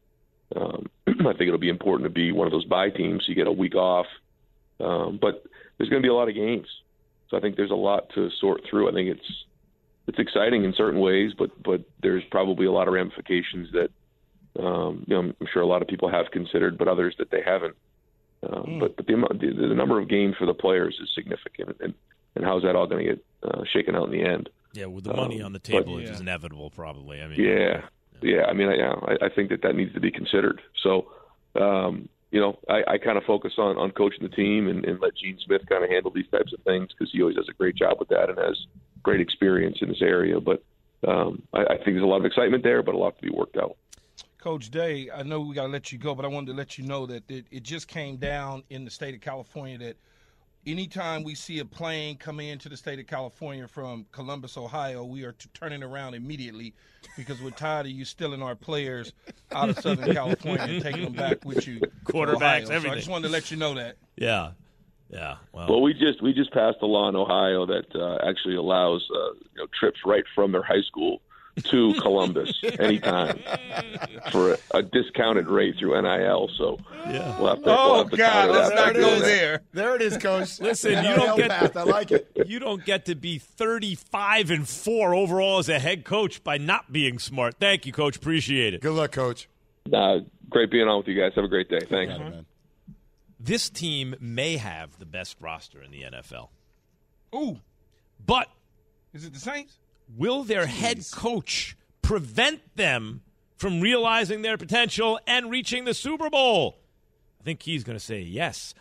Um, 0.55 0.89
I 1.09 1.33
think 1.33 1.49
it'll 1.49 1.59
be 1.59 1.69
important 1.69 2.07
to 2.07 2.15
be 2.15 2.31
one 2.31 2.47
of 2.47 2.53
those 2.53 2.67
bye 2.67 2.91
teams. 2.91 3.25
You 3.27 3.35
get 3.35 3.49
a 3.49 3.53
week 3.53 3.75
off, 3.75 4.07
um, 4.79 5.19
but 5.21 5.45
there's 5.77 5.91
going 5.91 6.01
to 6.01 6.07
be 6.07 6.11
a 6.11 6.15
lot 6.15 6.29
of 6.29 6.37
games, 6.37 6.69
so 7.33 7.39
I 7.39 7.41
think 7.41 7.57
there's 7.57 7.71
a 7.71 7.75
lot 7.75 8.11
to 8.15 8.29
sort 8.41 8.61
through. 8.69 8.89
I 8.91 8.93
think 8.93 9.09
it's 9.09 9.45
it's 10.07 10.19
exciting 10.19 10.65
in 10.65 10.75
certain 10.77 11.01
ways, 11.01 11.33
but 11.37 11.51
but 11.63 11.81
there's 12.03 12.23
probably 12.31 12.67
a 12.67 12.73
lot 12.73 12.87
of 12.89 12.95
ramifications 12.95 13.73
that 13.73 13.91
um, 14.63 15.05
you 15.09 15.15
know 15.15 15.33
I'm 15.41 15.47
sure 15.53 15.63
a 15.63 15.67
lot 15.67 15.81
of 15.83 15.89
people 15.89 16.11
have 16.11 16.27
considered, 16.31 16.77
but 16.77 16.87
others 16.89 17.15
that 17.19 17.31
they 17.31 17.41
haven't. 17.45 17.75
Um, 18.49 18.79
But 18.81 18.97
but 18.97 19.07
the, 19.07 19.15
amount- 19.15 19.41
the 19.41 19.51
the 19.53 19.75
number 19.75 19.99
of 19.99 20.09
games 20.09 20.37
for 20.39 20.45
the 20.47 20.55
players 20.55 20.99
is 21.03 21.09
significant, 21.15 21.77
and 21.81 21.95
and 22.37 22.45
how's 22.45 22.63
that 22.65 22.77
all 22.77 22.87
going 22.87 23.07
to 23.07 23.15
get 23.15 23.25
uh, 23.43 23.63
shaken 23.73 23.97
out 23.97 24.05
in 24.05 24.11
the 24.13 24.23
end? 24.29 24.51
Yeah, 24.75 24.87
with 24.87 25.05
the 25.05 25.15
money 25.15 25.41
Um, 25.41 25.47
on 25.47 25.53
the 25.55 25.59
but- 25.61 25.65
table, 25.85 25.99
it 25.99 26.05
is 26.05 26.21
inevitable, 26.21 26.71
probably. 26.71 27.23
I 27.23 27.29
mean, 27.29 27.41
Yeah, 27.41 27.83
yeah. 28.23 28.45
I 28.47 28.53
mean, 28.53 28.69
I, 28.69 28.75
yeah, 28.77 28.95
I, 29.07 29.27
I 29.27 29.29
think 29.29 29.49
that 29.51 29.61
that 29.63 29.75
needs 29.75 29.93
to 29.95 30.01
be 30.01 30.11
considered. 30.11 30.61
So, 30.83 31.09
um, 31.57 32.09
you 32.33 32.41
know, 32.41 32.59
I, 32.69 32.95
I 32.95 32.99
kind 32.99 33.19
of 33.19 33.25
focus 33.25 33.53
on 33.59 33.77
on 33.77 33.93
coaching 33.93 34.23
the 34.23 34.35
team 34.35 34.67
and, 34.67 34.85
and 34.87 34.99
let 35.01 35.15
Gene 35.15 35.39
Smith 35.45 35.63
kind 35.69 35.85
of 35.85 35.91
handle 35.91 36.11
these 36.11 36.29
types 36.33 36.53
of 36.53 36.61
things 36.65 36.89
because 36.89 37.13
he 37.13 37.21
always 37.21 37.37
does 37.37 37.49
a 37.49 37.53
great 37.53 37.77
job 37.77 37.99
with 38.01 38.09
that 38.09 38.31
and 38.31 38.39
has 38.39 38.67
great 39.03 39.21
experience 39.21 39.79
in 39.83 39.89
this 39.89 40.01
area. 40.01 40.41
But 40.41 40.65
um, 41.07 41.43
I, 41.53 41.61
I 41.65 41.75
think 41.77 41.85
there's 41.89 42.03
a 42.03 42.07
lot 42.07 42.21
of 42.21 42.25
excitement 42.25 42.65
there, 42.65 42.83
but 42.83 42.95
a 42.95 42.99
lot 42.99 43.17
to 43.17 43.23
be 43.23 43.31
worked 43.31 43.59
out. 43.59 43.77
Coach 44.39 44.71
Day, 44.71 45.09
I 45.15 45.23
know 45.23 45.41
we 45.41 45.55
got 45.55 45.67
to 45.67 45.69
let 45.69 45.93
you 45.93 45.99
go, 45.99 46.15
but 46.15 46.25
I 46.25 46.29
wanted 46.29 46.53
to 46.53 46.57
let 46.57 46.79
you 46.79 46.85
know 46.85 47.07
that 47.07 47.31
it, 47.31 47.47
it 47.51 47.63
just 47.63 47.87
came 47.87 48.17
down 48.17 48.65
in 48.71 48.85
the 48.85 48.91
state 48.91 49.15
of 49.15 49.21
California 49.21 49.77
that 49.79 49.97
anytime 50.67 51.25
we 51.25 51.35
see 51.35 51.59
a 51.59 51.65
plane 51.65 52.17
coming 52.17 52.49
into 52.49 52.69
the 52.69 52.77
state 52.77 52.99
of 52.99 53.07
California 53.07 53.67
from 53.67 54.07
Columbus, 54.13 54.57
Ohio, 54.57 55.05
we 55.05 55.25
are 55.25 55.33
t- 55.33 55.49
turning 55.55 55.83
around 55.83 56.15
immediately 56.15 56.75
because 57.17 57.41
we're 57.43 57.51
tired 57.51 57.87
of 57.87 57.93
you 57.93 58.05
stealing 58.05 58.43
our 58.43 58.55
players 58.55 59.13
out 59.53 59.69
of 59.69 59.79
Southern 59.79 60.15
California 60.15 60.63
and 60.63 60.83
taking 60.83 61.05
them 61.05 61.13
back 61.13 61.45
with 61.45 61.67
you. 61.67 61.81
to 61.81 61.87
Quarterbacks, 62.05 62.65
Ohio. 62.67 62.81
So 62.81 62.91
I 62.91 62.95
just 62.95 63.09
wanted 63.09 63.29
to 63.29 63.33
let 63.33 63.51
you 63.51 63.57
know 63.57 63.75
that. 63.75 63.97
yeah, 64.17 64.53
yeah. 65.11 65.37
Well, 65.53 65.67
Well, 65.69 65.83
we 65.83 65.93
just 65.95 66.23
we 66.23 66.33
just 66.33 66.53
passed 66.53 66.79
a 66.83 66.87
law 66.87 67.09
in 67.09 67.17
Ohio 67.17 67.67
that 67.67 67.95
uh, 67.95 68.29
actually 68.29 68.57
allows 68.57 69.07
uh, 69.15 69.33
you 69.35 69.59
know, 69.59 69.67
trips 69.79 69.99
right 70.07 70.25
from 70.35 70.53
their 70.53 70.63
high 70.63 70.83
school 70.87 71.21
to 71.65 71.95
Columbus 72.01 72.63
anytime 72.79 73.39
for 74.31 74.55
a, 74.55 74.59
a 74.75 74.83
discounted 74.83 75.49
rate 75.49 75.77
through 75.79 76.01
NIL. 76.01 76.49
So 76.57 76.79
yeah. 77.07 77.39
we'll 77.39 77.49
have 77.49 77.63
to. 77.63 77.71
Oh, 77.71 77.93
we'll 77.93 77.99
have 77.99 78.11
to 78.11 78.17
God, 78.17 78.51
let's 78.51 78.69
that 78.71 78.75
not 78.75 78.95
go 78.95 79.01
doing 79.01 79.21
there. 79.23 79.63
There 79.73 79.95
it 79.95 80.03
is, 80.03 80.17
Coach. 80.17 80.61
Listen, 80.61 81.05
you 81.05 81.15
don't 81.15 81.37
get 81.37 81.51
path. 81.51 81.77
I 81.77 81.83
like 81.83 82.11
it. 82.11 82.29
You 82.53 82.59
don't 82.59 82.85
get 82.85 83.07
to 83.07 83.15
be 83.15 83.39
35 83.39 84.51
and 84.51 84.69
4 84.69 85.15
overall 85.15 85.59
as 85.59 85.69
a 85.69 85.79
head 85.79 86.05
coach 86.05 86.43
by 86.43 86.59
not 86.59 86.93
being 86.93 87.19
smart. 87.19 87.55
Thank 87.59 87.87
you, 87.87 87.93
coach. 87.93 88.17
Appreciate 88.17 88.75
it. 88.75 88.81
Good 88.81 88.93
luck, 88.93 89.13
Coach. 89.13 89.49
Uh, 89.91 90.19
great 90.51 90.71
being 90.71 90.87
on 90.89 90.99
with 90.99 91.09
you 91.09 91.19
guys. 91.19 91.33
Have 91.37 91.45
a 91.45 91.49
great 91.49 91.71
day. 91.71 91.79
Thanks. 91.89 92.13
Got 92.13 92.21
it, 92.21 92.31
man. 92.31 92.47
This 93.41 93.71
team 93.71 94.17
may 94.21 94.57
have 94.57 94.99
the 94.99 95.07
best 95.07 95.37
roster 95.41 95.83
in 95.83 95.91
the 95.91 96.03
NFL. 96.03 96.49
Ooh, 97.35 97.61
But 98.25 98.49
is 99.15 99.25
it 99.25 99.33
the 99.33 99.41
Saints? 99.41 99.79
Will 100.17 100.45
their 100.45 100.67
head 100.67 101.05
coach 101.13 101.77
prevent 102.03 102.61
them 102.77 103.23
from 103.57 103.81
realizing 103.81 104.43
their 104.43 104.57
potential 104.57 105.19
and 105.27 105.51
reaching 105.51 105.85
the 105.85 105.95
Super 105.95 106.29
Bowl? 106.31 106.79
I 107.41 107.45
think 107.45 107.63
he's 107.63 107.85
going 107.85 107.99
to 107.99 108.05
say 108.05 108.21
yes. 108.21 108.75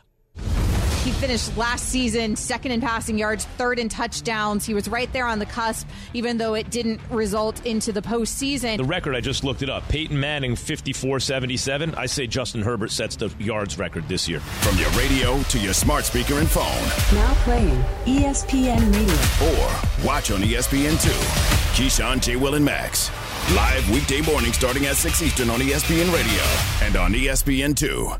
He 1.04 1.10
finished 1.14 1.58
last 1.58 1.90
season 1.90 2.36
second 2.36 2.72
in 2.74 2.80
passing 2.80 3.18
yards, 3.18 3.46
third 3.58 3.80
in 3.80 3.90
touchdowns. 3.90 4.66
He 4.68 4.76
was 4.76 4.88
right 4.88 5.12
there 5.12 5.26
on 5.26 5.40
the 5.40 5.48
cusp, 5.48 5.88
even 6.14 6.38
though 6.38 6.54
it 6.54 6.70
didn't 6.70 7.02
result 7.10 7.66
into 7.66 7.91
the 7.91 8.04
postseason. 8.04 8.78
The 8.78 8.84
record, 8.84 9.16
I 9.16 9.20
just 9.22 9.43
looked 9.43 9.64
it 9.64 9.70
up. 9.70 9.88
Peyton 9.89 10.20
Manning, 10.20 10.56
54 10.56 11.20
77. 11.20 11.95
I 11.95 12.06
say 12.06 12.28
Justin 12.28 12.62
Herbert 12.62 12.91
sets 12.91 13.16
the 13.16 13.34
yards 13.39 13.80
record 13.80 14.08
this 14.08 14.30
year. 14.30 14.41
From 14.41 14.78
your 14.78 14.91
radio 14.91 15.41
to 15.41 15.58
your 15.60 15.74
smart 15.74 16.06
speaker 16.06 16.36
and 16.38 16.47
phone, 16.47 16.66
Now 17.18 17.34
playing 17.45 17.84
ESPN 18.06 18.93
Radio. 18.93 19.49
or 19.60 20.06
watch 20.06 20.30
on 20.30 20.43
E 20.43 20.54
ESPN2. 20.54 21.10
Keyshawn, 21.74 22.22
J. 22.22 22.36
Will, 22.36 22.54
and 22.54 22.64
Max. 22.66 23.10
Live 23.56 23.89
weekday 23.89 24.22
morning 24.22 24.54
starting 24.54 24.86
at 24.86 24.97
6 24.97 25.20
Eastern 25.24 25.49
on 25.49 25.60
ESPN 25.62 26.14
Radio 26.14 26.86
and 26.86 26.95
on 26.95 27.14
ESPN2. 27.14 28.20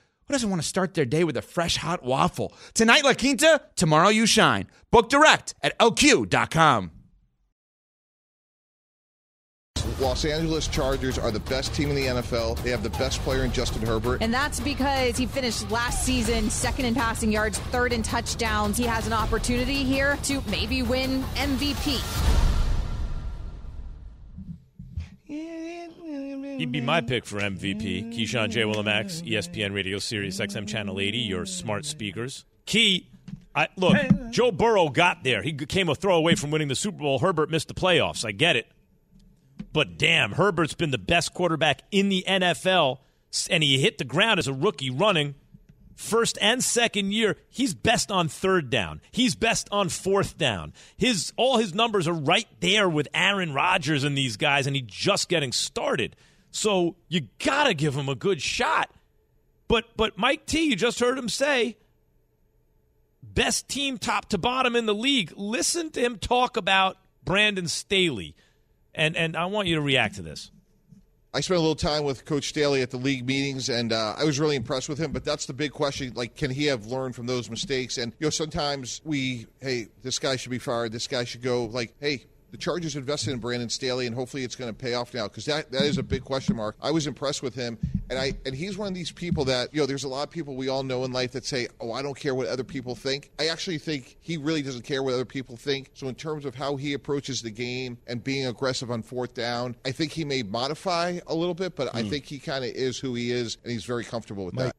who 0.31 0.35
doesn't 0.37 0.49
want 0.49 0.61
to 0.61 0.67
start 0.67 0.93
their 0.93 1.03
day 1.03 1.25
with 1.25 1.35
a 1.35 1.41
fresh 1.41 1.75
hot 1.75 2.03
waffle? 2.03 2.53
Tonight, 2.73 3.03
La 3.03 3.13
Quinta, 3.13 3.61
tomorrow, 3.75 4.07
you 4.07 4.25
shine. 4.25 4.65
Book 4.89 5.09
direct 5.09 5.55
at 5.61 5.77
lq.com. 5.77 6.91
Los 9.99 10.23
Angeles 10.23 10.69
Chargers 10.69 11.19
are 11.19 11.31
the 11.31 11.41
best 11.41 11.75
team 11.75 11.89
in 11.89 11.95
the 11.95 12.05
NFL. 12.05 12.63
They 12.63 12.71
have 12.71 12.81
the 12.81 12.91
best 12.91 13.19
player 13.19 13.43
in 13.43 13.51
Justin 13.51 13.85
Herbert. 13.85 14.21
And 14.21 14.33
that's 14.33 14.61
because 14.61 15.17
he 15.17 15.25
finished 15.25 15.69
last 15.69 16.05
season 16.05 16.49
second 16.49 16.85
in 16.85 16.95
passing 16.95 17.29
yards, 17.29 17.59
third 17.59 17.91
in 17.91 18.01
touchdowns. 18.01 18.77
He 18.77 18.85
has 18.85 19.05
an 19.07 19.13
opportunity 19.13 19.83
here 19.83 20.17
to 20.23 20.41
maybe 20.49 20.81
win 20.81 21.23
MVP. 21.35 22.60
He'd 25.31 26.71
be 26.71 26.81
my 26.81 27.01
pick 27.01 27.25
for 27.25 27.39
MVP. 27.39 28.13
Keyshawn 28.13 28.49
J. 28.49 28.63
Willimax, 28.63 29.25
E 29.25 29.31
ESPN 29.31 29.73
Radio 29.73 29.97
Sirius 29.97 30.39
XM 30.39 30.67
Channel 30.67 30.99
80, 30.99 31.17
your 31.17 31.45
smart 31.45 31.85
speakers. 31.85 32.45
Key, 32.65 33.09
I, 33.55 33.67
look, 33.77 33.97
Joe 34.29 34.51
Burrow 34.51 34.89
got 34.89 35.23
there. 35.23 35.41
He 35.41 35.53
came 35.53 35.89
a 35.89 35.95
throw 35.95 36.15
away 36.15 36.35
from 36.35 36.51
winning 36.51 36.67
the 36.67 36.75
Super 36.75 36.99
Bowl. 36.99 37.19
Herbert 37.19 37.49
missed 37.49 37.67
the 37.67 37.73
playoffs. 37.73 38.25
I 38.25 38.31
get 38.31 38.55
it. 38.55 38.67
But 39.73 39.97
damn, 39.97 40.33
Herbert's 40.33 40.73
been 40.73 40.91
the 40.91 40.97
best 40.97 41.33
quarterback 41.33 41.81
in 41.91 42.09
the 42.09 42.23
NFL, 42.27 42.99
and 43.49 43.63
he 43.63 43.79
hit 43.79 43.97
the 43.97 44.03
ground 44.03 44.39
as 44.39 44.47
a 44.47 44.53
rookie 44.53 44.89
running. 44.89 45.35
First 46.01 46.39
and 46.41 46.63
second 46.63 47.13
year, 47.13 47.37
he's 47.47 47.75
best 47.75 48.11
on 48.11 48.27
third 48.27 48.71
down. 48.71 49.01
He's 49.11 49.35
best 49.35 49.69
on 49.71 49.87
fourth 49.87 50.35
down. 50.35 50.73
His 50.97 51.31
all 51.37 51.57
his 51.57 51.75
numbers 51.75 52.07
are 52.07 52.13
right 52.13 52.47
there 52.59 52.89
with 52.89 53.07
Aaron 53.13 53.53
Rodgers 53.53 54.03
and 54.03 54.17
these 54.17 54.35
guys, 54.35 54.65
and 54.65 54.75
he's 54.75 54.87
just 54.87 55.29
getting 55.29 55.51
started. 55.51 56.15
So 56.49 56.95
you 57.07 57.27
gotta 57.37 57.75
give 57.75 57.93
him 57.93 58.09
a 58.09 58.15
good 58.15 58.41
shot. 58.41 58.89
But 59.67 59.95
but 59.95 60.17
Mike 60.17 60.47
T, 60.47 60.63
you 60.63 60.75
just 60.75 60.99
heard 60.99 61.19
him 61.19 61.29
say, 61.29 61.77
best 63.21 63.69
team 63.69 63.99
top 63.99 64.29
to 64.29 64.39
bottom 64.39 64.75
in 64.75 64.87
the 64.87 64.95
league. 64.95 65.31
Listen 65.37 65.91
to 65.91 66.01
him 66.01 66.17
talk 66.17 66.57
about 66.57 66.97
Brandon 67.23 67.67
Staley. 67.67 68.35
And 68.95 69.15
and 69.15 69.37
I 69.37 69.45
want 69.45 69.67
you 69.67 69.75
to 69.75 69.81
react 69.81 70.15
to 70.15 70.23
this. 70.23 70.49
I 71.33 71.39
spent 71.39 71.59
a 71.59 71.61
little 71.61 71.75
time 71.75 72.03
with 72.03 72.25
Coach 72.25 72.49
Staley 72.49 72.81
at 72.81 72.89
the 72.89 72.97
league 72.97 73.25
meetings, 73.25 73.69
and 73.69 73.93
uh, 73.93 74.15
I 74.17 74.25
was 74.25 74.37
really 74.37 74.57
impressed 74.57 74.89
with 74.89 74.97
him. 74.97 75.13
But 75.13 75.23
that's 75.23 75.45
the 75.45 75.53
big 75.53 75.71
question: 75.71 76.11
like, 76.13 76.35
can 76.35 76.51
he 76.51 76.65
have 76.65 76.87
learned 76.87 77.15
from 77.15 77.25
those 77.25 77.49
mistakes? 77.49 77.97
And 77.97 78.11
you 78.19 78.25
know, 78.25 78.31
sometimes 78.31 78.99
we, 79.05 79.47
hey, 79.61 79.87
this 80.03 80.19
guy 80.19 80.35
should 80.35 80.51
be 80.51 80.59
fired. 80.59 80.91
This 80.91 81.07
guy 81.07 81.23
should 81.23 81.41
go. 81.41 81.65
Like, 81.65 81.93
hey, 82.01 82.25
the 82.51 82.57
Chargers 82.57 82.95
invested 82.97 83.31
in 83.31 83.39
Brandon 83.39 83.69
Staley, 83.69 84.05
and 84.05 84.15
hopefully 84.15 84.43
it's 84.43 84.55
going 84.55 84.69
to 84.69 84.77
pay 84.77 84.93
off 84.93 85.13
now 85.13 85.27
because 85.27 85.45
that, 85.45 85.71
that 85.71 85.83
is 85.83 85.97
a 85.97 86.03
big 86.03 86.23
question 86.23 86.57
mark. 86.57 86.75
I 86.81 86.91
was 86.91 87.07
impressed 87.07 87.41
with 87.41 87.55
him, 87.55 87.77
and 88.09 88.19
I 88.19 88.33
and 88.45 88.53
he's 88.53 88.77
one 88.77 88.89
of 88.89 88.93
these 88.93 89.11
people 89.11 89.45
that 89.45 89.73
you 89.73 89.79
know. 89.79 89.85
There's 89.85 90.03
a 90.03 90.09
lot 90.09 90.23
of 90.23 90.29
people 90.29 90.55
we 90.55 90.67
all 90.67 90.83
know 90.83 91.05
in 91.05 91.13
life 91.13 91.31
that 91.31 91.45
say, 91.45 91.67
"Oh, 91.79 91.93
I 91.93 92.01
don't 92.01 92.17
care 92.17 92.35
what 92.35 92.47
other 92.47 92.63
people 92.63 92.93
think." 92.93 93.31
I 93.39 93.47
actually 93.47 93.77
think 93.77 94.17
he 94.19 94.35
really 94.35 94.61
doesn't 94.61 94.83
care 94.83 95.01
what 95.01 95.13
other 95.13 95.25
people 95.25 95.55
think. 95.55 95.91
So 95.93 96.07
in 96.09 96.15
terms 96.15 96.43
of 96.43 96.53
how 96.53 96.75
he 96.75 96.93
approaches 96.93 97.41
the 97.41 97.51
game 97.51 97.97
and 98.05 98.21
being 98.23 98.45
aggressive 98.45 98.91
on 98.91 99.01
fourth 99.01 99.33
down, 99.33 99.75
I 99.85 99.91
think 99.91 100.11
he 100.11 100.25
may 100.25 100.43
modify 100.43 101.19
a 101.27 101.33
little 101.33 101.55
bit, 101.55 101.75
but 101.75 101.95
I 101.95 102.03
hmm. 102.03 102.09
think 102.09 102.25
he 102.25 102.37
kind 102.37 102.65
of 102.65 102.71
is 102.71 102.99
who 102.99 103.15
he 103.15 103.31
is, 103.31 103.57
and 103.63 103.71
he's 103.71 103.85
very 103.85 104.03
comfortable 104.03 104.45
with 104.45 104.55
that. 104.55 104.75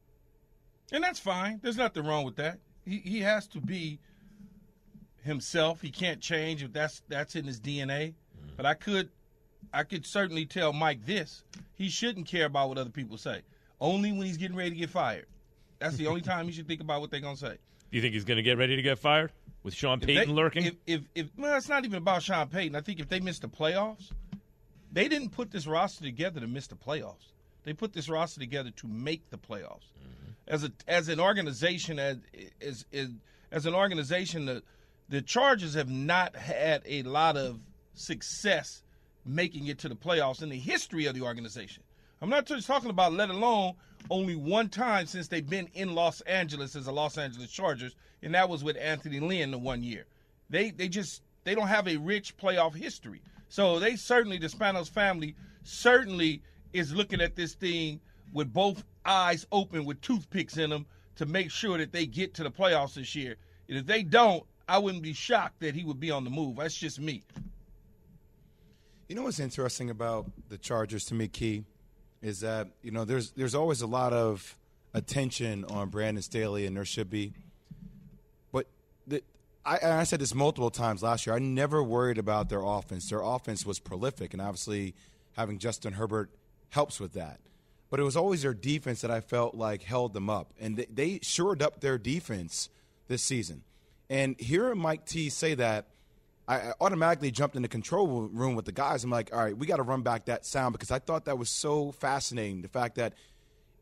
And 0.91 1.03
that's 1.03 1.19
fine. 1.19 1.59
There's 1.63 1.77
nothing 1.77 2.05
wrong 2.05 2.23
with 2.23 2.35
that. 2.35 2.59
He 2.85 2.97
he 2.99 3.19
has 3.21 3.47
to 3.47 3.59
be 3.59 3.99
himself. 5.23 5.81
He 5.81 5.89
can't 5.89 6.21
change 6.21 6.63
if 6.63 6.73
that's 6.73 7.01
that's 7.07 7.35
in 7.35 7.45
his 7.45 7.59
DNA. 7.59 8.13
Mm-hmm. 8.13 8.55
But 8.57 8.65
I 8.65 8.73
could 8.73 9.09
I 9.73 9.83
could 9.83 10.05
certainly 10.05 10.45
tell 10.45 10.73
Mike 10.73 11.05
this. 11.05 11.43
He 11.75 11.89
shouldn't 11.89 12.27
care 12.27 12.45
about 12.45 12.69
what 12.69 12.77
other 12.77 12.89
people 12.89 13.17
say. 13.17 13.41
Only 13.81 14.11
when 14.11 14.21
he's 14.21 14.37
getting 14.37 14.55
ready 14.55 14.71
to 14.71 14.75
get 14.75 14.89
fired. 14.89 15.25
That's 15.79 15.97
the 15.97 16.07
only 16.07 16.21
time 16.31 16.45
he 16.45 16.51
should 16.51 16.67
think 16.67 16.81
about 16.81 17.01
what 17.01 17.11
they're 17.11 17.19
gonna 17.19 17.37
say. 17.37 17.57
Do 17.91 17.97
you 17.97 18.01
think 18.01 18.15
he's 18.15 18.25
going 18.25 18.37
to 18.37 18.43
get 18.43 18.57
ready 18.57 18.75
to 18.75 18.81
get 18.81 18.97
fired 18.97 19.31
with 19.61 19.75
Sean 19.75 19.99
If 20.01 20.07
Payton 20.07 20.29
they- 20.29 20.33
lurking? 20.33 20.65
If, 20.65 20.75
if 20.87 21.01
if 21.13 21.27
well, 21.37 21.55
it's 21.55 21.69
not 21.69 21.85
even 21.85 21.97
about 21.99 22.23
Sean 22.23 22.47
Payton. 22.47 22.75
I 22.75 22.81
think 22.81 22.99
if 22.99 23.07
they 23.07 23.19
miss 23.19 23.37
the 23.39 23.47
playoffs, 23.47 24.11
they 24.91 25.07
didn't 25.07 25.29
put 25.29 25.51
this 25.51 25.67
roster 25.67 26.03
together 26.03 26.39
to 26.39 26.47
miss 26.47 26.67
the 26.67 26.75
playoffs. 26.75 27.31
They 27.63 27.73
put 27.73 27.93
this 27.93 28.09
roster 28.09 28.39
together 28.39 28.71
to 28.71 28.87
make 28.87 29.29
the 29.29 29.37
playoffs. 29.37 29.85
Mm-hmm. 29.99 30.31
As 30.47 30.63
a 30.63 30.71
as 30.87 31.07
an 31.07 31.19
organization, 31.19 31.99
as 31.99 32.17
as 32.61 32.85
as, 32.91 33.09
as 33.51 33.65
an 33.67 33.75
organization, 33.75 34.45
the 34.45 34.63
the 35.09 35.21
Chargers 35.21 35.73
have 35.73 35.89
not 35.89 36.35
had 36.35 36.81
a 36.85 37.03
lot 37.03 37.37
of 37.37 37.59
success 37.93 38.81
making 39.25 39.67
it 39.67 39.79
to 39.79 39.89
the 39.89 39.95
playoffs 39.95 40.41
in 40.41 40.49
the 40.49 40.57
history 40.57 41.05
of 41.05 41.15
the 41.15 41.21
organization. 41.21 41.83
I'm 42.21 42.29
not 42.29 42.45
just 42.45 42.67
talking 42.67 42.89
about 42.89 43.13
let 43.13 43.29
alone 43.29 43.73
only 44.09 44.35
one 44.35 44.69
time 44.69 45.05
since 45.05 45.27
they've 45.27 45.47
been 45.47 45.69
in 45.73 45.95
Los 45.95 46.21
Angeles 46.21 46.75
as 46.75 46.87
a 46.87 46.91
Los 46.91 47.17
Angeles 47.17 47.51
Chargers, 47.51 47.95
and 48.21 48.33
that 48.33 48.49
was 48.49 48.63
with 48.63 48.77
Anthony 48.77 49.19
Lynn 49.19 49.51
the 49.51 49.57
one 49.57 49.83
year. 49.83 50.05
They 50.49 50.71
they 50.71 50.87
just 50.87 51.21
they 51.43 51.55
don't 51.55 51.67
have 51.67 51.87
a 51.87 51.97
rich 51.97 52.37
playoff 52.37 52.75
history. 52.75 53.21
So 53.49 53.79
they 53.79 53.95
certainly 53.95 54.37
the 54.37 54.47
Spanos 54.47 54.89
family 54.89 55.35
certainly 55.63 56.41
is 56.73 56.93
looking 56.93 57.21
at 57.21 57.35
this 57.35 57.53
thing 57.53 57.99
with 58.33 58.51
both 58.51 58.83
eyes 59.05 59.45
open 59.51 59.85
with 59.85 60.01
toothpicks 60.01 60.57
in 60.57 60.69
them 60.69 60.85
to 61.15 61.25
make 61.25 61.51
sure 61.51 61.77
that 61.77 61.91
they 61.91 62.05
get 62.05 62.33
to 62.35 62.43
the 62.43 62.51
playoffs 62.51 62.95
this 62.95 63.15
year. 63.15 63.35
And 63.69 63.77
if 63.77 63.85
they 63.85 64.03
don't, 64.03 64.43
I 64.67 64.77
wouldn't 64.77 65.03
be 65.03 65.13
shocked 65.13 65.59
that 65.59 65.75
he 65.75 65.83
would 65.83 65.99
be 65.99 66.11
on 66.11 66.23
the 66.23 66.29
move. 66.29 66.57
That's 66.57 66.75
just 66.75 66.99
me. 66.99 67.23
You 69.09 69.15
know 69.15 69.23
what's 69.23 69.39
interesting 69.39 69.89
about 69.89 70.31
the 70.49 70.57
Chargers 70.57 71.05
to 71.05 71.13
me, 71.13 71.27
Key, 71.27 71.65
is 72.21 72.39
that 72.39 72.69
you 72.81 72.91
know 72.91 73.03
there's 73.05 73.31
there's 73.31 73.53
always 73.55 73.81
a 73.81 73.87
lot 73.87 74.13
of 74.13 74.57
attention 74.93 75.65
on 75.65 75.89
Brandon 75.89 76.21
Staley, 76.23 76.65
and 76.65 76.75
there 76.77 76.85
should 76.85 77.09
be. 77.09 77.33
But 78.51 78.67
the, 79.05 79.21
I, 79.65 79.79
I 79.83 80.03
said 80.03 80.19
this 80.19 80.33
multiple 80.33 80.71
times 80.71 81.03
last 81.03 81.25
year. 81.27 81.35
I 81.35 81.39
never 81.39 81.83
worried 81.83 82.17
about 82.17 82.49
their 82.49 82.61
offense. 82.63 83.09
Their 83.09 83.21
offense 83.21 83.65
was 83.65 83.79
prolific, 83.79 84.33
and 84.33 84.41
obviously 84.41 84.95
having 85.33 85.57
Justin 85.59 85.93
Herbert 85.93 86.29
helps 86.69 86.99
with 86.99 87.13
that. 87.13 87.39
but 87.93 87.99
it 87.99 88.03
was 88.03 88.15
always 88.17 88.41
their 88.41 88.55
defense 88.55 89.01
that 89.01 89.11
I 89.11 89.21
felt 89.21 89.53
like 89.53 89.83
held 89.83 90.13
them 90.13 90.27
up. 90.27 90.51
And 90.59 90.77
they, 90.77 90.85
they 90.91 91.19
shored 91.21 91.61
up 91.61 91.79
their 91.79 91.99
defense 91.99 92.69
this 93.07 93.21
season. 93.21 93.61
And 94.13 94.39
hearing 94.39 94.77
Mike 94.77 95.07
T 95.07 95.29
say 95.29 95.55
that, 95.55 95.87
I 96.47 96.73
automatically 96.79 97.31
jumped 97.31 97.55
in 97.55 97.63
the 97.63 97.67
control 97.67 98.29
room 98.31 98.53
with 98.53 98.65
the 98.65 98.71
guys. 98.71 99.03
I'm 99.03 99.09
like, 99.09 99.33
all 99.33 99.43
right, 99.43 99.57
we 99.57 99.65
got 99.65 99.77
to 99.77 99.81
run 99.81 100.03
back 100.03 100.25
that 100.25 100.45
sound 100.45 100.73
because 100.73 100.91
I 100.91 100.99
thought 100.99 101.25
that 101.25 101.39
was 101.39 101.49
so 101.49 101.91
fascinating. 101.93 102.61
The 102.61 102.67
fact 102.67 102.93
that 102.97 103.15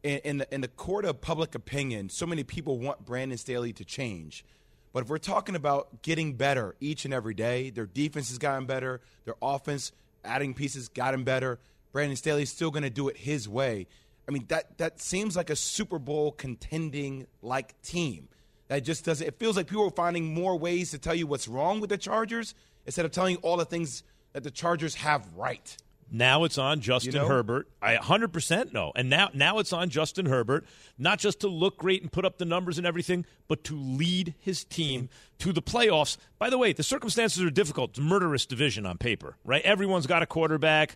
in, 0.04 0.20
in, 0.20 0.38
the, 0.38 0.54
in 0.54 0.62
the 0.62 0.70
court 0.70 1.04
of 1.04 1.20
public 1.20 1.54
opinion, 1.54 2.08
so 2.08 2.26
many 2.26 2.46
people 2.46 2.80
want 2.80 3.04
Brandon 3.06 3.38
Staley 3.38 3.74
to 3.74 3.84
change. 3.84 4.46
But 4.94 5.04
if 5.04 5.10
we're 5.10 5.18
talking 5.18 5.56
about 5.56 6.02
getting 6.02 6.36
better 6.36 6.76
each 6.80 7.04
and 7.04 7.14
every 7.14 7.34
day, 7.34 7.70
their 7.70 7.86
defense 7.86 8.30
has 8.30 8.38
gotten 8.38 8.66
better, 8.66 9.02
their 9.26 9.36
offense, 9.42 9.92
adding 10.24 10.54
pieces, 10.54 10.88
gotten 10.88 11.26
better. 11.26 11.60
Brandon 11.92 12.16
Staley's 12.16 12.50
still 12.50 12.72
going 12.72 12.84
to 12.84 12.90
do 12.90 13.10
it 13.10 13.18
his 13.18 13.50
way. 13.50 13.86
I 14.30 14.32
mean, 14.32 14.46
that, 14.48 14.78
that 14.78 15.02
seems 15.02 15.36
like 15.36 15.50
a 15.50 15.58
Super 15.58 16.00
Bowl 16.00 16.32
contending 16.32 17.28
like 17.42 17.82
team. 17.82 18.30
That 18.72 18.86
just 18.86 19.04
doesn't. 19.04 19.28
It 19.28 19.38
feels 19.38 19.58
like 19.58 19.68
people 19.68 19.84
are 19.86 19.92
finding 19.92 20.34
more 20.34 20.58
ways 20.58 20.92
to 20.92 20.98
tell 20.98 21.14
you 21.14 21.28
what's 21.28 21.46
wrong 21.46 21.82
with 21.82 21.90
the 21.90 21.98
Chargers 21.98 22.56
instead 22.86 23.04
of 23.04 23.12
telling 23.12 23.36
you 23.36 23.42
all 23.42 23.58
the 23.58 23.66
things 23.66 24.02
that 24.32 24.44
the 24.44 24.50
Chargers 24.50 24.96
have 24.96 25.28
right. 25.36 25.76
Now 26.10 26.46
it's 26.46 26.58
on 26.58 26.80
Justin 26.80 27.12
You 27.16 27.20
know? 27.20 27.28
Herbert. 27.28 27.68
I 27.82 27.96
100% 27.98 28.72
know. 28.72 28.94
And 28.96 29.10
now 29.10 29.30
now 29.34 29.60
it's 29.60 29.74
on 29.74 29.90
Justin 29.90 30.26
Herbert, 30.26 30.66
not 30.98 31.20
just 31.20 31.42
to 31.42 31.50
look 31.50 31.80
great 31.80 32.02
and 32.02 32.10
put 32.10 32.24
up 32.24 32.38
the 32.38 32.46
numbers 32.46 32.78
and 32.78 32.88
everything, 32.88 33.26
but 33.50 33.66
to 33.66 33.76
lead 33.76 34.36
his 34.40 34.64
team 34.64 35.10
to 35.40 35.52
the 35.52 35.62
playoffs. 35.62 36.16
By 36.40 36.50
the 36.50 36.58
way, 36.58 36.72
the 36.72 36.82
circumstances 36.82 37.44
are 37.44 37.50
difficult. 37.50 37.90
It's 37.90 38.00
a 38.00 38.04
murderous 38.04 38.46
division 38.46 38.86
on 38.86 38.98
paper, 38.98 39.36
right? 39.44 39.64
Everyone's 39.64 40.08
got 40.08 40.24
a 40.24 40.26
quarterback. 40.26 40.96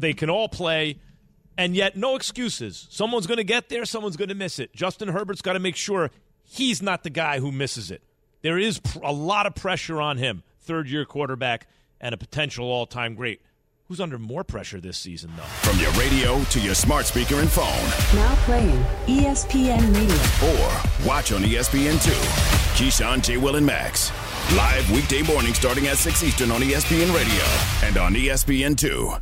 They 0.00 0.12
can 0.12 0.28
all 0.28 0.48
play. 0.48 0.98
And 1.56 1.76
yet, 1.76 1.96
no 1.96 2.16
excuses. 2.16 2.88
Someone's 2.90 3.28
going 3.28 3.38
to 3.38 3.44
get 3.44 3.68
there, 3.68 3.84
someone's 3.84 4.16
going 4.16 4.28
to 4.28 4.34
miss 4.34 4.58
it. 4.58 4.74
Justin 4.74 5.08
Herbert's 5.08 5.40
got 5.40 5.52
to 5.52 5.60
make 5.60 5.76
sure 5.76 6.10
he's 6.46 6.80
not 6.82 7.02
the 7.02 7.10
guy 7.10 7.38
who 7.40 7.52
misses 7.52 7.90
it. 7.90 8.02
There 8.42 8.58
is 8.58 8.78
pr- 8.78 8.98
a 9.02 9.12
lot 9.12 9.46
of 9.46 9.54
pressure 9.54 10.00
on 10.00 10.18
him, 10.18 10.42
third 10.60 10.88
year 10.88 11.04
quarterback 11.04 11.66
and 12.00 12.14
a 12.14 12.18
potential 12.18 12.66
all 12.66 12.86
time 12.86 13.14
great. 13.14 13.40
Who's 13.88 14.00
under 14.00 14.18
more 14.18 14.42
pressure 14.42 14.80
this 14.80 14.98
season, 14.98 15.30
though? 15.36 15.42
From 15.44 15.78
your 15.78 15.92
radio 15.92 16.42
to 16.42 16.60
your 16.60 16.74
smart 16.74 17.06
speaker 17.06 17.36
and 17.36 17.48
phone, 17.48 18.16
Now 18.18 18.34
playing 18.44 18.82
ESPN 19.06 19.94
Radio. 19.94 20.50
or 20.50 21.06
watch 21.08 21.30
on 21.32 21.44
E 21.44 21.50
ESPN2. 21.54 22.10
Keyshawn, 22.76 23.22
J. 23.22 23.36
Will, 23.36 23.54
and 23.56 23.64
Max. 23.64 24.10
Live 24.56 24.90
weekday 24.90 25.22
morning 25.22 25.54
starting 25.54 25.86
at 25.86 25.98
6 25.98 26.22
Eastern 26.24 26.50
on 26.50 26.60
ESPN 26.62 27.14
Radio 27.14 27.44
and 27.86 27.96
on 27.96 28.14
ESPN2. 28.14 29.20